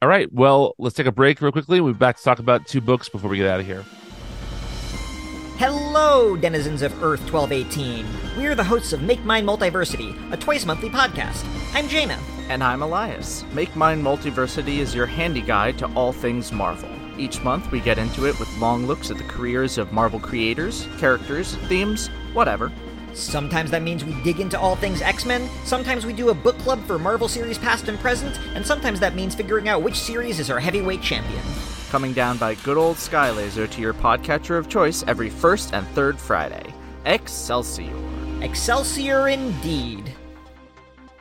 all 0.00 0.08
right 0.08 0.32
well 0.32 0.76
let's 0.78 0.94
take 0.94 1.06
a 1.06 1.12
break 1.12 1.40
real 1.40 1.50
quickly 1.50 1.80
we'll 1.80 1.92
be 1.92 1.98
back 1.98 2.16
to 2.16 2.22
talk 2.22 2.38
about 2.38 2.64
two 2.68 2.80
books 2.80 3.08
before 3.08 3.28
we 3.28 3.36
get 3.36 3.48
out 3.48 3.58
of 3.58 3.66
here 3.66 3.84
Hello, 5.58 6.36
denizens 6.36 6.82
of 6.82 6.92
Earth 7.02 7.32
1218. 7.32 8.06
We 8.38 8.46
are 8.46 8.54
the 8.54 8.62
hosts 8.62 8.92
of 8.92 9.02
Make 9.02 9.24
Mine 9.24 9.44
Multiversity, 9.44 10.14
a 10.32 10.36
twice 10.36 10.64
monthly 10.64 10.88
podcast. 10.88 11.44
I'm 11.74 11.88
Jaina. 11.88 12.16
And 12.48 12.62
I'm 12.62 12.80
Elias. 12.80 13.44
Make 13.52 13.74
Mine 13.74 14.00
Multiversity 14.00 14.78
is 14.78 14.94
your 14.94 15.06
handy 15.06 15.40
guide 15.40 15.76
to 15.78 15.86
all 15.94 16.12
things 16.12 16.52
Marvel. 16.52 16.88
Each 17.18 17.42
month, 17.42 17.72
we 17.72 17.80
get 17.80 17.98
into 17.98 18.24
it 18.28 18.38
with 18.38 18.56
long 18.58 18.86
looks 18.86 19.10
at 19.10 19.18
the 19.18 19.24
careers 19.24 19.78
of 19.78 19.92
Marvel 19.92 20.20
creators, 20.20 20.86
characters, 20.98 21.56
themes, 21.66 22.06
whatever. 22.34 22.70
Sometimes 23.14 23.70
that 23.70 23.82
means 23.82 24.04
we 24.04 24.14
dig 24.22 24.40
into 24.40 24.58
all 24.58 24.76
things 24.76 25.02
X 25.02 25.24
Men, 25.24 25.48
sometimes 25.64 26.06
we 26.06 26.12
do 26.12 26.30
a 26.30 26.34
book 26.34 26.58
club 26.58 26.84
for 26.84 26.98
Marvel 26.98 27.28
series 27.28 27.58
past 27.58 27.88
and 27.88 27.98
present, 27.98 28.38
and 28.54 28.66
sometimes 28.66 29.00
that 29.00 29.14
means 29.14 29.34
figuring 29.34 29.68
out 29.68 29.82
which 29.82 29.96
series 29.98 30.40
is 30.40 30.50
our 30.50 30.60
heavyweight 30.60 31.02
champion. 31.02 31.42
Coming 31.90 32.12
down 32.12 32.36
by 32.36 32.54
good 32.56 32.76
old 32.76 32.96
Skylaser 32.96 33.70
to 33.70 33.80
your 33.80 33.94
podcatcher 33.94 34.58
of 34.58 34.68
choice 34.68 35.02
every 35.06 35.30
first 35.30 35.72
and 35.72 35.86
third 35.88 36.18
Friday. 36.18 36.72
Excelsior. 37.06 37.94
Excelsior 38.42 39.28
indeed. 39.28 40.12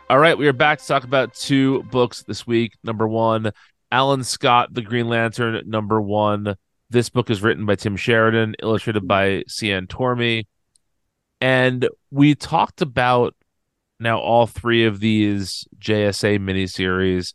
All 0.10 0.20
right, 0.20 0.38
we 0.38 0.48
are 0.48 0.54
back 0.54 0.80
to 0.80 0.88
talk 0.88 1.04
about 1.04 1.34
two 1.34 1.84
books 1.84 2.24
this 2.24 2.46
week. 2.48 2.78
Number 2.84 3.08
one, 3.08 3.52
Alan 3.92 4.24
Scott, 4.24 4.74
The 4.74 4.82
Green 4.82 5.08
Lantern. 5.08 5.70
Number 5.70 6.02
one, 6.02 6.56
this 6.90 7.10
book 7.10 7.30
is 7.30 7.42
written 7.42 7.66
by 7.66 7.76
Tim 7.76 7.96
Sheridan, 7.96 8.56
illustrated 8.62 9.08
by 9.08 9.44
Cian 9.48 9.88
Tormey. 9.88 10.46
And 11.40 11.88
we 12.12 12.36
talked 12.36 12.82
about 12.82 13.36
now 14.00 14.20
all 14.20 14.48
three 14.48 14.86
of 14.86 15.00
these 15.00 15.68
JSA 15.80 16.40
miniseries. 16.40 17.34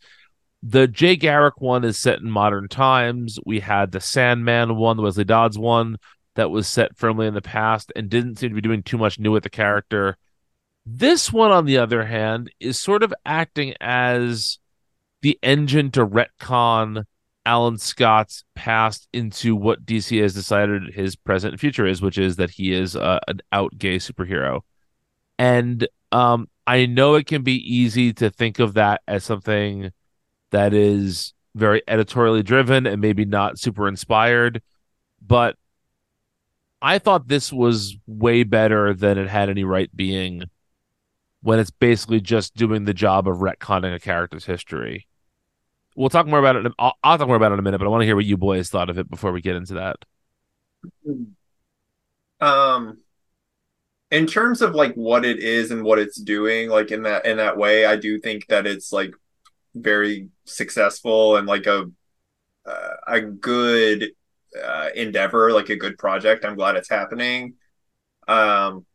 The 0.63 0.87
Jay 0.87 1.17
Garrick 1.17 1.61
one 1.61 1.85
is 1.85 1.99
set 1.99 2.21
in 2.21 2.31
modern 2.31 2.69
times. 2.69 3.39
We 3.45 3.61
had 3.61 3.91
the 3.91 4.01
Sandman 4.01 4.77
one, 4.77 4.97
the 4.97 5.03
Wesley 5.03 5.25
Dodds 5.25 5.59
one, 5.59 5.97
that 6.35 6.51
was 6.51 6.67
set 6.67 6.97
firmly 6.97 7.27
in 7.27 7.35
the 7.35 7.43
past 7.43 7.93
and 7.97 8.09
didn't 8.09 8.37
seem 8.37 8.51
to 8.51 8.55
be 8.55 8.61
doing 8.61 8.83
too 8.83 8.99
much 8.99 9.19
new 9.19 9.33
with 9.33 9.43
the 9.43 9.51
character. 9.51 10.17
This 10.87 11.33
one, 11.33 11.53
on 11.53 11.65
the 11.65 11.79
other 11.79 12.05
hand, 12.05 12.51
is 12.59 12.79
sort 12.79 13.03
of 13.03 13.15
acting 13.25 13.75
as 13.81 14.59
the 15.21 15.39
engine 15.43 15.91
to 15.93 16.07
retcon 16.07 17.05
Alan 17.45 17.79
Scott's 17.79 18.45
past 18.55 19.09
into 19.13 19.57
what 19.57 19.85
DC 19.85 20.21
has 20.23 20.35
decided 20.35 20.95
his 20.95 21.17
present 21.17 21.53
and 21.53 21.61
future 21.61 21.87
is, 21.87 22.01
which 22.01 22.19
is 22.19 22.37
that 22.37 22.51
he 22.51 22.73
is 22.73 22.95
uh, 22.95 23.19
an 23.27 23.41
out 23.51 23.77
gay 23.77 23.97
superhero. 23.97 24.61
And 25.39 25.87
um, 26.13 26.49
I 26.67 26.87
know 26.87 27.15
it 27.15 27.27
can 27.27 27.43
be 27.43 27.57
easy 27.57 28.13
to 28.15 28.31
think 28.31 28.59
of 28.59 28.75
that 28.75 29.03
as 29.09 29.25
something 29.25 29.91
that 30.51 30.73
is 30.73 31.33
very 31.55 31.83
editorially 31.89 32.43
driven 32.43 32.87
and 32.87 33.01
maybe 33.01 33.25
not 33.25 33.59
super 33.59 33.89
inspired, 33.89 34.63
but 35.21 35.57
I 36.81 36.99
thought 36.99 37.29
this 37.29 37.53
was 37.53 37.97
way 38.07 38.43
better 38.43 38.95
than 38.95 39.19
it 39.19 39.29
had 39.29 39.49
any 39.49 39.65
right 39.65 39.95
being 39.95 40.45
when 41.43 41.59
it's 41.59 41.71
basically 41.71 42.21
just 42.21 42.55
doing 42.55 42.85
the 42.85 42.95
job 42.95 43.27
of 43.27 43.39
retconning 43.39 43.95
a 43.95 44.01
character's 44.01 44.45
history. 44.45 45.07
We'll 45.95 46.09
talk 46.09 46.27
more 46.27 46.39
about 46.39 46.57
it. 46.57 46.73
I'll, 46.79 46.95
I'll 47.03 47.19
talk 47.19 47.27
more 47.27 47.37
about 47.37 47.53
it 47.53 47.55
in 47.55 47.59
a 47.61 47.63
minute, 47.63 47.79
but 47.79 47.87
I 47.87 47.91
want 47.91 48.03
to 48.03 48.07
hear 48.07 48.17
what 48.17 48.25
you 48.25 48.37
boys 48.37 48.71
thought 48.71 48.91
of 48.91 48.99
it 48.99 49.11
before 49.11 49.33
we 49.33 49.41
get 49.41 49.57
into 49.57 49.75
that. 49.75 49.97
Um, 52.41 52.99
in 54.11 54.27
terms 54.27 54.63
of 54.63 54.75
like 54.75 54.95
what 54.95 55.25
it 55.25 55.39
is 55.39 55.71
and 55.71 55.83
what 55.83 55.99
it's 55.99 56.21
doing, 56.21 56.69
like 56.69 56.91
in 56.91 57.03
that 57.03 57.25
in 57.27 57.39
that 57.39 57.57
way, 57.57 57.87
I 57.87 57.97
do 57.97 58.19
think 58.19 58.47
that 58.49 58.67
it's 58.67 58.93
like 58.93 59.13
very 59.75 60.29
successful 60.45 61.37
and 61.37 61.47
like 61.47 61.67
a 61.67 61.91
uh, 62.67 62.95
a 63.07 63.21
good 63.21 64.11
uh, 64.63 64.91
endeavor, 64.95 65.53
like 65.53 65.71
a 65.71 65.77
good 65.77 65.99
project. 65.99 66.45
I'm 66.45 66.57
glad 66.57 66.77
it's 66.77 66.91
happening. 66.91 67.55
Um, 68.29 68.87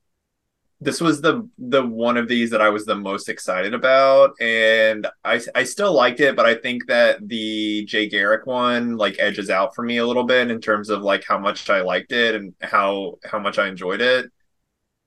this 0.80 1.02
was 1.02 1.22
the 1.22 1.50
the 1.58 1.84
one 1.84 2.18
of 2.18 2.28
these 2.28 2.52
that 2.52 2.62
I 2.62 2.70
was 2.70 2.86
the 2.86 2.96
most 2.96 3.30
excited 3.30 3.74
about, 3.74 4.40
and 4.40 5.08
I 5.24 5.42
I 5.56 5.64
still 5.64 5.94
liked 5.94 6.20
it, 6.20 6.36
but 6.36 6.46
I 6.46 6.54
think 6.56 6.86
that 6.88 7.28
the 7.28 7.84
Jay 7.86 8.08
Garrick 8.08 8.46
one 8.46 8.96
like 8.96 9.16
edges 9.20 9.50
out 9.50 9.74
for 9.74 9.84
me 9.84 9.98
a 9.98 10.06
little 10.06 10.24
bit 10.24 10.52
in 10.52 10.62
terms 10.62 10.90
of 10.90 11.02
like 11.02 11.24
how 11.28 11.40
much 11.40 11.68
I 11.70 11.82
liked 11.82 12.12
it 12.12 12.36
and 12.36 12.54
how 12.62 13.18
how 13.24 13.40
much 13.40 13.58
I 13.58 13.68
enjoyed 13.68 14.02
it. 14.02 14.32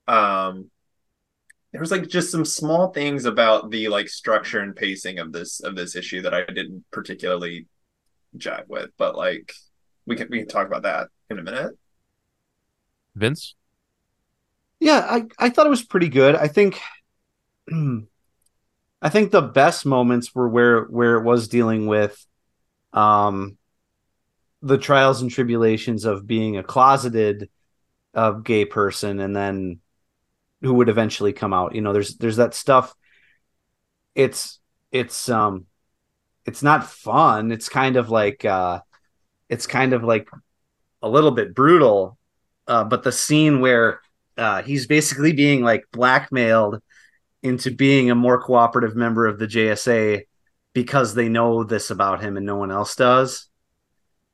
Um, 0.07 0.69
there 1.71 1.79
was 1.79 1.91
like 1.91 2.09
just 2.09 2.31
some 2.31 2.43
small 2.43 2.91
things 2.91 3.23
about 3.23 3.71
the 3.71 3.87
like 3.87 4.09
structure 4.09 4.59
and 4.59 4.75
pacing 4.75 5.19
of 5.19 5.31
this 5.31 5.61
of 5.61 5.75
this 5.77 5.95
issue 5.95 6.21
that 6.23 6.33
I 6.33 6.43
didn't 6.43 6.83
particularly 6.91 7.67
jive 8.37 8.67
with, 8.67 8.89
but 8.97 9.15
like 9.15 9.53
we 10.05 10.17
can 10.17 10.27
we 10.29 10.39
can 10.39 10.49
talk 10.49 10.67
about 10.67 10.83
that 10.83 11.07
in 11.29 11.39
a 11.39 11.43
minute. 11.43 11.71
Vince? 13.15 13.55
Yeah, 14.81 15.05
I, 15.07 15.27
I 15.39 15.49
thought 15.49 15.67
it 15.67 15.71
was 15.71 15.83
pretty 15.85 16.09
good. 16.09 16.35
I 16.35 16.47
think 16.49 16.79
I 17.71 19.09
think 19.09 19.31
the 19.31 19.41
best 19.41 19.85
moments 19.85 20.33
were 20.35 20.47
where 20.49 20.83
where 20.85 21.17
it 21.17 21.23
was 21.23 21.47
dealing 21.47 21.87
with 21.87 22.25
um 22.93 23.57
the 24.61 24.77
trials 24.77 25.21
and 25.21 25.31
tribulations 25.31 26.05
of 26.05 26.27
being 26.27 26.57
a 26.57 26.63
closeted 26.63 27.49
uh, 28.15 28.31
gay 28.33 28.65
person 28.65 29.19
and 29.21 29.35
then 29.35 29.79
who 30.61 30.75
would 30.75 30.89
eventually 30.89 31.33
come 31.33 31.53
out. 31.53 31.75
You 31.75 31.81
know, 31.81 31.93
there's 31.93 32.17
there's 32.17 32.37
that 32.37 32.55
stuff. 32.55 32.95
It's 34.15 34.59
it's 34.91 35.29
um 35.29 35.65
it's 36.45 36.63
not 36.63 36.89
fun. 36.89 37.51
It's 37.51 37.69
kind 37.69 37.97
of 37.97 38.09
like 38.09 38.45
uh 38.45 38.81
it's 39.49 39.67
kind 39.67 39.93
of 39.93 40.03
like 40.03 40.29
a 41.01 41.09
little 41.09 41.31
bit 41.31 41.55
brutal. 41.55 42.17
Uh, 42.67 42.83
but 42.85 43.03
the 43.03 43.11
scene 43.11 43.61
where 43.61 44.01
uh, 44.41 44.63
he's 44.63 44.87
basically 44.87 45.33
being 45.33 45.63
like 45.63 45.85
blackmailed 45.91 46.81
into 47.43 47.71
being 47.71 48.09
a 48.09 48.15
more 48.15 48.41
cooperative 48.41 48.95
member 48.95 49.27
of 49.27 49.37
the 49.37 49.47
JSA 49.47 50.23
because 50.73 51.13
they 51.13 51.29
know 51.29 51.63
this 51.63 51.91
about 51.91 52.21
him 52.21 52.37
and 52.37 52.45
no 52.45 52.55
one 52.55 52.71
else 52.71 52.95
does. 52.95 53.47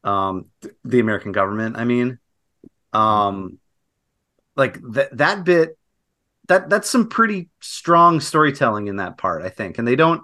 Um, 0.03 0.45
th- 0.61 0.73
the 0.85 0.99
American 0.99 1.33
government, 1.33 1.77
I 1.77 1.83
mean, 1.83 2.19
um, 2.93 3.59
like 4.55 4.79
that 4.93 5.17
that 5.17 5.43
bit 5.43 5.77
that 6.47 6.69
that's 6.69 6.89
some 6.89 7.09
pretty 7.09 7.49
strong 7.59 8.21
storytelling 8.21 8.87
in 8.87 8.97
that 8.97 9.17
part, 9.17 9.43
I 9.43 9.49
think, 9.49 9.77
and 9.77 9.87
they 9.87 9.97
don't 9.97 10.21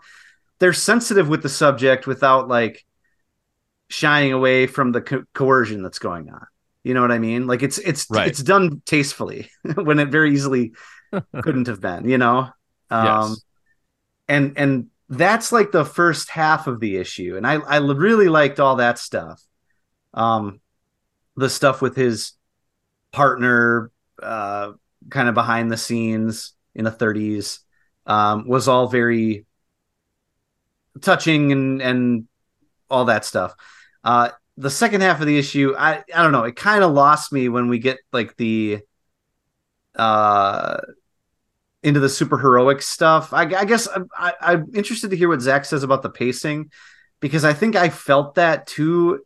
they're 0.60 0.72
sensitive 0.72 1.28
with 1.28 1.44
the 1.44 1.50
subject 1.50 2.08
without 2.08 2.48
like 2.48 2.86
shying 3.90 4.32
away 4.32 4.66
from 4.66 4.94
the 4.94 5.02
co- 5.02 5.26
coercion 5.34 5.84
that's 5.84 6.00
going 6.00 6.30
on. 6.30 6.46
You 6.84 6.94
know 6.94 7.02
what 7.02 7.12
I 7.12 7.20
mean? 7.20 7.48
Like 7.48 7.64
it's 7.64 7.78
it's 7.78 8.08
right. 8.10 8.28
it's 8.28 8.44
done 8.44 8.82
tastefully 8.86 9.50
when 9.76 10.00
it 10.00 10.10
very 10.10 10.34
easily 10.34 10.74
couldn't 11.42 11.68
have 11.68 11.82
been, 11.82 12.10
you 12.10 12.18
know? 12.18 12.50
Um 12.90 13.30
yes. 13.30 13.42
and 14.28 14.58
and 14.58 14.88
that's 15.10 15.52
like 15.52 15.72
the 15.72 15.86
first 15.86 16.30
half 16.30 16.68
of 16.68 16.80
the 16.80 16.98
issue 16.98 17.38
and 17.38 17.48
I 17.48 17.56
I 17.56 17.78
really 17.78 18.30
liked 18.30 18.60
all 18.60 18.78
that 18.78 19.00
stuff. 19.00 19.42
Um 20.14 20.60
the 21.36 21.50
stuff 21.50 21.82
with 21.82 21.96
his 21.96 22.34
partner 23.12 23.92
uh 24.22 24.74
kind 25.10 25.28
of 25.28 25.36
behind 25.36 25.72
the 25.72 25.78
scenes 25.78 26.54
in 26.76 26.86
the 26.86 26.92
30s 26.92 27.60
um 28.06 28.48
was 28.48 28.68
all 28.68 28.88
very 28.88 29.46
touching 31.02 31.52
and 31.52 31.82
and 31.82 32.28
all 32.90 33.06
that 33.06 33.26
stuff. 33.26 33.56
Uh, 34.04 34.30
the 34.58 34.70
second 34.70 35.02
half 35.02 35.20
of 35.20 35.28
the 35.28 35.38
issue, 35.38 35.76
I 35.78 36.04
I 36.14 36.24
don't 36.24 36.32
know, 36.32 36.44
it 36.44 36.56
kind 36.56 36.84
of 36.84 36.92
lost 36.92 37.32
me 37.34 37.50
when 37.50 37.68
we 37.70 37.80
get 37.80 37.98
like 38.12 38.36
the 38.38 38.80
uh 39.96 40.78
into 41.84 42.00
the 42.00 42.10
super 42.10 42.38
heroic 42.38 42.82
stuff. 42.82 43.34
I, 43.34 43.42
I 43.42 43.66
guess 43.66 43.88
I, 44.18 44.34
I'm 44.40 44.72
interested 44.74 45.12
to 45.12 45.18
hear 45.18 45.28
what 45.28 45.42
Zach 45.42 45.66
says 45.66 45.84
about 45.84 46.02
the 46.02 46.10
pacing 46.10 46.72
because 47.20 47.44
I 47.44 47.54
think 47.54 47.76
I 47.76 47.90
felt 47.90 48.36
that 48.36 48.68
too, 48.68 49.24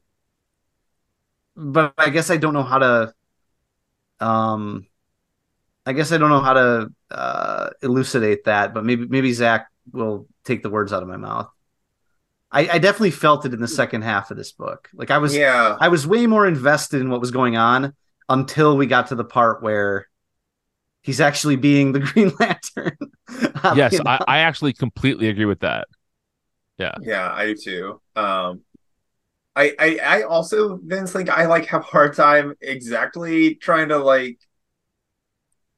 but 1.55 1.93
I 1.97 2.09
guess 2.09 2.29
I 2.29 2.37
don't 2.37 2.53
know 2.53 2.63
how 2.63 2.79
to. 2.79 3.13
Um, 4.19 4.87
I 5.85 5.93
guess 5.93 6.11
I 6.11 6.17
don't 6.17 6.29
know 6.29 6.41
how 6.41 6.53
to 6.53 6.89
uh, 7.11 7.69
elucidate 7.81 8.45
that, 8.45 8.73
but 8.73 8.83
maybe 8.83 9.07
maybe 9.07 9.31
Zach 9.33 9.67
will 9.91 10.27
take 10.43 10.63
the 10.63 10.69
words 10.69 10.91
out 10.91 11.03
of 11.03 11.09
my 11.09 11.17
mouth. 11.17 11.49
I, 12.51 12.61
I, 12.67 12.77
definitely 12.79 13.11
felt 13.11 13.45
it 13.45 13.53
in 13.53 13.59
the 13.59 13.67
second 13.67 14.03
half 14.03 14.31
of 14.31 14.37
this 14.37 14.53
book. 14.53 14.89
Like 14.93 15.11
I 15.11 15.17
was, 15.17 15.35
yeah, 15.35 15.75
I 15.79 15.89
was 15.89 16.07
way 16.07 16.27
more 16.27 16.47
invested 16.47 17.01
in 17.01 17.09
what 17.09 17.19
was 17.19 17.31
going 17.31 17.57
on 17.57 17.93
until 18.29 18.77
we 18.77 18.85
got 18.85 19.07
to 19.07 19.15
the 19.15 19.25
part 19.25 19.61
where 19.61 20.07
he's 21.01 21.19
actually 21.19 21.57
being 21.57 21.91
the 21.91 21.99
Green 22.13 22.31
Lantern. 22.39 22.97
yes. 23.75 23.99
I, 24.05 24.23
I 24.27 24.37
actually 24.39 24.73
completely 24.73 25.27
agree 25.27 25.45
with 25.45 25.59
that. 25.59 25.87
Yeah, 26.77 26.95
yeah, 27.01 27.31
I 27.33 27.47
do 27.47 27.55
too. 27.55 28.01
Um, 28.15 28.61
I, 29.55 29.73
I, 29.79 29.99
I 30.03 30.21
also 30.21 30.77
Vince 30.77 31.15
like 31.15 31.29
I 31.29 31.47
like 31.47 31.65
have 31.67 31.81
a 31.81 31.85
hard 31.85 32.15
time 32.15 32.53
exactly 32.61 33.55
trying 33.55 33.89
to 33.89 33.97
like 33.97 34.37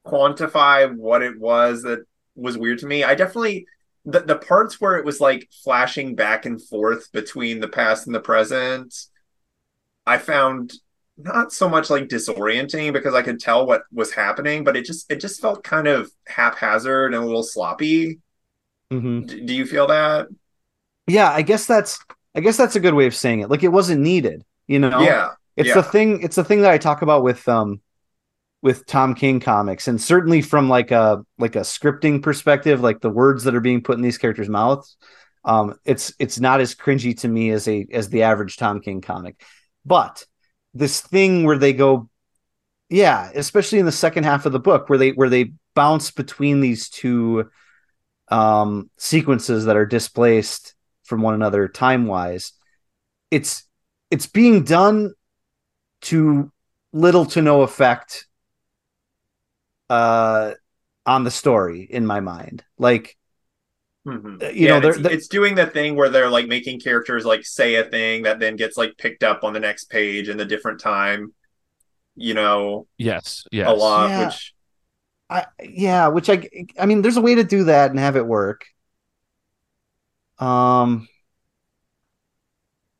quantify 0.05 0.93
what 0.93 1.21
it 1.21 1.39
was 1.39 1.83
that 1.83 1.99
was 2.35 2.57
weird 2.57 2.79
to 2.79 2.87
me. 2.87 3.05
I 3.05 3.15
definitely 3.15 3.65
the, 4.09 4.21
the 4.21 4.35
parts 4.37 4.79
where 4.81 4.97
it 4.97 5.05
was 5.05 5.19
like 5.21 5.49
flashing 5.63 6.15
back 6.15 6.45
and 6.45 6.61
forth 6.61 7.11
between 7.11 7.59
the 7.59 7.67
past 7.67 8.05
and 8.05 8.15
the 8.15 8.19
present, 8.19 8.93
I 10.05 10.17
found 10.17 10.73
not 11.17 11.51
so 11.51 11.67
much 11.67 11.89
like 11.89 12.07
disorienting 12.07 12.93
because 12.93 13.13
I 13.13 13.21
could 13.21 13.39
tell 13.39 13.65
what 13.65 13.83
was 13.91 14.13
happening, 14.13 14.63
but 14.63 14.77
it 14.77 14.85
just 14.85 15.11
it 15.11 15.19
just 15.19 15.41
felt 15.41 15.63
kind 15.63 15.87
of 15.87 16.09
haphazard 16.27 17.13
and 17.13 17.23
a 17.23 17.25
little 17.25 17.43
sloppy. 17.43 18.19
Mm-hmm. 18.91 19.25
D- 19.25 19.41
do 19.41 19.53
you 19.53 19.65
feel 19.65 19.87
that? 19.87 20.27
Yeah, 21.07 21.29
I 21.31 21.41
guess 21.41 21.65
that's 21.65 21.99
I 22.35 22.39
guess 22.39 22.57
that's 22.57 22.75
a 22.75 22.79
good 22.79 22.93
way 22.93 23.05
of 23.05 23.15
saying 23.15 23.41
it. 23.41 23.49
Like 23.49 23.63
it 23.63 23.69
wasn't 23.69 24.01
needed. 24.01 24.43
You 24.67 24.79
know, 24.79 25.01
Yeah. 25.01 25.31
it's 25.55 25.69
yeah. 25.69 25.75
the 25.75 25.83
thing. 25.83 26.21
It's 26.21 26.35
the 26.35 26.43
thing 26.43 26.61
that 26.61 26.71
I 26.71 26.77
talk 26.77 27.01
about 27.01 27.23
with 27.23 27.47
um 27.47 27.81
with 28.61 28.85
Tom 28.85 29.15
King 29.15 29.39
comics, 29.39 29.87
and 29.87 30.01
certainly 30.01 30.41
from 30.41 30.69
like 30.69 30.91
a 30.91 31.23
like 31.37 31.55
a 31.55 31.61
scripting 31.61 32.21
perspective, 32.21 32.81
like 32.81 33.01
the 33.01 33.09
words 33.09 33.43
that 33.43 33.55
are 33.55 33.61
being 33.61 33.81
put 33.81 33.97
in 33.97 34.01
these 34.01 34.17
characters' 34.17 34.49
mouths. 34.49 34.97
Um, 35.45 35.75
it's 35.85 36.13
it's 36.19 36.39
not 36.39 36.59
as 36.59 36.75
cringy 36.75 37.17
to 37.19 37.27
me 37.27 37.51
as 37.51 37.67
a 37.67 37.85
as 37.91 38.09
the 38.09 38.23
average 38.23 38.57
Tom 38.57 38.81
King 38.81 39.01
comic, 39.01 39.41
but 39.85 40.25
this 40.73 41.01
thing 41.01 41.45
where 41.45 41.57
they 41.57 41.73
go, 41.73 42.09
yeah, 42.89 43.31
especially 43.33 43.79
in 43.79 43.85
the 43.85 43.91
second 43.91 44.25
half 44.25 44.45
of 44.45 44.51
the 44.51 44.59
book 44.59 44.89
where 44.89 44.99
they 44.99 45.11
where 45.11 45.29
they 45.29 45.53
bounce 45.75 46.11
between 46.11 46.59
these 46.59 46.89
two 46.89 47.49
um 48.27 48.89
sequences 48.97 49.65
that 49.65 49.77
are 49.77 49.85
displaced 49.85 50.75
from 51.03 51.21
one 51.21 51.33
another 51.33 51.67
time 51.67 52.05
wise 52.05 52.53
it's 53.31 53.63
it's 54.11 54.27
being 54.27 54.63
done 54.63 55.13
to 56.01 56.51
little 56.93 57.25
to 57.25 57.41
no 57.41 57.61
effect 57.61 58.25
uh 59.89 60.53
on 61.05 61.23
the 61.23 61.31
story 61.31 61.81
in 61.83 62.05
my 62.05 62.19
mind 62.19 62.63
like 62.77 63.17
Mhm. 64.07 64.41
Uh, 64.41 64.47
you 64.49 64.67
Yeah, 64.67 64.67
know, 64.67 64.75
and 64.75 64.83
they're- 64.85 64.91
it's, 64.91 64.99
they're- 65.01 65.11
it's 65.11 65.27
doing 65.27 65.55
the 65.55 65.65
thing 65.67 65.95
where 65.95 66.09
they're 66.09 66.29
like 66.29 66.47
making 66.47 66.79
characters 66.79 67.25
like 67.25 67.45
say 67.45 67.75
a 67.75 67.83
thing 67.83 68.23
that 68.23 68.39
then 68.39 68.55
gets 68.55 68.77
like 68.77 68.97
picked 68.97 69.23
up 69.23 69.43
on 69.43 69.53
the 69.53 69.59
next 69.59 69.89
page 69.89 70.29
in 70.29 70.37
the 70.37 70.45
different 70.45 70.79
time. 70.79 71.33
You 72.15 72.33
know, 72.33 72.87
Yes, 72.97 73.45
yes. 73.51 73.67
a 73.67 73.73
lot, 73.73 74.09
Yeah. 74.09 74.25
which 74.25 74.53
I 75.29 75.45
yeah, 75.63 76.07
which 76.07 76.29
I 76.29 76.49
I 76.79 76.85
mean 76.85 77.01
there's 77.01 77.17
a 77.17 77.21
way 77.21 77.35
to 77.35 77.43
do 77.43 77.65
that 77.65 77.91
and 77.91 77.99
have 77.99 78.15
it 78.15 78.25
work. 78.25 78.65
Um 80.39 81.07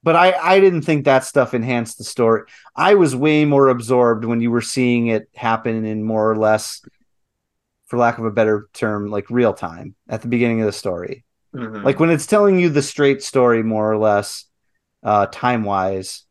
but 0.04 0.16
I 0.16 0.34
I 0.34 0.60
didn't 0.60 0.84
think 0.84 1.06
that 1.06 1.24
stuff 1.24 1.54
enhanced 1.54 1.97
the 1.97 2.04
story. 2.04 2.43
I 2.76 2.95
was 2.95 3.16
way 3.16 3.45
more 3.45 3.68
absorbed 3.68 4.26
when 4.26 4.41
you 4.41 4.52
were 4.52 4.62
seeing 4.62 5.08
it 5.08 5.30
happen 5.36 5.86
in 5.86 6.04
more 6.04 6.30
or 6.30 6.38
less 6.38 6.82
for 7.88 7.97
lack 7.97 8.18
of 8.18 8.26
a 8.26 8.32
better 8.32 8.70
term 8.74 9.10
like 9.10 9.30
real 9.30 9.54
time 9.54 9.95
at 10.08 10.22
the 10.22 10.28
beginning 10.28 10.62
of 10.62 10.68
the 10.68 10.72
story. 10.72 11.26
Mhm. 11.56 11.84
Like 11.84 12.00
when 12.00 12.12
it's 12.12 12.28
telling 12.28 12.60
you 12.60 12.70
the 12.70 12.82
straight 12.82 13.24
story 13.24 13.64
more 13.64 13.91
or 13.91 13.97
less 13.97 14.45
uh 15.04 15.26
time-wise 15.28 16.26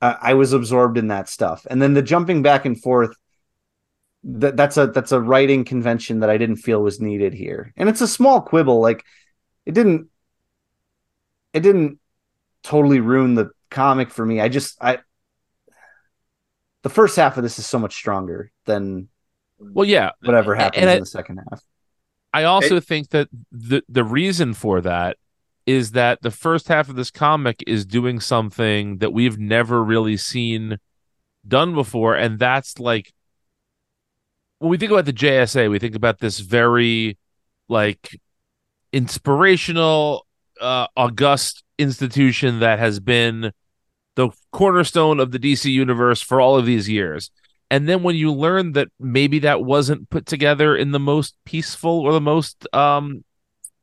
I, 0.00 0.16
I 0.20 0.34
was 0.34 0.52
absorbed 0.52 0.98
in 0.98 1.08
that 1.08 1.28
stuff. 1.28 1.66
And 1.70 1.80
then 1.80 1.94
the 1.94 2.02
jumping 2.02 2.42
back 2.42 2.64
and 2.64 2.80
forth 2.80 3.16
that 4.24 4.56
that's 4.56 4.76
a 4.76 4.88
that's 4.88 5.12
a 5.12 5.20
writing 5.20 5.64
convention 5.64 6.20
that 6.20 6.30
I 6.30 6.38
didn't 6.38 6.56
feel 6.56 6.82
was 6.82 7.00
needed 7.00 7.34
here. 7.34 7.72
And 7.76 7.88
it's 7.88 8.00
a 8.00 8.08
small 8.08 8.40
quibble 8.40 8.80
like 8.80 9.04
it 9.64 9.72
didn't 9.74 10.08
it 11.52 11.60
didn't 11.60 11.98
totally 12.62 13.00
ruined 13.00 13.36
the 13.38 13.50
comic 13.70 14.10
for 14.10 14.24
me. 14.24 14.40
I 14.40 14.48
just 14.48 14.76
I 14.80 14.98
the 16.82 16.90
first 16.90 17.16
half 17.16 17.36
of 17.36 17.42
this 17.42 17.58
is 17.58 17.66
so 17.66 17.78
much 17.78 17.94
stronger 17.94 18.50
than 18.66 19.08
Well, 19.58 19.84
yeah. 19.84 20.10
whatever 20.22 20.54
happens 20.54 20.80
And 20.82 20.90
I- 20.90 20.94
in 20.94 21.00
the 21.00 21.06
second 21.06 21.38
half. 21.50 21.62
I 22.34 22.44
also 22.44 22.80
think 22.80 23.10
that 23.10 23.28
the 23.50 23.82
the 23.90 24.04
reason 24.04 24.54
for 24.54 24.80
that 24.80 25.18
is 25.66 25.90
that 25.92 26.22
the 26.22 26.30
first 26.30 26.66
half 26.68 26.88
of 26.88 26.96
this 26.96 27.10
comic 27.10 27.62
is 27.66 27.84
doing 27.84 28.20
something 28.20 28.98
that 28.98 29.12
we've 29.12 29.38
never 29.38 29.84
really 29.84 30.16
seen 30.16 30.78
done 31.46 31.74
before, 31.74 32.14
and 32.16 32.38
that's 32.38 32.78
like 32.78 33.12
when 34.60 34.70
we 34.70 34.78
think 34.78 34.92
about 34.92 35.04
the 35.04 35.12
JSA, 35.12 35.70
we 35.70 35.78
think 35.78 35.94
about 35.94 36.20
this 36.20 36.38
very 36.40 37.18
like 37.68 38.18
inspirational, 38.94 40.26
uh, 40.62 40.86
august 40.96 41.62
institution 41.78 42.60
that 42.60 42.78
has 42.78 43.00
been 43.00 43.52
the 44.16 44.30
cornerstone 44.52 45.20
of 45.20 45.32
the 45.32 45.38
DC 45.38 45.70
universe 45.70 46.20
for 46.22 46.40
all 46.40 46.56
of 46.56 46.66
these 46.66 46.88
years. 46.88 47.30
And 47.70 47.88
then 47.88 48.02
when 48.02 48.16
you 48.16 48.32
learn 48.32 48.72
that 48.72 48.88
maybe 49.00 49.38
that 49.40 49.64
wasn't 49.64 50.10
put 50.10 50.26
together 50.26 50.76
in 50.76 50.92
the 50.92 51.00
most 51.00 51.34
peaceful 51.46 52.00
or 52.00 52.12
the 52.12 52.20
most 52.20 52.66
um 52.74 53.24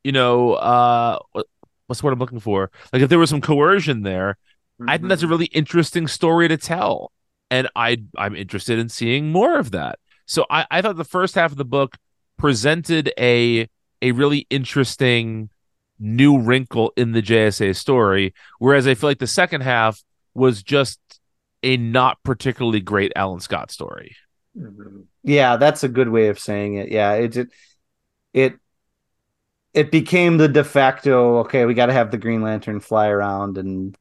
you 0.03 0.11
know 0.11 0.53
uh 0.53 1.17
what- 1.32 1.47
what's 1.88 2.01
the 2.01 2.05
word 2.05 2.13
I'm 2.13 2.19
looking 2.19 2.39
for? 2.39 2.69
Like 2.93 3.01
if 3.01 3.09
there 3.09 3.17
was 3.19 3.32
some 3.32 3.41
coercion 3.41 4.03
there, 4.03 4.38
I 4.88 4.97
think 4.97 5.09
that's 5.09 5.23
a 5.23 5.25
Mhm. 5.25 5.30
really 5.32 5.45
interesting 5.47 6.07
story 6.07 6.47
to 6.47 6.57
tell. 6.57 7.11
And 7.51 7.67
I 7.75 7.97
I'm 8.15 8.36
interested 8.36 8.77
in 8.80 8.89
seeing 8.89 9.32
more 9.32 9.57
of 9.57 9.71
that. 9.71 9.97
So 10.27 10.45
I, 10.51 10.67
I 10.69 10.82
thought 10.84 10.97
the 10.97 11.03
first 11.03 11.34
half 11.36 11.51
of 11.51 11.57
the 11.57 11.65
book 11.65 11.97
presented 12.38 13.11
a 13.19 13.67
a 14.01 14.11
really 14.11 14.45
interesting 14.51 15.49
new 15.99 16.39
wrinkle 16.39 16.93
in 16.95 17.11
the 17.11 17.21
JSA 17.21 17.75
story, 17.75 18.33
whereas 18.59 18.87
I 18.87 18.93
feel 18.93 19.09
like 19.09 19.19
the 19.19 19.27
second 19.27 19.61
half 19.61 20.01
was 20.33 20.63
just 20.63 20.99
a 21.63 21.77
not 21.77 22.17
particularly 22.23 22.79
great 22.79 23.11
Alan 23.15 23.39
Scott 23.39 23.71
story. 23.71 24.15
Yeah, 25.23 25.57
that's 25.57 25.83
a 25.83 25.89
good 25.89 26.09
way 26.09 26.29
of 26.29 26.39
saying 26.39 26.75
it. 26.75 26.89
Yeah, 26.91 27.13
it 27.13 27.37
it 27.37 27.49
it, 28.33 28.53
it 29.73 29.91
became 29.91 30.37
the 30.37 30.47
de 30.47 30.63
facto. 30.63 31.39
Okay, 31.39 31.65
we 31.65 31.73
got 31.73 31.87
to 31.87 31.93
have 31.93 32.11
the 32.11 32.17
Green 32.17 32.41
Lantern 32.41 32.79
fly 32.79 33.07
around 33.09 33.57
and 33.57 33.97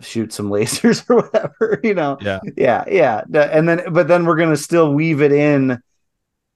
shoot 0.00 0.32
some 0.32 0.48
lasers 0.50 1.08
or 1.08 1.16
whatever. 1.16 1.80
You 1.84 1.94
know. 1.94 2.18
Yeah. 2.20 2.40
Yeah, 2.56 2.84
yeah. 2.88 3.22
And 3.34 3.68
then, 3.68 3.92
but 3.92 4.08
then 4.08 4.24
we're 4.24 4.36
gonna 4.36 4.56
still 4.56 4.92
weave 4.92 5.20
it 5.20 5.32
in 5.32 5.82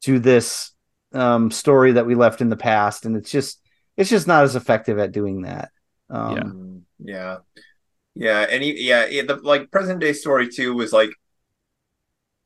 to 0.02 0.18
this 0.18 0.72
um 1.12 1.50
story 1.50 1.92
that 1.92 2.06
we 2.06 2.14
left 2.14 2.40
in 2.40 2.48
the 2.48 2.56
past, 2.56 3.04
and 3.06 3.16
it's 3.16 3.30
just 3.30 3.60
it's 3.96 4.10
just 4.10 4.26
not 4.26 4.44
as 4.44 4.56
effective 4.56 4.98
at 4.98 5.12
doing 5.12 5.42
that. 5.42 5.70
Um, 6.10 6.36
Yeah. 6.36 6.42
Mhm. 6.44 6.82
yeah, 6.98 7.38
yeah, 8.14 8.40
and 8.50 8.62
he, 8.62 8.88
yeah, 8.88 9.04
it, 9.04 9.28
the 9.28 9.36
like 9.36 9.70
present 9.70 10.00
day 10.00 10.12
story 10.12 10.48
too 10.48 10.74
was 10.74 10.92
like, 10.92 11.10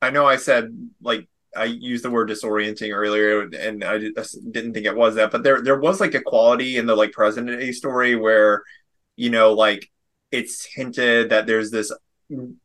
I 0.02 0.10
know 0.10 0.26
I 0.26 0.36
said 0.36 0.70
like 1.02 1.28
I 1.56 1.64
used 1.64 2.04
the 2.04 2.10
word 2.10 2.30
disorienting 2.30 2.94
earlier, 2.94 3.42
and 3.42 3.84
I 3.84 3.98
just 3.98 4.38
didn't 4.52 4.72
think 4.74 4.86
it 4.86 4.96
was 4.96 5.16
that, 5.16 5.30
but 5.30 5.42
there 5.42 5.60
there 5.62 5.78
was 5.80 6.00
like 6.00 6.14
a 6.14 6.22
quality 6.22 6.76
in 6.76 6.86
the 6.86 6.94
like 6.96 7.12
present 7.12 7.48
day 7.48 7.72
story 7.72 8.16
where, 8.16 8.62
you 9.16 9.30
know, 9.30 9.52
like 9.54 9.90
it's 10.32 10.64
hinted 10.66 11.30
that 11.30 11.46
there's 11.46 11.70
this 11.70 11.92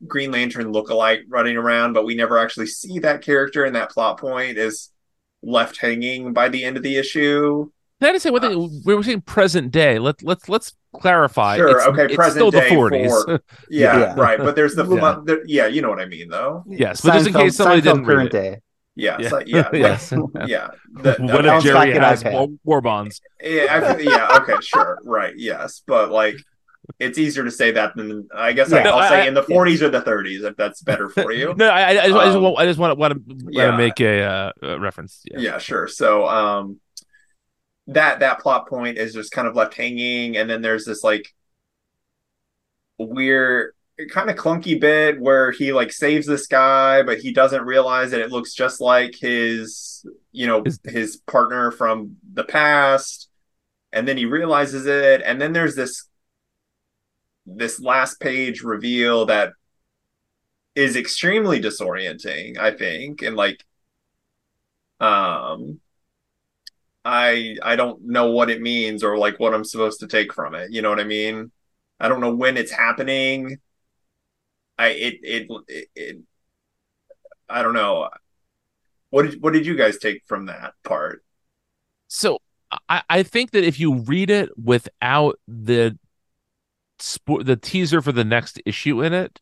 Green 0.07 0.31
Lantern 0.31 0.73
lookalike 0.73 1.23
running 1.29 1.57
around, 1.57 1.93
but 1.93 2.05
we 2.05 2.15
never 2.15 2.37
actually 2.39 2.67
see 2.67 2.99
that 2.99 3.21
character, 3.23 3.65
and 3.65 3.75
that 3.75 3.91
plot 3.91 4.19
point 4.19 4.57
is 4.57 4.91
left 5.43 5.77
hanging 5.77 6.33
by 6.33 6.49
the 6.49 6.63
end 6.65 6.77
of 6.77 6.83
the 6.83 6.97
issue. 6.97 7.69
Can 8.01 8.09
I 8.09 8.13
just 8.13 8.23
say 8.23 8.29
one 8.29 8.41
thing? 8.41 8.81
We 8.85 8.93
were 8.93 9.03
saying 9.03 9.21
present 9.21 9.71
day. 9.71 9.99
Let 9.99 10.21
let's 10.21 10.49
let's 10.49 10.73
clarify. 10.93 11.57
Sure, 11.57 11.77
It's, 11.77 11.87
okay, 11.87 12.05
it's 12.05 12.15
present 12.15 12.35
still 12.35 12.51
the 12.51 12.61
40s. 12.61 13.09
for- 13.25 13.41
Yeah, 13.69 13.97
Yeah. 13.99 14.13
right. 14.17 14.37
But 14.37 14.55
there's 14.55 14.75
the 14.75 14.85
Yeah. 14.85 15.21
yeah. 15.27 15.35
yeah, 15.45 15.67
you 15.67 15.81
know 15.81 15.89
what 15.89 15.99
I 16.01 16.05
mean 16.05 16.29
though. 16.29 16.63
yes, 16.67 17.01
but 17.01 17.13
just 17.13 17.27
in 17.27 17.33
case 17.33 17.55
somebody 17.55 17.81
Seinfeld 17.81 17.83
didn't 17.83 18.05
read 18.05 18.15
current 18.15 18.27
it. 18.27 18.31
day. 18.31 18.59
Yeah, 18.97 19.17
Yeah. 19.19 19.29
so- 19.29 19.41
yeah, 19.45 19.69
Yes. 19.73 20.11
like, 20.11 20.47
yeah. 20.47 20.67
The- 20.93 21.15
what 21.19 21.45
okay, 21.45 21.57
if 21.57 21.63
Jerry 21.63 21.91
has 21.93 22.23
iPad. 22.23 22.31
war, 22.33 22.47
war 22.63 22.81
bonds? 22.81 23.21
yeah, 23.41 23.93
I 23.93 23.97
yeah, 23.99 24.37
okay, 24.41 24.55
sure, 24.61 24.99
right, 25.05 25.33
yes, 25.37 25.81
but 25.87 26.11
like, 26.11 26.35
it's 26.99 27.17
easier 27.17 27.43
to 27.43 27.51
say 27.51 27.71
that 27.71 27.95
than 27.95 28.27
I 28.35 28.53
guess 28.53 28.69
Yeah. 28.71 28.77
I, 28.77 28.89
I'll 28.89 28.97
I- 28.99 29.09
say 29.09 29.21
I- 29.23 29.27
in 29.27 29.33
the 29.33 29.41
40s 29.43 29.81
or 29.81 29.89
the 29.89 30.01
30s 30.01 30.43
if 30.43 30.55
that's 30.57 30.81
better 30.81 31.07
for 31.09 31.31
you. 31.31 31.53
No, 31.57 31.67
I, 31.69 31.81
I, 31.81 31.89
I 31.89 31.93
just, 32.07 32.15
I 32.17 32.25
just 32.25 32.35
Um, 32.37 32.43
want, 32.43 32.59
I 32.59 32.65
just 32.65 32.79
want, 32.79 32.97
want 32.97 33.13
to, 33.13 33.19
want 33.35 33.53
yeah. 33.53 33.71
to 33.71 33.77
make 33.77 33.99
a 34.01 34.21
uh, 34.23 34.51
uh, 34.63 34.79
reference. 34.79 35.21
Yeah. 35.25 35.39
yeah 35.39 35.57
sure 35.57 35.87
so 35.87 36.27
um 36.27 36.79
that 37.87 38.19
that 38.19 38.39
plot 38.39 38.67
point 38.67 38.97
is 38.97 39.13
just 39.13 39.31
kind 39.31 39.47
of 39.47 39.55
left 39.55 39.75
hanging 39.75 40.37
and 40.37 40.49
then 40.49 40.61
there's 40.61 40.85
this 40.85 41.03
like 41.03 41.33
weird 42.97 43.73
kind 44.11 44.29
of 44.29 44.35
clunky 44.35 44.79
bit 44.79 45.19
where 45.19 45.51
he 45.51 45.71
like 45.71 45.91
saves 45.91 46.25
this 46.27 46.47
guy 46.47 47.01
but 47.03 47.19
he 47.19 47.31
doesn't 47.31 47.63
realize 47.63 48.11
that 48.11 48.19
it 48.21 48.31
looks 48.31 48.53
just 48.53 48.81
like 48.81 49.15
his 49.15 50.05
you 50.31 50.47
know 50.47 50.63
His- 50.83 51.17
partner 51.27 51.71
from 51.71 52.17
the 52.33 52.43
past 52.43 53.29
and 53.93 54.07
then 54.07 54.17
he 54.17 54.25
realizes 54.25 54.85
it 54.85 55.21
and 55.23 55.39
then 55.39 55.53
there's 55.53 55.75
this 55.75 56.09
this 57.45 57.79
last 57.79 58.19
page 58.19 58.63
reveal 58.63 59.27
that 59.27 59.53
is 60.73 60.95
extremely 60.97 61.61
disorienting 61.61 62.57
i 62.57 62.71
think 62.71 63.21
and 63.21 63.35
like 63.37 63.63
um 64.99 65.79
i 67.05 67.55
i 67.63 67.75
don't 67.75 68.03
know 68.03 68.31
what 68.31 68.49
it 68.49 68.61
means 68.61 69.03
or 69.03 69.17
like 69.17 69.39
what 69.39 69.53
i'm 69.53 69.63
supposed 69.63 69.99
to 69.99 70.07
take 70.07 70.33
from 70.33 70.55
it 70.55 70.71
you 70.71 70.81
know 70.81 70.89
what 70.89 70.99
i 70.99 71.03
mean? 71.03 71.51
I 71.99 72.09
don't 72.09 72.21
know 72.21 72.35
when 72.35 72.57
it's 72.57 72.71
happening. 72.71 73.57
I 74.77 74.87
it 74.89 75.15
it 75.23 75.47
it, 75.67 75.87
it 75.95 76.17
i 77.47 77.61
don't 77.61 77.73
know. 77.73 78.09
What 79.09 79.23
did 79.23 79.41
what 79.41 79.53
did 79.53 79.65
you 79.65 79.75
guys 79.75 79.97
take 79.97 80.23
from 80.25 80.47
that 80.47 80.73
part? 80.83 81.23
So 82.07 82.39
I, 82.89 83.03
I 83.09 83.23
think 83.23 83.51
that 83.51 83.63
if 83.63 83.79
you 83.79 83.95
read 83.95 84.29
it 84.29 84.49
without 84.57 85.39
the 85.47 85.97
spo- 86.99 87.45
the 87.45 87.55
teaser 87.55 88.01
for 88.01 88.11
the 88.11 88.25
next 88.25 88.61
issue 88.65 89.01
in 89.01 89.13
it, 89.13 89.39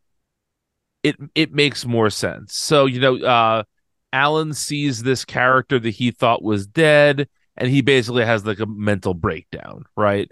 it 1.02 1.16
it 1.34 1.54
makes 1.54 1.86
more 1.86 2.12
sense. 2.12 2.56
So 2.56 2.86
you 2.86 3.00
know, 3.00 3.18
uh, 3.18 3.64
Alan 4.12 4.54
sees 4.54 5.02
this 5.02 5.26
character 5.26 5.80
that 5.80 5.90
he 5.90 6.12
thought 6.12 6.44
was 6.44 6.68
dead, 6.68 7.28
and 7.58 7.70
he 7.70 7.82
basically 7.82 8.26
has 8.26 8.46
like 8.46 8.60
a 8.60 8.66
mental 8.66 9.14
breakdown, 9.14 9.86
right? 9.96 10.32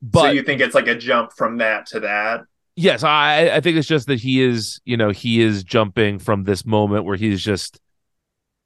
But 0.00 0.22
so 0.22 0.30
you 0.30 0.42
think 0.42 0.60
it's 0.60 0.74
like 0.74 0.86
a 0.86 0.94
jump 0.94 1.32
from 1.32 1.58
that 1.58 1.86
to 1.86 2.00
that 2.00 2.42
yes, 2.78 3.02
I 3.02 3.50
I 3.50 3.60
think 3.60 3.76
it's 3.76 3.88
just 3.88 4.06
that 4.06 4.20
he 4.20 4.40
is, 4.40 4.80
you 4.84 4.96
know, 4.96 5.10
he 5.10 5.40
is 5.40 5.64
jumping 5.64 6.18
from 6.18 6.44
this 6.44 6.64
moment 6.64 7.04
where 7.04 7.16
he's 7.16 7.42
just 7.42 7.80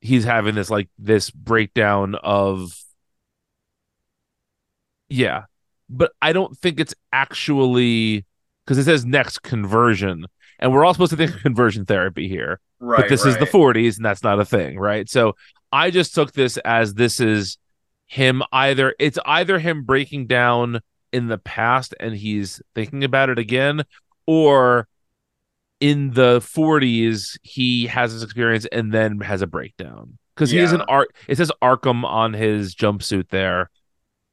he's 0.01 0.25
having 0.25 0.55
this 0.55 0.71
like 0.71 0.89
this 0.99 1.31
breakdown 1.31 2.15
of 2.17 2.73
yeah. 5.09 5.45
But 5.89 6.13
I 6.23 6.33
don't 6.33 6.57
think 6.59 6.79
it's 6.79 6.95
actually 7.13 8.25
because 8.65 8.79
it 8.79 8.85
says 8.85 9.05
next 9.05 9.41
conversion 9.41 10.27
and 10.59 10.73
we're 10.73 10.85
all 10.85 10.95
supposed 10.95 11.11
to 11.11 11.17
think 11.17 11.35
of 11.35 11.43
conversion 11.43 11.87
therapy 11.87 12.29
here. 12.29 12.61
Right. 12.81 13.03
but 13.03 13.09
this 13.09 13.25
is 13.25 13.39
the 13.39 13.47
40s 13.47 13.97
and 13.97 14.05
that's 14.05 14.25
not 14.25 14.41
a 14.41 14.45
thing, 14.45 14.79
right? 14.79 15.09
So 15.09 15.37
I 15.71 15.91
just 15.91 16.15
took 16.15 16.33
this 16.33 16.57
as 16.59 16.95
this 16.95 17.21
is 17.21 17.57
him 18.13 18.43
either 18.53 18.95
it's 18.99 19.19
either 19.25 19.59
him 19.59 19.85
breaking 19.85 20.27
down 20.27 20.79
in 21.15 21.29
the 21.29 21.39
past 21.39 21.95
and 21.99 22.15
he's 22.15 22.61
thinking 22.75 23.05
about 23.05 23.31
it 23.31 23.39
again 23.39 23.83
or 24.27 24.87
in 25.81 26.11
the 26.11 26.39
40s 26.41 27.39
he 27.43 27.87
has 27.87 28.13
this 28.13 28.23
experience 28.23 28.67
and 28.71 28.93
then 28.93 29.19
has 29.21 29.41
a 29.41 29.47
breakdown 29.47 30.19
because 30.35 30.51
he 30.51 30.59
is 30.59 30.73
an 30.73 30.81
Yeah. 30.81 30.85
art 30.89 31.17
it 31.27 31.39
says 31.39 31.51
arkham 31.63 32.05
on 32.05 32.35
his 32.35 32.75
jumpsuit 32.75 33.31
there 33.31 33.71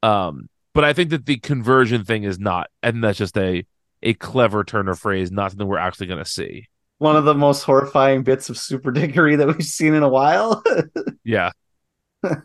um 0.03 0.49
but 0.73 0.83
i 0.83 0.91
think 0.91 1.11
that 1.11 1.25
the 1.25 1.37
conversion 1.37 2.03
thing 2.03 2.23
is 2.23 2.37
not 2.37 2.67
and 2.83 3.01
that's 3.01 3.17
just 3.17 3.37
a 3.37 3.65
a 4.03 4.13
clever 4.15 4.65
turn 4.65 4.89
of 4.89 4.99
phrase 4.99 5.31
not 5.31 5.51
something 5.51 5.67
we're 5.69 5.77
actually 5.77 6.07
going 6.07 6.21
to 6.21 6.29
see 6.29 6.67
One 6.97 7.15
of 7.15 7.23
the 7.23 7.33
most 7.33 7.63
horrifying 7.63 8.23
bits 8.23 8.49
of 8.49 8.57
super 8.57 8.91
dickery 8.91 9.37
that 9.37 9.47
we've 9.47 9.63
seen 9.63 9.93
in 9.93 10.03
a 10.03 10.09
while. 10.09 10.61
Yeah. 11.23 11.51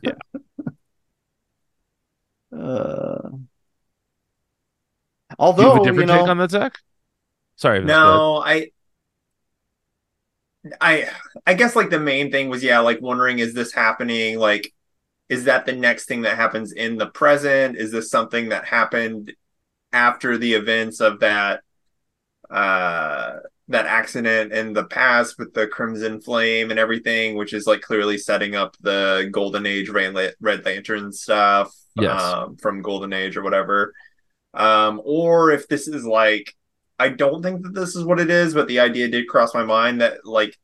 Yeah 0.03 0.13
uh, 2.59 3.31
do 5.53 5.63
you 5.63 5.69
have 5.69 5.77
a 5.83 5.85
different 5.85 6.01
you 6.11 6.15
know, 6.15 6.21
take 6.21 6.31
on 6.31 6.39
that 6.39 6.51
zach? 6.51 6.79
Sorry 7.57 7.85
No, 7.85 8.43
I 8.45 8.71
I 10.81 11.09
I 11.47 11.55
guess 11.55 11.77
like 11.77 11.91
the 11.91 12.01
main 12.01 12.31
thing 12.31 12.49
was 12.49 12.63
yeah, 12.63 12.81
like 12.81 13.01
wondering 13.01 13.39
is 13.39 13.55
this 13.55 13.73
happening 13.73 14.39
like 14.39 14.73
is 15.29 15.45
that 15.45 15.67
the 15.67 15.73
next 15.73 16.07
thing 16.07 16.23
that 16.23 16.37
happens 16.37 16.73
in 16.73 16.97
the 16.97 17.07
present? 17.07 17.77
Is 17.77 17.91
this 17.91 18.11
something 18.11 18.51
that 18.51 18.67
happened 18.67 19.33
after 19.93 20.37
the 20.39 20.55
events 20.55 21.01
of 21.01 21.21
that 21.21 21.63
uh 22.51 23.39
that 23.69 23.87
accident 23.87 24.53
in 24.53 24.75
the 24.75 24.85
past 24.85 25.39
with 25.39 25.55
the 25.55 25.67
Crimson 25.67 26.21
Flame 26.21 26.71
and 26.71 26.79
everything, 26.79 27.37
which 27.37 27.55
is 27.55 27.67
like 27.67 27.81
clearly 27.81 28.19
setting 28.19 28.55
up 28.55 28.77
the 28.81 29.29
Golden 29.33 29.65
Age 29.67 29.89
Red 29.89 30.65
Lantern 30.65 31.13
stuff 31.13 31.75
Yes. 31.97 32.21
um, 32.21 32.57
from 32.57 32.83
Golden 32.83 33.13
Age 33.13 33.37
or 33.37 33.43
whatever. 33.43 33.93
Um, 34.55 35.01
or 35.05 35.51
if 35.51 35.69
this 35.69 35.89
is 35.89 36.05
like 36.05 36.55
I 36.99 37.09
don't 37.09 37.43
think 37.43 37.63
that 37.63 37.75
this 37.75 37.97
is 37.97 38.05
what 38.05 38.21
it 38.21 38.31
is, 38.31 38.55
but 38.55 38.69
the 38.69 38.81
idea 38.81 39.09
did 39.09 39.29
cross 39.29 39.55
my 39.55 39.65
mind 39.65 40.01
that 40.01 40.25
like 40.27 40.59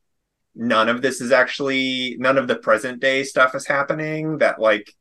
none 0.55 0.89
of 0.89 1.01
this 1.01 1.21
is 1.21 1.31
actually 1.31 2.15
none 2.19 2.37
of 2.37 2.47
the 2.47 2.55
present 2.57 3.01
day 3.01 3.23
stuff 3.23 3.55
is 3.55 3.67
happening. 3.67 4.37
That 4.39 4.59
like 4.59 4.93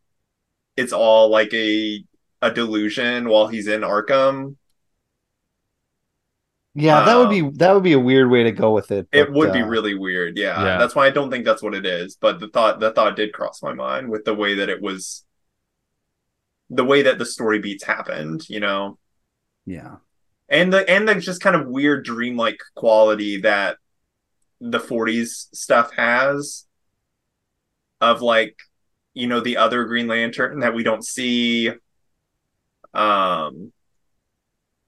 it's 0.76 0.92
all 0.92 1.30
like 1.30 1.52
a 1.54 2.04
a 2.42 2.52
delusion 2.52 3.28
while 3.28 3.48
he's 3.48 3.68
in 3.68 3.82
Arkham. 3.82 4.56
yeah, 6.74 7.00
that 7.02 7.16
would 7.16 7.28
Um, 7.28 7.30
be 7.30 7.42
that 7.58 7.74
would 7.74 7.82
be 7.82 7.92
a 7.94 7.98
weird 7.98 8.30
way 8.30 8.44
to 8.44 8.52
go 8.52 8.72
with 8.72 8.90
it. 8.90 9.08
It 9.12 9.32
but, 9.32 9.32
would 9.32 9.52
be 9.52 9.62
uh, 9.62 9.66
really 9.66 9.94
weird. 9.94 10.36
Yeah. 10.38 10.62
Yeah. 10.62 10.76
That's 10.76 10.94
why 10.94 11.06
I 11.06 11.10
don't 11.10 11.30
think 11.30 11.44
that's 11.44 11.62
what 11.62 11.74
it 11.74 11.84
is. 11.86 12.16
But 12.20 12.38
the 12.40 12.48
thought 12.48 12.80
the 12.80 12.92
thought 12.92 13.16
did 13.16 13.32
cross 13.32 13.62
my 13.62 13.74
mind 13.74 14.08
with 14.08 14.24
the 14.24 14.34
way 14.34 14.54
that 14.56 14.68
it 14.68 14.80
was 14.80 15.24
the 16.70 16.84
way 16.84 17.02
that 17.02 17.18
the 17.18 17.26
story 17.26 17.58
beats 17.58 17.84
happened, 17.84 18.48
you 18.48 18.60
know. 18.60 18.98
yeah. 19.66 19.96
and 20.48 20.72
the 20.72 20.88
and 20.88 21.08
the 21.08 21.14
just 21.16 21.42
kind 21.42 21.56
of 21.56 21.68
weird 21.68 22.04
dreamlike 22.04 22.58
quality 22.74 23.40
that 23.42 23.76
the 24.60 24.78
40s 24.80 25.48
stuff 25.54 25.92
has 25.96 26.66
of 28.00 28.22
like 28.22 28.56
you 29.14 29.26
know 29.26 29.40
the 29.40 29.56
other 29.56 29.84
green 29.84 30.06
lantern 30.06 30.60
that 30.60 30.74
we 30.74 30.82
don't 30.82 31.04
see 31.04 31.70
um 32.94 33.72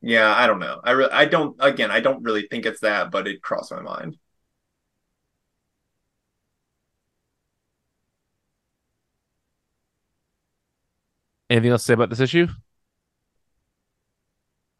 yeah 0.00 0.34
i 0.34 0.46
don't 0.46 0.58
know 0.58 0.80
i 0.84 0.90
re- 0.92 1.08
i 1.12 1.24
don't 1.24 1.56
again 1.60 1.90
i 1.90 2.00
don't 2.00 2.22
really 2.22 2.46
think 2.50 2.66
it's 2.66 2.80
that 2.80 3.10
but 3.10 3.28
it 3.28 3.42
crossed 3.42 3.72
my 3.72 3.80
mind 3.80 4.16
anything 11.52 11.70
else 11.70 11.82
to 11.82 11.86
say 11.86 11.94
about 11.94 12.10
this 12.10 12.20
issue 12.20 12.46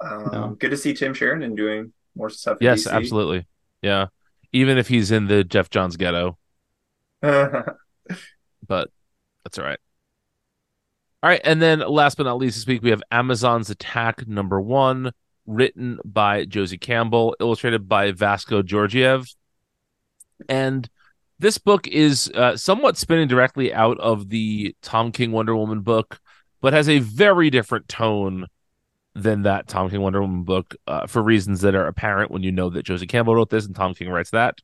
um 0.00 0.28
No. 0.32 0.56
good 0.58 0.70
to 0.70 0.76
see 0.76 0.94
tim 0.94 1.14
sheridan 1.14 1.54
doing 1.54 1.92
more 2.16 2.30
stuff 2.30 2.58
yes 2.60 2.84
DC. 2.86 2.92
absolutely 2.92 3.46
yeah 3.82 4.06
even 4.52 4.78
if 4.78 4.88
he's 4.88 5.10
in 5.10 5.26
the 5.26 5.44
geoff 5.44 5.70
johns 5.70 5.96
ghetto 5.96 6.36
but 7.22 8.88
that's 9.44 9.58
all 9.58 9.64
right. 9.64 9.78
All 11.22 11.30
right, 11.30 11.40
and 11.44 11.62
then 11.62 11.78
last 11.80 12.16
but 12.16 12.24
not 12.24 12.38
least 12.38 12.56
this 12.56 12.66
week 12.66 12.82
we 12.82 12.90
have 12.90 13.02
Amazon's 13.12 13.70
Attack 13.70 14.26
number 14.26 14.60
one, 14.60 15.12
written 15.46 16.00
by 16.04 16.44
Josie 16.46 16.78
Campbell, 16.78 17.36
illustrated 17.38 17.88
by 17.88 18.10
Vasco 18.10 18.60
Georgiev, 18.62 19.26
and 20.48 20.88
this 21.38 21.58
book 21.58 21.86
is 21.86 22.28
uh, 22.34 22.56
somewhat 22.56 22.96
spinning 22.96 23.28
directly 23.28 23.72
out 23.72 23.98
of 24.00 24.28
the 24.30 24.74
Tom 24.82 25.12
King 25.12 25.30
Wonder 25.30 25.54
Woman 25.56 25.80
book, 25.82 26.18
but 26.62 26.72
has 26.72 26.88
a 26.88 27.00
very 27.00 27.50
different 27.50 27.88
tone 27.88 28.46
than 29.14 29.42
that 29.42 29.68
Tom 29.68 29.90
King 29.90 30.00
Wonder 30.00 30.22
Woman 30.22 30.44
book 30.44 30.74
uh, 30.86 31.06
for 31.06 31.22
reasons 31.22 31.60
that 31.60 31.74
are 31.74 31.86
apparent 31.86 32.30
when 32.30 32.42
you 32.42 32.52
know 32.52 32.70
that 32.70 32.84
Josie 32.84 33.06
Campbell 33.06 33.34
wrote 33.34 33.50
this 33.50 33.66
and 33.66 33.76
Tom 33.76 33.92
King 33.92 34.08
writes 34.08 34.30
that. 34.30 34.58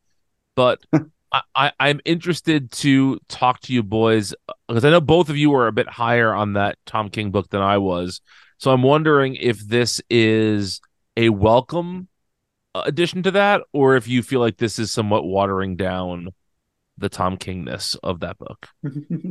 But 0.54 0.80
I, 1.32 1.42
I, 1.54 1.72
I'm 1.78 2.00
interested 2.06 2.72
to 2.72 3.20
talk 3.28 3.60
to 3.62 3.74
you 3.74 3.82
boys 3.82 4.34
because 4.66 4.84
I 4.84 4.90
know 4.90 5.02
both 5.02 5.28
of 5.28 5.36
you 5.36 5.50
were 5.50 5.66
a 5.66 5.72
bit 5.72 5.88
higher 5.88 6.32
on 6.32 6.54
that 6.54 6.78
Tom 6.86 7.10
King 7.10 7.30
book 7.30 7.50
than 7.50 7.60
I 7.60 7.76
was. 7.76 8.22
So 8.56 8.70
I'm 8.70 8.82
wondering 8.82 9.34
if 9.34 9.58
this 9.60 10.00
is 10.08 10.80
a 11.16 11.28
welcome 11.28 12.08
uh, 12.74 12.82
addition 12.86 13.22
to 13.24 13.32
that, 13.32 13.62
or 13.72 13.96
if 13.96 14.08
you 14.08 14.22
feel 14.22 14.40
like 14.40 14.56
this 14.56 14.78
is 14.78 14.90
somewhat 14.90 15.24
watering 15.24 15.76
down 15.76 16.30
the 16.96 17.08
Tom 17.08 17.36
Kingness 17.36 17.96
of 18.02 18.20
that 18.20 18.38
book. 18.38 18.68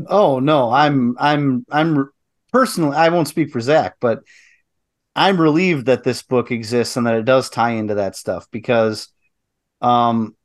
Oh 0.09 0.39
no, 0.39 0.71
I'm 0.71 1.15
I'm 1.19 1.65
I'm 1.69 2.09
personally 2.51 2.95
I 2.95 3.09
won't 3.09 3.27
speak 3.27 3.51
for 3.51 3.61
Zach, 3.61 3.95
but 3.99 4.21
I'm 5.15 5.41
relieved 5.41 5.87
that 5.87 6.03
this 6.03 6.21
book 6.21 6.51
exists 6.51 6.95
and 6.95 7.07
that 7.07 7.15
it 7.15 7.25
does 7.25 7.49
tie 7.49 7.71
into 7.71 7.95
that 7.95 8.15
stuff 8.15 8.47
because 8.51 9.09
um 9.81 10.35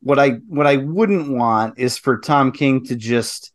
what 0.00 0.18
I 0.18 0.30
what 0.48 0.66
I 0.66 0.76
wouldn't 0.76 1.30
want 1.30 1.78
is 1.78 1.98
for 1.98 2.18
Tom 2.18 2.52
King 2.52 2.84
to 2.84 2.96
just 2.96 3.52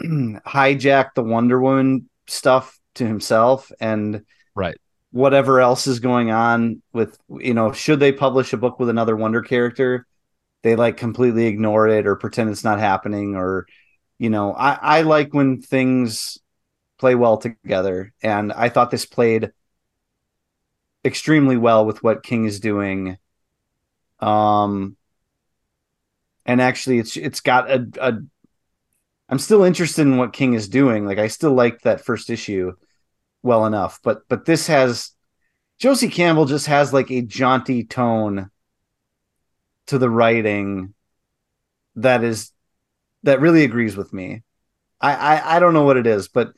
hijack 0.02 1.14
the 1.14 1.22
Wonder 1.22 1.60
Woman 1.60 2.08
stuff 2.26 2.78
to 2.96 3.06
himself 3.06 3.70
and 3.80 4.22
Right. 4.54 4.76
whatever 5.10 5.60
else 5.60 5.86
is 5.86 6.00
going 6.00 6.30
on 6.30 6.82
with 6.92 7.18
you 7.28 7.54
know 7.54 7.72
should 7.72 8.00
they 8.00 8.12
publish 8.12 8.52
a 8.52 8.56
book 8.56 8.78
with 8.78 8.88
another 8.88 9.16
wonder 9.16 9.42
character 9.42 10.06
they 10.62 10.76
like 10.76 10.96
completely 10.96 11.46
ignore 11.46 11.88
it 11.88 12.06
or 12.06 12.16
pretend 12.16 12.50
it's 12.50 12.64
not 12.64 12.78
happening 12.78 13.36
or 13.36 13.66
you 14.18 14.30
know 14.30 14.52
i 14.54 14.78
i 14.80 15.02
like 15.02 15.34
when 15.34 15.60
things 15.60 16.38
play 17.04 17.14
well 17.14 17.36
together. 17.36 18.14
And 18.22 18.50
i 18.50 18.70
thought 18.70 18.90
this 18.90 19.04
played 19.04 19.52
extremely 21.04 21.58
well 21.58 21.84
with 21.84 22.02
what 22.02 22.22
king 22.22 22.46
is 22.46 22.60
doing. 22.60 23.18
Um 24.20 24.96
and 26.46 26.62
actually 26.62 27.00
it's 27.00 27.18
it's 27.18 27.40
got 27.40 27.70
a, 27.70 27.86
a 28.00 28.12
i'm 29.28 29.38
still 29.38 29.64
interested 29.64 30.02
in 30.02 30.16
what 30.16 30.32
king 30.32 30.54
is 30.54 30.66
doing. 30.66 31.04
Like 31.04 31.18
i 31.18 31.28
still 31.28 31.52
like 31.52 31.82
that 31.82 32.00
first 32.00 32.30
issue 32.30 32.72
well 33.42 33.66
enough 33.66 34.00
but 34.02 34.22
but 34.30 34.46
this 34.46 34.68
has 34.68 35.10
josie 35.76 36.08
campbell 36.08 36.46
just 36.46 36.68
has 36.68 36.94
like 36.94 37.10
a 37.10 37.20
jaunty 37.20 37.84
tone 37.84 38.50
to 39.88 39.98
the 39.98 40.08
writing 40.08 40.94
that 41.96 42.24
is 42.24 42.50
that 43.24 43.40
really 43.40 43.64
agrees 43.64 43.94
with 43.94 44.10
me. 44.14 44.42
I 45.02 45.12
i, 45.14 45.56
I 45.56 45.58
don't 45.58 45.74
know 45.74 45.84
what 45.84 45.98
it 45.98 46.06
is 46.06 46.28
but 46.28 46.54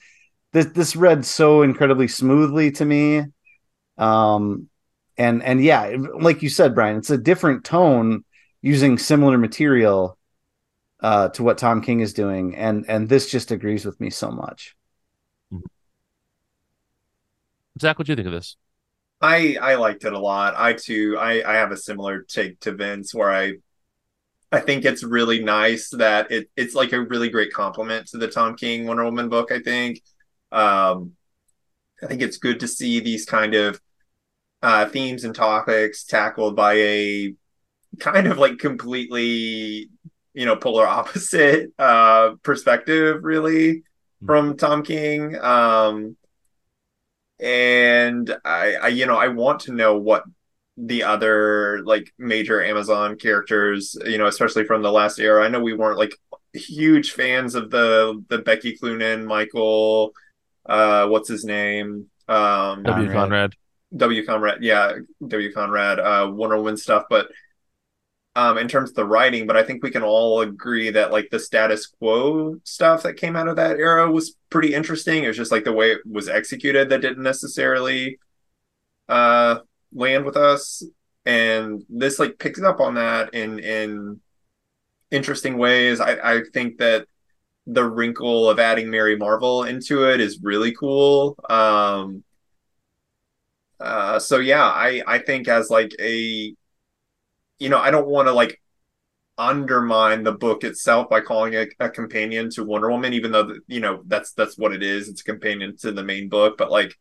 this 0.57 0.67
this 0.67 0.97
read 0.97 1.25
so 1.25 1.63
incredibly 1.63 2.09
smoothly 2.09 2.71
to 2.71 2.85
me 2.85 3.23
um 3.99 4.69
and 5.17 5.43
and 5.43 5.63
yeah 5.63 5.97
like 6.19 6.43
you 6.43 6.49
said 6.49 6.75
brian 6.75 6.97
it's 6.97 7.11
a 7.11 7.19
different 7.19 7.65
tone 7.65 8.25
using 8.63 8.99
similar 8.99 9.39
material 9.39 10.19
uh 11.01 11.29
to 11.29 11.43
what 11.43 11.59
tom 11.59 11.81
king 11.81 12.01
is 12.01 12.13
doing 12.13 12.57
and 12.57 12.85
and 12.89 13.09
this 13.09 13.31
just 13.31 13.51
agrees 13.51 13.85
with 13.85 14.01
me 14.01 14.11
so 14.11 14.31
much 14.31 14.75
Zach, 17.81 17.99
what 17.99 18.07
do 18.07 18.13
you 18.13 18.17
think 18.17 18.27
of 18.27 18.33
this? 18.33 18.57
I 19.21 19.57
I 19.61 19.75
liked 19.77 20.05
it 20.05 20.13
a 20.13 20.19
lot. 20.19 20.55
I 20.57 20.75
too 20.75 21.17
I 21.19 21.43
I 21.47 21.57
have 21.57 21.73
a 21.73 21.77
similar 21.77 22.23
take 22.23 22.61
to 22.61 22.73
Vince 22.73 23.15
where 23.15 23.33
I 23.33 23.55
I 24.53 24.61
think 24.61 24.85
it's 24.85 25.03
really 25.03 25.43
nice 25.43 25.91
that 25.91 26.31
it 26.31 26.51
it's 26.57 26.75
like 26.75 26.93
a 26.93 27.03
really 27.03 27.29
great 27.29 27.53
compliment 27.53 28.09
to 28.09 28.19
the 28.19 28.29
Tom 28.29 28.57
King 28.57 28.87
Wonder 28.87 29.05
Woman 29.05 29.29
book, 29.29 29.53
I 29.53 29.61
think. 29.61 30.03
Um 30.57 31.13
I 32.03 32.07
think 32.07 32.23
it's 32.23 32.39
good 32.39 32.61
to 32.61 32.69
see 32.69 33.01
these 33.01 33.25
kind 33.25 33.55
of 33.55 33.81
uh, 34.63 34.87
themes 34.87 35.25
and 35.25 35.35
topics 35.35 36.05
tackled 36.05 36.57
by 36.57 36.75
a 36.75 37.35
kind 38.01 38.27
of 38.27 38.39
like 38.39 38.59
completely 38.59 39.91
you 40.35 40.47
know 40.47 40.57
polar 40.57 40.87
opposite 41.01 41.71
uh 41.79 42.33
perspective 42.43 43.25
really 43.25 43.83
from 44.25 44.57
Tom 44.57 44.83
King. 44.83 45.37
Um 45.39 46.17
and 47.39 48.35
I, 48.45 48.75
I 48.77 48.89
you 48.89 49.07
know 49.07 49.17
I 49.17 49.29
want 49.29 49.61
to 49.63 49.73
know 49.73 49.99
what 49.99 50.25
the 50.79 51.03
other 51.05 51.83
like 51.85 52.13
major 52.19 52.63
Amazon 52.63 53.17
characters 53.17 53.97
you 54.05 54.19
know 54.19 54.27
especially 54.27 54.65
from 54.65 54.83
the 54.83 54.93
last 54.93 55.19
era. 55.19 55.45
I 55.45 55.49
know 55.49 55.61
we 55.61 55.75
weren't 55.75 55.99
like 55.99 56.17
huge 56.53 57.13
fans 57.13 57.55
of 57.55 57.71
the 57.71 58.23
the 58.29 58.39
Becky 58.39 58.77
Cloonan 58.77 59.27
Michael 59.27 60.13
uh 60.69 61.07
what's 61.09 61.29
his 61.29 61.45
name 61.45 62.07
um 62.29 62.83
W. 62.83 63.13
Conrad. 63.13 63.55
W. 63.97 64.27
Conrad, 64.27 64.63
yeah, 64.63 64.93
W. 65.27 65.53
Conrad, 65.53 66.01
uh, 66.01 66.31
Wonder 66.33 66.57
Woman 66.57 66.77
stuff, 66.77 67.05
but 67.09 67.29
um, 68.35 68.59
in 68.59 68.69
terms 68.69 68.91
of 68.91 68.97
the 68.97 69.05
writing, 69.05 69.47
but 69.47 69.57
I 69.57 69.63
think 69.63 69.83
we 69.83 69.91
can 69.91 70.03
all 70.03 70.43
agree 70.43 70.91
that 70.91 71.11
like 71.11 71.31
the 71.31 71.39
status 71.39 71.87
quo 71.87 72.61
stuff 72.65 73.03
that 73.05 73.15
came 73.15 73.35
out 73.35 73.49
of 73.49 73.57
that 73.57 73.79
era 73.79 74.11
was 74.11 74.37
pretty 74.51 74.75
interesting. 74.75 75.25
It 75.25 75.29
was 75.29 75.39
just 75.39 75.53
like 75.53 75.65
the 75.65 75.73
way 75.73 75.93
it 75.93 76.01
was 76.05 76.29
executed 76.29 76.91
that 76.91 77.01
didn't 77.01 77.23
necessarily 77.23 78.19
uh, 79.09 79.61
land 79.95 80.27
with 80.27 80.37
us, 80.37 80.83
and 81.25 81.83
this 81.89 82.19
like 82.19 82.39
picks 82.39 82.61
up 82.61 82.81
on 82.81 82.95
that 82.95 83.33
in 83.33 83.59
in 83.59 84.21
interesting 85.11 85.57
ways. 85.57 86.01
I 86.01 86.37
I 86.37 86.41
think 86.53 86.77
that 86.79 87.07
the 87.67 87.85
wrinkle 87.85 88.49
of 88.49 88.59
adding 88.61 88.91
Mary 88.91 89.17
Marvel 89.17 89.65
into 89.65 90.09
it 90.09 90.21
is 90.21 90.41
really 90.43 90.73
cool. 90.73 91.37
Um, 91.51 92.23
uh, 93.81 94.19
so 94.19 94.39
yeah, 94.39 94.65
I 94.65 95.03
I 95.07 95.19
think 95.19 95.49
as 95.49 95.71
like 95.71 95.93
a, 96.01 96.55
you 97.59 97.69
know, 97.69 97.79
I 97.79 97.91
don't 97.91 98.09
want 98.09 98.29
to 98.29 98.33
like 98.33 98.61
undermine 99.39 100.23
the 100.25 100.33
book 100.33 100.65
itself 100.65 101.11
by 101.11 101.21
calling 101.21 101.53
it 101.53 101.75
a 101.81 101.91
companion 101.91 102.51
to 102.51 102.65
Wonder 102.65 102.91
Woman, 102.91 103.13
even 103.13 103.33
though 103.33 103.55
you 103.67 103.81
know 103.81 104.03
that's 104.07 104.33
that's 104.33 104.57
what 104.59 104.73
it 104.73 104.83
is. 104.83 105.09
It's 105.09 105.21
a 105.23 105.25
companion 105.25 105.77
to 105.79 105.93
the 105.93 106.05
main 106.05 106.29
book, 106.29 106.57
but 106.59 106.71
like, 106.71 106.97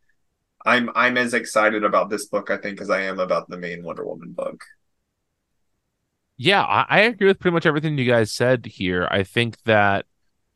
I'm 0.65 0.89
I'm 0.95 1.17
as 1.17 1.33
excited 1.33 1.83
about 1.83 2.09
this 2.09 2.25
book 2.27 2.49
I 2.51 2.57
think 2.57 2.81
as 2.81 2.89
I 2.89 3.01
am 3.03 3.19
about 3.19 3.49
the 3.49 3.57
main 3.57 3.83
Wonder 3.83 4.05
Woman 4.05 4.33
book. 4.33 4.63
Yeah, 6.37 6.63
I, 6.63 6.85
I 6.89 6.99
agree 7.01 7.27
with 7.27 7.39
pretty 7.39 7.53
much 7.53 7.65
everything 7.65 7.97
you 7.97 8.09
guys 8.11 8.31
said 8.31 8.65
here. 8.65 9.07
I 9.09 9.23
think 9.23 9.61
that 9.63 10.05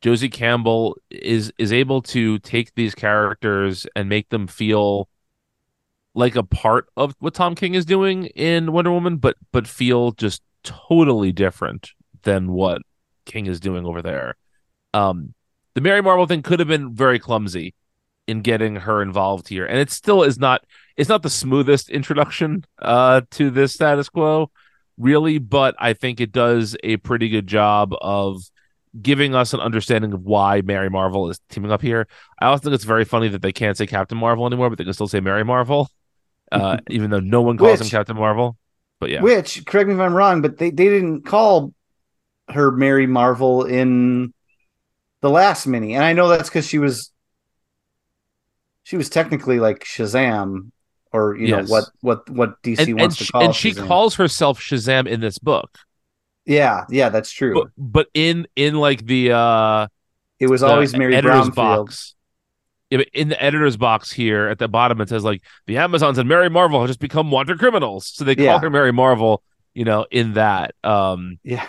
Josie 0.00 0.28
Campbell 0.30 0.96
is 1.10 1.52
is 1.58 1.72
able 1.72 2.02
to 2.02 2.38
take 2.38 2.74
these 2.74 2.94
characters 2.94 3.86
and 3.94 4.08
make 4.08 4.30
them 4.30 4.46
feel 4.46 5.08
like 6.14 6.36
a 6.36 6.42
part 6.42 6.86
of 6.96 7.14
what 7.18 7.34
Tom 7.34 7.54
King 7.54 7.74
is 7.74 7.84
doing 7.84 8.26
in 8.26 8.72
Wonder 8.72 8.90
Woman, 8.90 9.18
but 9.18 9.36
but 9.52 9.66
feel 9.66 10.12
just 10.12 10.42
totally 10.62 11.32
different 11.32 11.90
than 12.22 12.52
what 12.52 12.82
King 13.26 13.46
is 13.46 13.60
doing 13.60 13.84
over 13.84 14.02
there. 14.02 14.36
Um, 14.94 15.34
the 15.74 15.80
Mary 15.80 16.02
Marvel 16.02 16.26
thing 16.26 16.42
could 16.42 16.58
have 16.58 16.68
been 16.68 16.94
very 16.94 17.18
clumsy 17.18 17.74
in 18.26 18.40
getting 18.40 18.76
her 18.76 19.02
involved 19.02 19.48
here, 19.48 19.66
and 19.66 19.78
it 19.78 19.90
still 19.90 20.22
is 20.22 20.38
not. 20.38 20.64
It's 20.96 21.08
not 21.08 21.22
the 21.22 21.30
smoothest 21.30 21.90
introduction 21.90 22.64
uh, 22.78 23.22
to 23.32 23.50
this 23.50 23.72
status 23.72 24.08
quo, 24.08 24.50
really, 24.98 25.38
but 25.38 25.74
I 25.78 25.92
think 25.92 26.20
it 26.20 26.32
does 26.32 26.76
a 26.82 26.96
pretty 26.98 27.28
good 27.28 27.46
job 27.46 27.94
of 28.00 28.42
giving 29.00 29.34
us 29.34 29.52
an 29.54 29.60
understanding 29.60 30.12
of 30.12 30.22
why 30.22 30.62
Mary 30.62 30.90
Marvel 30.90 31.28
is 31.30 31.38
teaming 31.48 31.70
up 31.70 31.82
here. 31.82 32.06
I 32.40 32.46
also 32.46 32.62
think 32.64 32.74
it's 32.74 32.84
very 32.84 33.04
funny 33.04 33.28
that 33.28 33.42
they 33.42 33.52
can't 33.52 33.76
say 33.76 33.86
Captain 33.86 34.18
Marvel 34.18 34.46
anymore, 34.46 34.68
but 34.70 34.78
they 34.78 34.84
can 34.84 34.92
still 34.94 35.08
say 35.08 35.20
Mary 35.20 35.44
Marvel 35.44 35.88
uh, 36.52 36.78
even 36.90 37.10
though 37.10 37.20
no 37.20 37.42
one 37.42 37.56
calls 37.56 37.78
Which- 37.78 37.88
him 37.88 37.90
Captain 37.98 38.16
Marvel. 38.16 38.56
But 38.98 39.10
yeah, 39.10 39.22
Which, 39.22 39.64
correct 39.64 39.88
me 39.88 39.94
if 39.94 40.00
I'm 40.00 40.12
wrong, 40.12 40.42
but 40.42 40.58
they, 40.58 40.68
they 40.70 40.84
didn't 40.90 41.22
call 41.24 41.72
her 42.50 42.70
Mary 42.70 43.06
Marvel 43.06 43.64
in 43.64 44.34
the 45.22 45.30
last 45.30 45.66
mini, 45.66 45.94
and 45.94 46.04
I 46.04 46.12
know 46.12 46.28
that's 46.28 46.50
because 46.50 46.66
she 46.66 46.78
was 46.78 47.10
she 48.82 48.96
was 48.98 49.08
technically 49.08 49.58
like 49.60 49.84
Shazam, 49.84 50.70
or 51.12 51.34
you 51.36 51.46
Yes. 51.48 51.68
know 51.68 51.72
what 51.72 51.84
what 52.00 52.28
what 52.30 52.62
DC 52.62 52.88
and, 52.88 53.00
wants 53.00 53.18
and, 53.20 53.26
to 53.26 53.32
call. 53.32 53.42
and 53.44 53.54
she 53.54 53.70
Shazam. 53.72 53.86
calls 53.86 54.14
herself 54.16 54.60
Shazam 54.60 55.06
in 55.06 55.20
this 55.20 55.38
book, 55.38 55.78
Yeah, 56.46 56.84
yeah, 56.90 57.08
that's 57.10 57.30
true. 57.30 57.54
but 57.54 57.68
but 57.76 58.06
in 58.14 58.46
in 58.56 58.74
like 58.74 59.04
the 59.06 59.32
uh 59.32 59.86
it 60.38 60.48
was 60.48 60.62
always 60.62 60.96
Mary 60.96 61.14
editor's 61.14 61.50
Bromfield. 61.50 61.86
box. 61.88 62.14
Yeah, 62.90 63.02
in 63.12 63.28
the 63.28 63.40
editor's 63.40 63.76
box 63.76 64.10
here 64.10 64.48
at 64.48 64.58
the 64.58 64.66
bottom, 64.66 65.00
it 65.00 65.08
says 65.08 65.22
like 65.22 65.42
the 65.66 65.76
Amazons 65.76 66.18
and 66.18 66.28
Mary 66.28 66.50
Marvel 66.50 66.80
have 66.80 66.88
just 66.88 66.98
become 66.98 67.30
wanted 67.30 67.58
criminals, 67.58 68.06
so 68.06 68.24
they 68.24 68.34
call 68.34 68.44
Yeah. 68.46 68.58
her 68.60 68.70
Mary 68.70 68.92
Marvel. 68.92 69.42
You 69.74 69.84
know, 69.84 70.06
in 70.10 70.32
that, 70.32 70.74
um, 70.82 71.38
Yeah, 71.44 71.64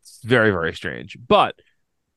it's 0.00 0.20
very 0.24 0.50
very 0.50 0.74
strange. 0.74 1.18
But 1.28 1.56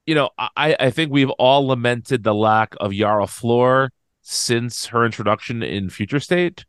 you 0.05 0.15
know, 0.15 0.29
I 0.37 0.75
I 0.79 0.89
think 0.91 1.11
we've 1.11 1.31
all 1.31 1.67
lamented 1.67 2.23
the 2.23 2.33
lack 2.33 2.75
of 2.79 2.93
Yara 2.93 3.27
Flor 3.27 3.91
since 4.21 4.85
her 4.87 5.03
introduction 5.05 5.61
in 5.63 5.89
Future 5.89 6.19
State, 6.21 6.63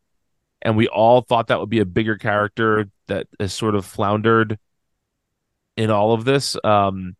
and 0.63 0.77
we 0.77 0.89
all 0.89 1.21
thought 1.21 1.47
that 1.49 1.61
would 1.61 1.71
be 1.71 1.79
a 1.81 1.85
bigger 1.87 2.17
character 2.17 2.89
that 3.07 3.29
has 3.39 3.53
sort 3.55 3.75
of 3.77 3.85
floundered 3.85 4.59
in 5.77 5.91
all 5.91 6.13
of 6.13 6.25
this. 6.25 6.57
Um, 6.65 7.17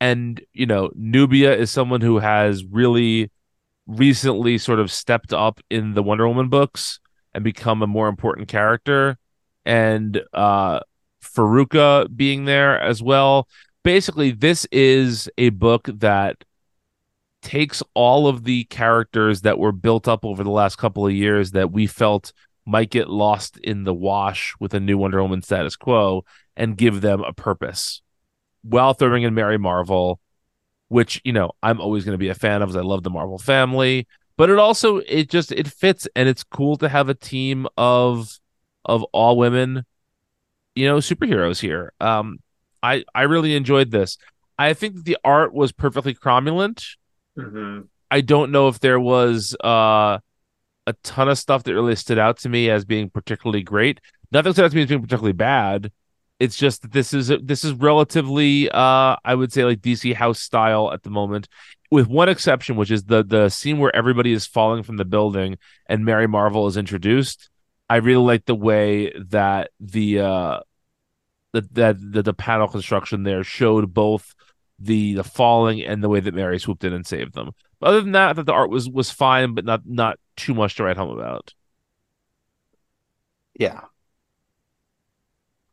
and 0.00 0.40
you 0.52 0.66
know, 0.66 0.90
Nubia 0.94 1.54
is 1.56 1.70
someone 1.70 2.00
who 2.00 2.18
has 2.18 2.64
really 2.64 3.30
recently 3.86 4.58
sort 4.58 4.80
of 4.80 4.90
stepped 4.90 5.32
up 5.32 5.60
in 5.70 5.94
the 5.94 6.02
Wonder 6.02 6.26
Woman 6.28 6.48
books 6.48 7.00
and 7.34 7.44
become 7.44 7.82
a 7.82 7.86
more 7.86 8.08
important 8.08 8.48
character. 8.48 9.18
And 9.64 10.20
uh 10.32 10.80
Faruka 11.22 12.14
being 12.14 12.44
there 12.44 12.80
as 12.80 13.02
well. 13.02 13.48
Basically, 13.82 14.32
this 14.32 14.66
is 14.72 15.28
a 15.38 15.50
book 15.50 15.88
that 15.94 16.44
takes 17.42 17.82
all 17.94 18.26
of 18.26 18.44
the 18.44 18.64
characters 18.64 19.42
that 19.42 19.58
were 19.58 19.72
built 19.72 20.08
up 20.08 20.24
over 20.24 20.42
the 20.42 20.50
last 20.50 20.76
couple 20.76 21.06
of 21.06 21.12
years 21.12 21.52
that 21.52 21.70
we 21.70 21.86
felt 21.86 22.32
might 22.64 22.90
get 22.90 23.08
lost 23.08 23.58
in 23.58 23.84
the 23.84 23.94
wash 23.94 24.54
with 24.58 24.74
a 24.74 24.80
new 24.80 24.98
Wonder 24.98 25.22
Woman 25.22 25.42
status 25.42 25.76
quo 25.76 26.24
and 26.56 26.76
give 26.76 27.00
them 27.00 27.22
a 27.22 27.32
purpose 27.32 28.02
while 28.62 28.94
throwing 28.94 29.22
in 29.22 29.34
Mary 29.34 29.58
Marvel, 29.58 30.20
which, 30.88 31.20
you 31.24 31.32
know, 31.32 31.52
I'm 31.62 31.80
always 31.80 32.04
going 32.04 32.14
to 32.14 32.18
be 32.18 32.28
a 32.28 32.34
fan 32.34 32.62
of 32.62 32.70
as 32.70 32.76
I 32.76 32.82
love 32.82 33.02
the 33.02 33.10
Marvel 33.10 33.38
family. 33.38 34.06
But 34.36 34.50
it 34.50 34.58
also 34.58 34.98
it 34.98 35.30
just 35.30 35.52
it 35.52 35.68
fits 35.68 36.08
and 36.16 36.28
it's 36.28 36.44
cool 36.44 36.76
to 36.78 36.88
have 36.88 37.08
a 37.08 37.14
team 37.14 37.66
of 37.76 38.38
of 38.84 39.02
all 39.12 39.36
women, 39.38 39.84
you 40.74 40.86
know, 40.86 40.98
superheroes 40.98 41.60
here. 41.60 41.92
Um 42.00 42.38
I 42.82 43.04
I 43.14 43.22
really 43.22 43.56
enjoyed 43.56 43.90
this. 43.90 44.18
I 44.58 44.74
think 44.74 45.04
the 45.04 45.18
art 45.24 45.54
was 45.54 45.72
perfectly 45.72 46.14
cromulent. 46.14 46.84
hmm 47.36 47.88
I 48.10 48.20
don't 48.20 48.52
know 48.52 48.68
if 48.68 48.78
there 48.80 49.00
was 49.00 49.56
uh, 49.64 50.18
a 50.86 50.92
ton 51.02 51.28
of 51.28 51.38
stuff 51.38 51.64
that 51.64 51.74
really 51.74 51.96
stood 51.96 52.18
out 52.18 52.38
to 52.38 52.48
me 52.48 52.70
as 52.70 52.84
being 52.84 53.10
particularly 53.10 53.62
great. 53.62 54.00
Nothing 54.32 54.52
stood 54.52 54.66
out 54.66 54.70
to 54.72 54.76
me 54.76 54.82
as 54.82 54.88
being 54.88 55.02
particularly 55.02 55.32
bad. 55.32 55.92
It's 56.38 56.56
just 56.56 56.82
that 56.82 56.92
this 56.92 57.14
is 57.14 57.32
this 57.42 57.64
is 57.64 57.72
relatively 57.72 58.70
uh, 58.70 59.16
I 59.24 59.34
would 59.34 59.52
say 59.52 59.64
like 59.64 59.80
DC 59.80 60.14
house 60.14 60.40
style 60.40 60.92
at 60.92 61.02
the 61.02 61.10
moment, 61.10 61.48
with 61.90 62.08
one 62.08 62.28
exception, 62.28 62.76
which 62.76 62.90
is 62.90 63.04
the 63.04 63.24
the 63.24 63.48
scene 63.48 63.78
where 63.78 63.94
everybody 63.94 64.32
is 64.32 64.46
falling 64.46 64.82
from 64.82 64.96
the 64.98 65.04
building 65.04 65.58
and 65.86 66.04
Mary 66.04 66.26
Marvel 66.26 66.66
is 66.66 66.76
introduced. 66.76 67.48
I 67.88 67.96
really 67.96 68.24
like 68.24 68.44
the 68.44 68.54
way 68.54 69.12
that 69.30 69.70
the 69.80 70.20
uh, 70.20 70.60
that 71.52 71.96
the, 71.98 72.22
the 72.22 72.34
panel 72.34 72.68
construction 72.68 73.22
there 73.22 73.44
showed 73.44 73.94
both 73.94 74.34
the 74.78 75.14
the 75.14 75.24
falling 75.24 75.82
and 75.82 76.02
the 76.02 76.08
way 76.08 76.20
that 76.20 76.34
Mary 76.34 76.58
swooped 76.58 76.84
in 76.84 76.92
and 76.92 77.06
saved 77.06 77.34
them. 77.34 77.52
But 77.80 77.88
other 77.88 78.00
than 78.02 78.12
that, 78.12 78.30
I 78.30 78.32
thought 78.34 78.46
the 78.46 78.52
art 78.52 78.70
was 78.70 78.88
was 78.90 79.10
fine, 79.10 79.54
but 79.54 79.64
not 79.64 79.82
not 79.86 80.18
too 80.36 80.54
much 80.54 80.76
to 80.76 80.84
write 80.84 80.96
home 80.96 81.16
about. 81.16 81.54
yeah, 83.58 83.82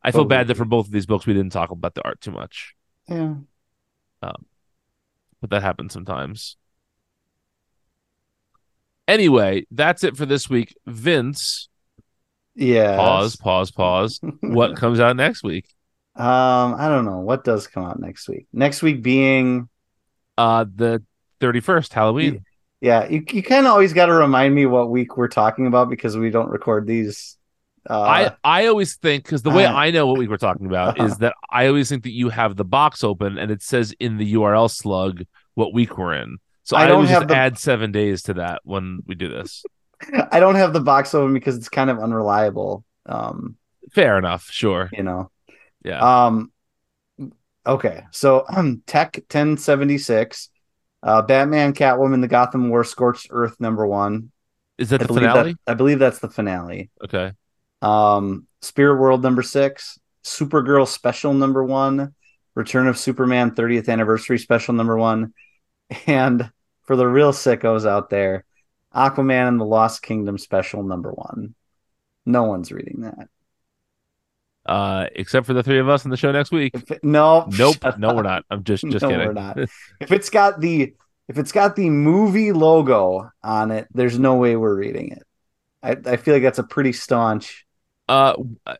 I 0.04 0.10
feel 0.10 0.24
bad 0.26 0.48
that 0.48 0.56
for 0.56 0.64
both 0.66 0.86
of 0.86 0.92
these 0.92 1.06
books 1.06 1.26
we 1.26 1.32
didn't 1.32 1.52
talk 1.52 1.70
about 1.70 1.94
the 1.94 2.04
art 2.04 2.20
too 2.20 2.30
much, 2.30 2.74
yeah. 3.08 3.34
but 4.20 5.50
that 5.50 5.62
happens 5.62 5.92
sometimes. 5.92 6.56
Anyway, 9.06 9.66
that's 9.70 10.04
it 10.04 10.16
for 10.16 10.26
this 10.26 10.48
week. 10.48 10.74
Vince, 10.86 11.68
Yeah. 12.54 12.96
pause, 12.96 13.36
pause, 13.36 13.70
pause. 13.70 14.20
what 14.40 14.76
comes 14.80 15.00
out 15.00 15.16
next 15.16 15.42
week? 15.42 15.66
Um, 16.16 16.74
I 16.78 16.88
don't 16.88 17.04
know 17.04 17.18
what 17.20 17.44
does 17.44 17.66
come 17.66 17.84
out 17.84 17.98
next 17.98 18.28
week. 18.28 18.46
Next 18.52 18.82
week 18.82 19.02
being 19.02 19.68
Uh, 20.38 20.64
the 20.74 21.02
thirty 21.40 21.60
first, 21.60 21.92
Halloween. 21.92 22.44
yeah, 22.80 23.08
you 23.08 23.24
you 23.32 23.42
kind 23.42 23.66
of 23.66 23.72
always 23.72 23.92
got 23.92 24.06
to 24.06 24.14
remind 24.14 24.54
me 24.54 24.64
what 24.66 24.90
week 24.90 25.16
we're 25.16 25.28
talking 25.28 25.66
about 25.66 25.90
because 25.90 26.16
we 26.16 26.30
don't 26.30 26.48
record 26.50 26.86
these. 26.86 27.36
Uh, 27.88 28.00
I 28.00 28.36
I 28.42 28.66
always 28.66 28.96
think 28.96 29.24
because 29.24 29.42
the 29.42 29.50
way 29.50 29.66
uh, 29.66 29.74
I 29.74 29.90
know 29.90 30.06
what 30.06 30.18
week 30.18 30.30
we're 30.30 30.36
talking 30.38 30.66
about 30.66 31.00
is 31.00 31.18
that 31.18 31.34
I 31.50 31.66
always 31.66 31.88
think 31.88 32.04
that 32.04 32.12
you 32.12 32.30
have 32.30 32.56
the 32.56 32.64
box 32.64 33.04
open 33.04 33.36
and 33.36 33.50
it 33.50 33.62
says 33.62 33.94
in 34.00 34.16
the 34.16 34.34
URL 34.34 34.70
slug 34.70 35.24
what 35.54 35.74
week 35.74 35.98
we're 35.98 36.14
in. 36.14 36.38
So 36.62 36.76
I 36.76 36.86
I, 36.86 36.90
always 36.90 37.10
just 37.10 37.28
the- 37.28 37.36
add 37.36 37.58
seven 37.58 37.92
days 37.92 38.22
to 38.24 38.34
that 38.34 38.62
when 38.64 39.00
we 39.06 39.14
do 39.14 39.28
this. 39.28 39.64
I 40.32 40.40
don't 40.40 40.54
have 40.54 40.72
the 40.72 40.80
box 40.80 41.14
open 41.14 41.34
because 41.34 41.56
it's 41.56 41.68
kind 41.68 41.90
of 41.90 41.98
unreliable. 41.98 42.84
Um, 43.06 43.56
Fair 43.92 44.18
enough. 44.18 44.48
Sure. 44.50 44.88
you 44.92 45.02
know. 45.02 45.30
Yeah. 45.84 46.26
Um 46.26 46.50
okay. 47.66 48.04
So 48.12 48.44
um 48.48 48.82
Tec 48.86 49.16
1076, 49.16 50.48
uh 51.02 51.20
Batman, 51.20 51.74
Catwoman, 51.74 52.22
the 52.22 52.28
Gotham 52.28 52.70
War, 52.70 52.82
Scorched 52.82 53.26
Earth 53.30 53.60
number 53.60 53.86
one. 53.86 54.32
Is 54.78 54.88
that 54.88 55.02
I 55.02 55.06
the 55.06 55.14
finale? 55.14 55.52
That, 55.66 55.72
I 55.72 55.74
believe 55.74 55.98
that's 55.98 56.18
the 56.18 56.30
finale. 56.30 56.90
Okay. 57.04 57.32
Um 57.84 58.46
Spirit 58.62 58.98
World 59.00 59.22
number 59.22 59.42
six, 59.42 59.98
Supergirl 60.24 60.88
special 60.88 61.34
number 61.34 61.62
one, 61.62 62.14
Return 62.54 62.86
of 62.86 62.96
Superman 62.98 63.50
30th 63.50 63.88
anniversary 63.88 64.38
special 64.38 64.74
number 64.74 64.96
one, 64.96 65.34
and 66.06 66.50
for 66.84 66.96
the 66.96 67.06
real 67.06 67.32
sickos 67.32 67.86
out 67.86 68.10
there, 68.10 68.44
Aquaman 68.94 69.48
and 69.48 69.60
the 69.60 69.64
Lost 69.64 70.02
Kingdom 70.02 70.38
special 70.38 70.82
number 70.82 71.12
one. 71.12 71.54
No 72.26 72.44
one's 72.44 72.72
reading 72.72 73.02
that. 73.02 73.28
Uh, 74.66 75.08
except 75.14 75.46
for 75.46 75.52
the 75.52 75.62
three 75.62 75.78
of 75.78 75.88
us 75.90 76.04
in 76.06 76.10
the 76.10 76.16
show 76.16 76.32
next 76.32 76.50
week. 76.50 76.74
It- 76.74 77.00
no, 77.04 77.46
Nope. 77.58 77.76
No, 77.98 78.08
up. 78.08 78.16
we're 78.16 78.22
not. 78.22 78.44
I'm 78.50 78.64
just 78.64 78.84
just 78.88 79.02
no, 79.02 79.10
kidding. 79.10 79.26
we're 79.26 79.32
not. 79.34 79.58
if 80.00 80.10
it's 80.10 80.30
got 80.30 80.60
the 80.60 80.94
if 81.28 81.38
it's 81.38 81.52
got 81.52 81.76
the 81.76 81.90
movie 81.90 82.52
logo 82.52 83.30
on 83.42 83.70
it, 83.70 83.88
there's 83.92 84.18
no 84.18 84.36
way 84.36 84.56
we're 84.56 84.74
reading 84.74 85.10
it. 85.12 85.22
I, 85.82 86.12
I 86.12 86.16
feel 86.16 86.34
like 86.34 86.42
that's 86.42 86.58
a 86.58 86.64
pretty 86.64 86.92
staunch. 86.92 87.63
Uh, 88.08 88.34
I, 88.66 88.76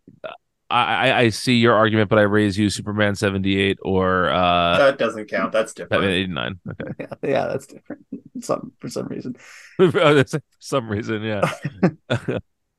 I 0.71 1.19
I 1.21 1.29
see 1.29 1.57
your 1.57 1.75
argument, 1.75 2.11
but 2.11 2.19
I 2.19 2.23
raise 2.23 2.59
you 2.59 2.69
Superman 2.71 3.15
seventy 3.15 3.59
eight 3.61 3.79
or 3.83 4.31
uh 4.31 4.79
that 4.79 4.99
doesn't 4.99 5.27
count. 5.29 5.53
That's 5.53 5.73
Batman 5.75 6.01
different. 6.01 6.13
eighty 6.13 6.33
nine. 6.33 6.61
Okay. 6.69 6.95
Yeah, 7.23 7.31
yeah, 7.31 7.47
that's 7.49 7.67
different. 7.67 8.05
Some 8.41 8.73
for 8.81 8.89
some 8.89 9.07
reason. 9.07 9.37
For 9.79 10.25
some 10.59 10.89
reason, 10.89 11.23
yeah. 11.23 11.51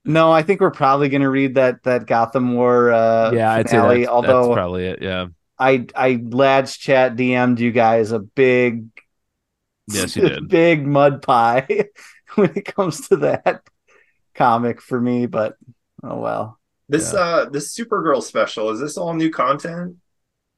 No, 0.04 0.32
I 0.32 0.44
think 0.44 0.62
we're 0.62 0.72
probably 0.72 1.10
gonna 1.10 1.30
read 1.30 1.56
that 1.56 1.84
that 1.84 2.06
Gotham 2.06 2.54
War 2.54 2.92
uh 2.92 3.32
yeah, 3.32 3.52
I'd 3.52 3.70
finale. 3.70 4.02
that's, 4.02 4.10
although 4.10 4.44
that's 4.50 4.54
probably 4.56 4.86
it. 4.86 5.02
Yeah. 5.02 5.28
I 5.58 5.88
I 5.96 6.22
lads 6.30 6.78
chat 6.78 7.16
DM'd 7.16 7.60
you 7.60 7.72
guys 7.72 8.12
a 8.12 8.20
big 8.20 8.88
Yes, 9.88 10.16
you 10.16 10.24
did. 10.24 10.48
big 10.48 10.86
mud 10.86 11.22
pie 11.22 11.68
when 12.36 12.52
it 12.56 12.66
comes 12.66 13.08
to 13.10 13.18
that 13.18 13.62
comic 14.36 14.82
for 14.82 15.00
me, 15.00 15.26
but 15.26 15.56
oh 16.06 16.18
well. 16.18 16.60
This 16.88 17.14
uh 17.14 17.46
this 17.52 17.76
Supergirl 17.78 18.22
special, 18.22 18.70
is 18.70 18.80
this 18.80 18.98
all 18.98 19.14
new 19.14 19.32
content? 19.32 19.96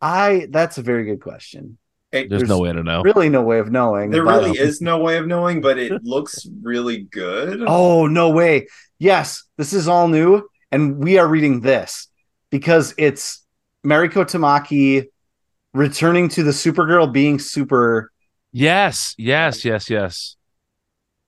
I 0.02 0.48
that's 0.50 0.78
a 0.78 0.82
very 0.82 1.06
good 1.06 1.22
question. 1.22 1.78
It, 2.12 2.30
There's, 2.30 2.42
There's 2.42 2.50
no 2.50 2.60
way 2.60 2.72
to 2.72 2.84
know. 2.84 3.02
Really 3.02 3.30
no 3.30 3.42
way 3.42 3.60
of 3.60 3.72
knowing. 3.72 4.12
there 4.12 4.24
but- 4.24 4.44
really 4.44 4.58
is 4.58 4.82
no 4.82 4.98
way 4.98 5.18
of 5.18 5.28
knowing, 5.28 5.62
but 5.62 5.78
it 5.78 5.92
looks 6.04 6.48
really 6.62 7.04
good. 7.04 7.64
Oh, 7.68 8.08
no 8.08 8.30
way. 8.30 8.68
Yes, 9.00 9.44
this 9.58 9.74
is 9.74 9.88
all 9.88 10.08
new 10.08 10.48
and 10.72 11.04
we 11.04 11.18
are 11.18 11.28
reading 11.28 11.62
this 11.62 12.08
because 12.50 12.94
it's 12.98 13.46
Mariko 13.86 14.26
Tamaki 14.26 15.08
returning 15.74 16.30
to 16.30 16.44
the 16.44 16.52
Supergirl 16.52 17.12
being 17.12 17.40
super 17.40 18.12
Yes, 18.52 19.14
yes, 19.18 19.66
yes, 19.66 19.90
yes. 19.90 20.36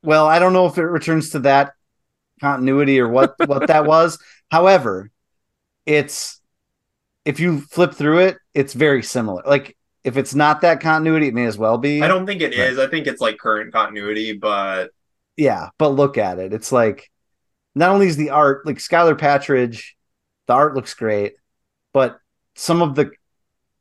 well, 0.02 0.26
I 0.26 0.40
don't 0.40 0.54
know 0.54 0.66
if 0.66 0.78
it 0.78 0.86
returns 0.86 1.32
to 1.32 1.40
that 1.40 1.74
continuity 2.40 3.00
or 3.00 3.08
what 3.10 3.34
what 3.48 3.68
that 3.68 3.86
was. 3.86 4.20
However, 4.52 5.12
it's 5.86 6.40
if 7.26 7.40
you 7.40 7.62
flip 7.62 7.94
through 7.94 8.20
it, 8.20 8.38
it's 8.54 8.74
very 8.74 9.04
similar. 9.04 9.44
Like 9.46 9.78
if 10.04 10.18
it's 10.18 10.34
not 10.34 10.62
that 10.62 10.82
continuity, 10.82 11.28
it 11.28 11.34
may 11.34 11.46
as 11.46 11.58
well 11.58 11.78
be. 11.78 12.02
I 12.02 12.08
don't 12.08 12.26
think 12.26 12.42
it 12.42 12.58
Right. 12.58 12.70
is. 12.70 12.80
I 12.80 12.88
think 12.88 13.08
it's 13.08 13.22
like 13.22 13.38
current 13.38 13.74
continuity, 13.74 14.34
but 14.34 14.92
Yeah, 15.38 15.70
but 15.78 15.90
look 15.90 16.18
at 16.18 16.40
it. 16.40 16.54
It's 16.54 16.72
like 16.72 17.10
not 17.76 17.92
only 17.92 18.08
is 18.08 18.18
the 18.18 18.32
art 18.32 18.66
like 18.66 18.78
Skylar 18.78 19.18
Patridge, 19.18 19.96
the 20.48 20.54
art 20.54 20.76
looks 20.76 20.94
great, 20.94 21.34
but 21.94 22.20
some 22.56 22.82
of 22.82 22.96
the 22.96 23.12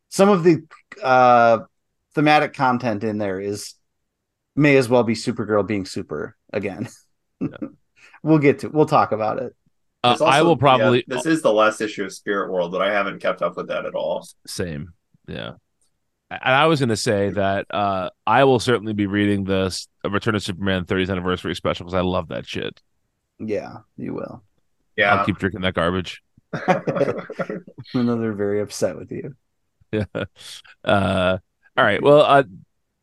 some 0.09 0.29
of 0.29 0.45
the 0.45 0.65
uh 1.03 1.61
thematic 2.15 2.55
content 2.55 3.05
in 3.05 3.19
there 3.19 3.41
is 3.41 3.75
may 4.57 4.77
as 4.77 4.89
well 4.89 5.05
be 5.05 5.15
Supergirl 5.15 5.67
being 5.67 5.87
super 5.87 6.37
again. 6.53 6.89
we'll 8.23 8.39
get 8.39 8.61
to 8.61 8.69
we'll 8.69 8.87
talk 8.87 9.13
about 9.13 9.39
it. 9.39 9.55
Uh, 10.05 10.11
there's 10.11 10.23
I 10.23 10.43
will 10.43 10.57
probably 10.57 11.05
yeah, 11.07 11.17
this 11.17 11.27
is 11.27 11.43
the 11.43 11.53
last 11.53 11.81
issue 11.81 12.05
of 12.05 12.13
Spirit 12.13 12.53
World 12.53 12.73
that 12.75 12.83
I 12.83 12.93
haven't 12.93 13.21
kept 13.21 13.43
up 13.43 13.57
with 13.57 13.69
that 13.69 13.85
at 13.85 13.95
all. 13.95 14.27
same. 14.47 14.93
Yeah. 15.27 15.55
And 16.31 16.55
I 16.55 16.67
was 16.67 16.79
going 16.79 16.91
to 16.91 16.97
say 16.97 17.31
that 17.31 17.67
uh, 17.71 18.11
I 18.27 18.45
will 18.45 18.61
certainly 18.61 18.93
be 18.93 19.07
reading 19.07 19.45
this 19.45 19.89
Return 20.05 20.35
of 20.35 20.43
Superman 20.43 20.85
30th 20.85 21.11
anniversary 21.11 21.55
special 21.55 21.87
because 21.87 21.95
I 21.95 22.03
love 22.03 22.29
that 22.29 22.47
shit. 22.47 22.83
Yeah, 23.39 23.79
you 23.97 24.13
will. 24.13 24.43
Yeah. 24.97 25.15
I'll 25.15 25.25
keep 25.25 25.39
drinking 25.39 25.63
that 25.63 25.75
garbage. 25.75 26.23
Another 27.95 28.35
very 28.35 28.61
upset 28.61 28.97
with 28.97 29.11
you. 29.11 29.35
Yeah. 29.93 30.05
Uh, 30.85 31.39
all 31.77 31.85
right. 31.85 32.03
Well, 32.03 32.23
uh, 32.23 32.45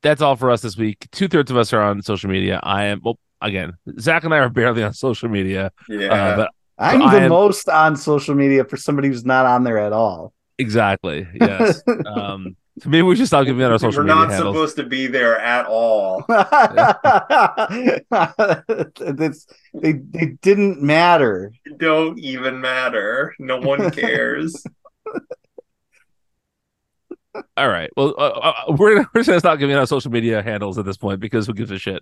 that's 0.01 0.21
all 0.21 0.35
for 0.35 0.49
us 0.51 0.61
this 0.61 0.77
week. 0.77 1.07
Two 1.11 1.27
thirds 1.27 1.51
of 1.51 1.57
us 1.57 1.71
are 1.73 1.81
on 1.81 2.01
social 2.01 2.29
media. 2.29 2.59
I 2.61 2.85
am. 2.85 3.01
Well, 3.03 3.19
again, 3.41 3.73
Zach 3.99 4.23
and 4.23 4.33
I 4.33 4.37
are 4.39 4.49
barely 4.49 4.83
on 4.83 4.93
social 4.93 5.29
media. 5.29 5.71
yeah. 5.89 6.07
Uh, 6.13 6.35
but 6.37 6.51
I'm 6.77 7.01
I 7.03 7.15
the 7.15 7.21
am- 7.21 7.29
most 7.29 7.69
on 7.69 7.95
social 7.95 8.35
media 8.35 8.65
for 8.65 8.77
somebody 8.77 9.07
who's 9.07 9.25
not 9.25 9.45
on 9.45 9.63
there 9.63 9.77
at 9.77 9.93
all. 9.93 10.33
exactly. 10.57 11.27
Yes. 11.39 11.81
um, 12.05 12.55
so 12.81 12.89
maybe 12.89 13.03
we 13.03 13.15
should 13.15 13.27
stop 13.27 13.45
giving 13.45 13.63
out 13.63 13.71
our 13.71 13.79
social 13.79 14.01
We're 14.01 14.07
media 14.07 14.15
not 14.25 14.29
handles. 14.31 14.53
supposed 14.55 14.75
to 14.75 14.83
be 14.83 15.07
there 15.07 15.39
at 15.39 15.65
all. 15.67 16.25
It's- 18.99 19.47
they 19.73 19.93
they 19.93 20.25
didn't 20.41 20.81
matter. 20.81 21.53
It 21.65 21.77
don't 21.77 22.19
even 22.19 22.59
matter. 22.61 23.33
No 23.39 23.57
one 23.59 23.91
cares. 23.91 24.63
All 27.57 27.67
right. 27.67 27.89
Well, 27.97 28.13
uh, 28.17 28.21
uh, 28.21 28.53
we're 28.77 28.97
we're 29.13 29.21
just 29.21 29.27
gonna 29.27 29.39
stop 29.39 29.59
giving 29.59 29.75
out 29.75 29.87
social 29.89 30.11
media 30.11 30.41
handles 30.41 30.77
at 30.77 30.85
this 30.85 30.97
point 30.97 31.19
because 31.19 31.47
who 31.47 31.53
gives 31.53 31.71
a 31.71 31.77
shit? 31.77 32.01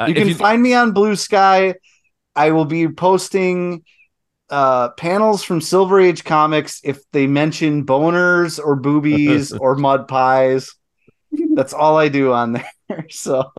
Uh, 0.00 0.06
you 0.06 0.14
can 0.14 0.34
find 0.34 0.62
me 0.62 0.72
on 0.72 0.94
Bluesky. 0.94 1.74
I 2.34 2.50
will 2.52 2.64
be 2.64 2.88
posting 2.88 3.84
uh 4.48 4.88
panels 4.90 5.44
from 5.44 5.60
Silver 5.60 6.00
Age 6.00 6.24
comics 6.24 6.80
if 6.82 6.98
they 7.12 7.26
mention 7.26 7.84
boners 7.84 8.58
or 8.58 8.74
boobies 8.76 9.52
or 9.60 9.76
mud 9.76 10.08
pies. 10.08 10.74
That's 11.54 11.72
all 11.74 11.98
I 11.98 12.08
do 12.08 12.32
on 12.32 12.52
there. 12.52 12.70
So 13.10 13.52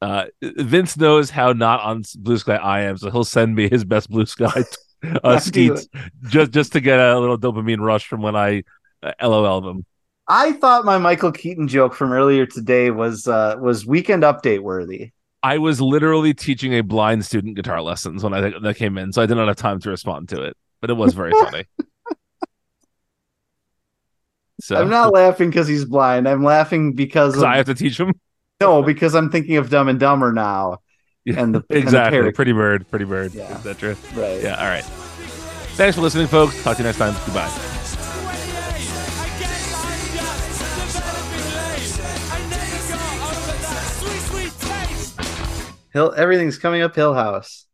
uh, 0.00 0.26
Vince 0.42 0.96
knows 0.96 1.30
how 1.30 1.52
not 1.52 1.80
on 1.80 2.02
Bluesky 2.02 2.58
I 2.58 2.82
am, 2.82 2.96
so 2.98 3.10
he'll 3.10 3.24
send 3.24 3.54
me 3.54 3.68
his 3.68 3.84
best 3.84 4.10
Bluesky 4.10 4.64
uh, 5.24 5.38
skeets 5.38 5.88
just 6.28 6.52
just 6.52 6.72
to 6.72 6.80
get 6.80 6.98
a 6.98 7.18
little 7.18 7.38
dopamine 7.38 7.80
rush 7.80 8.06
from 8.06 8.22
when 8.22 8.36
I 8.36 8.64
uh, 9.02 9.12
LOL 9.22 9.60
them. 9.60 9.86
I 10.28 10.52
thought 10.52 10.84
my 10.84 10.98
Michael 10.98 11.32
Keaton 11.32 11.68
joke 11.68 11.94
from 11.94 12.12
earlier 12.12 12.46
today 12.46 12.90
was 12.90 13.26
uh 13.26 13.56
was 13.58 13.86
weekend 13.86 14.22
update 14.22 14.60
worthy. 14.60 15.12
I 15.44 15.58
was 15.58 15.78
literally 15.80 16.32
teaching 16.32 16.72
a 16.74 16.80
blind 16.80 17.24
student 17.24 17.54
guitar 17.54 17.82
lessons 17.82 18.24
when 18.24 18.32
I 18.32 18.40
when 18.40 18.66
I 18.66 18.72
came 18.72 18.96
in, 18.96 19.12
so 19.12 19.20
I 19.22 19.26
did 19.26 19.34
not 19.36 19.46
have 19.46 19.56
time 19.56 19.78
to 19.80 19.90
respond 19.90 20.30
to 20.30 20.42
it, 20.42 20.56
but 20.80 20.88
it 20.88 20.94
was 20.94 21.12
very 21.12 21.30
funny. 21.44 21.64
So 24.60 24.76
I'm 24.76 24.88
not 24.88 25.12
laughing 25.12 25.50
because 25.50 25.68
he's 25.68 25.84
blind. 25.84 26.26
I'm 26.28 26.42
laughing 26.42 26.94
because 26.94 27.36
of, 27.36 27.42
I 27.44 27.58
have 27.58 27.66
to 27.66 27.74
teach 27.74 28.00
him 28.00 28.12
no, 28.60 28.82
because 28.82 29.14
I'm 29.14 29.30
thinking 29.30 29.56
of 29.56 29.68
Dumb 29.68 29.88
and 29.88 30.00
Dumber 30.00 30.32
now. 30.32 30.78
Yeah, 31.26 31.40
And 31.40 31.54
the 31.54 31.60
and 31.60 31.66
the 31.70 31.78
exactly. 31.78 32.32
Pretty 32.32 32.52
bird, 32.52 32.86
pretty 32.90 33.06
bird, 33.06 33.32
Yeah. 33.32 33.44
etc. 33.44 33.96
Right. 34.14 34.42
Yeah. 34.42 34.56
All 34.60 34.66
right. 34.66 34.84
Thanks 35.74 35.96
for 35.96 36.02
listening, 36.02 36.26
folks. 36.26 36.62
Talk 36.62 36.76
to 36.76 36.82
you 36.82 36.86
next 36.86 36.98
time. 36.98 37.14
Goodbye. 37.24 37.83
Hill 45.94 46.12
everything's 46.16 46.58
coming 46.58 46.82
up 46.82 46.94
Hill 46.94 47.14
House. 47.14 47.64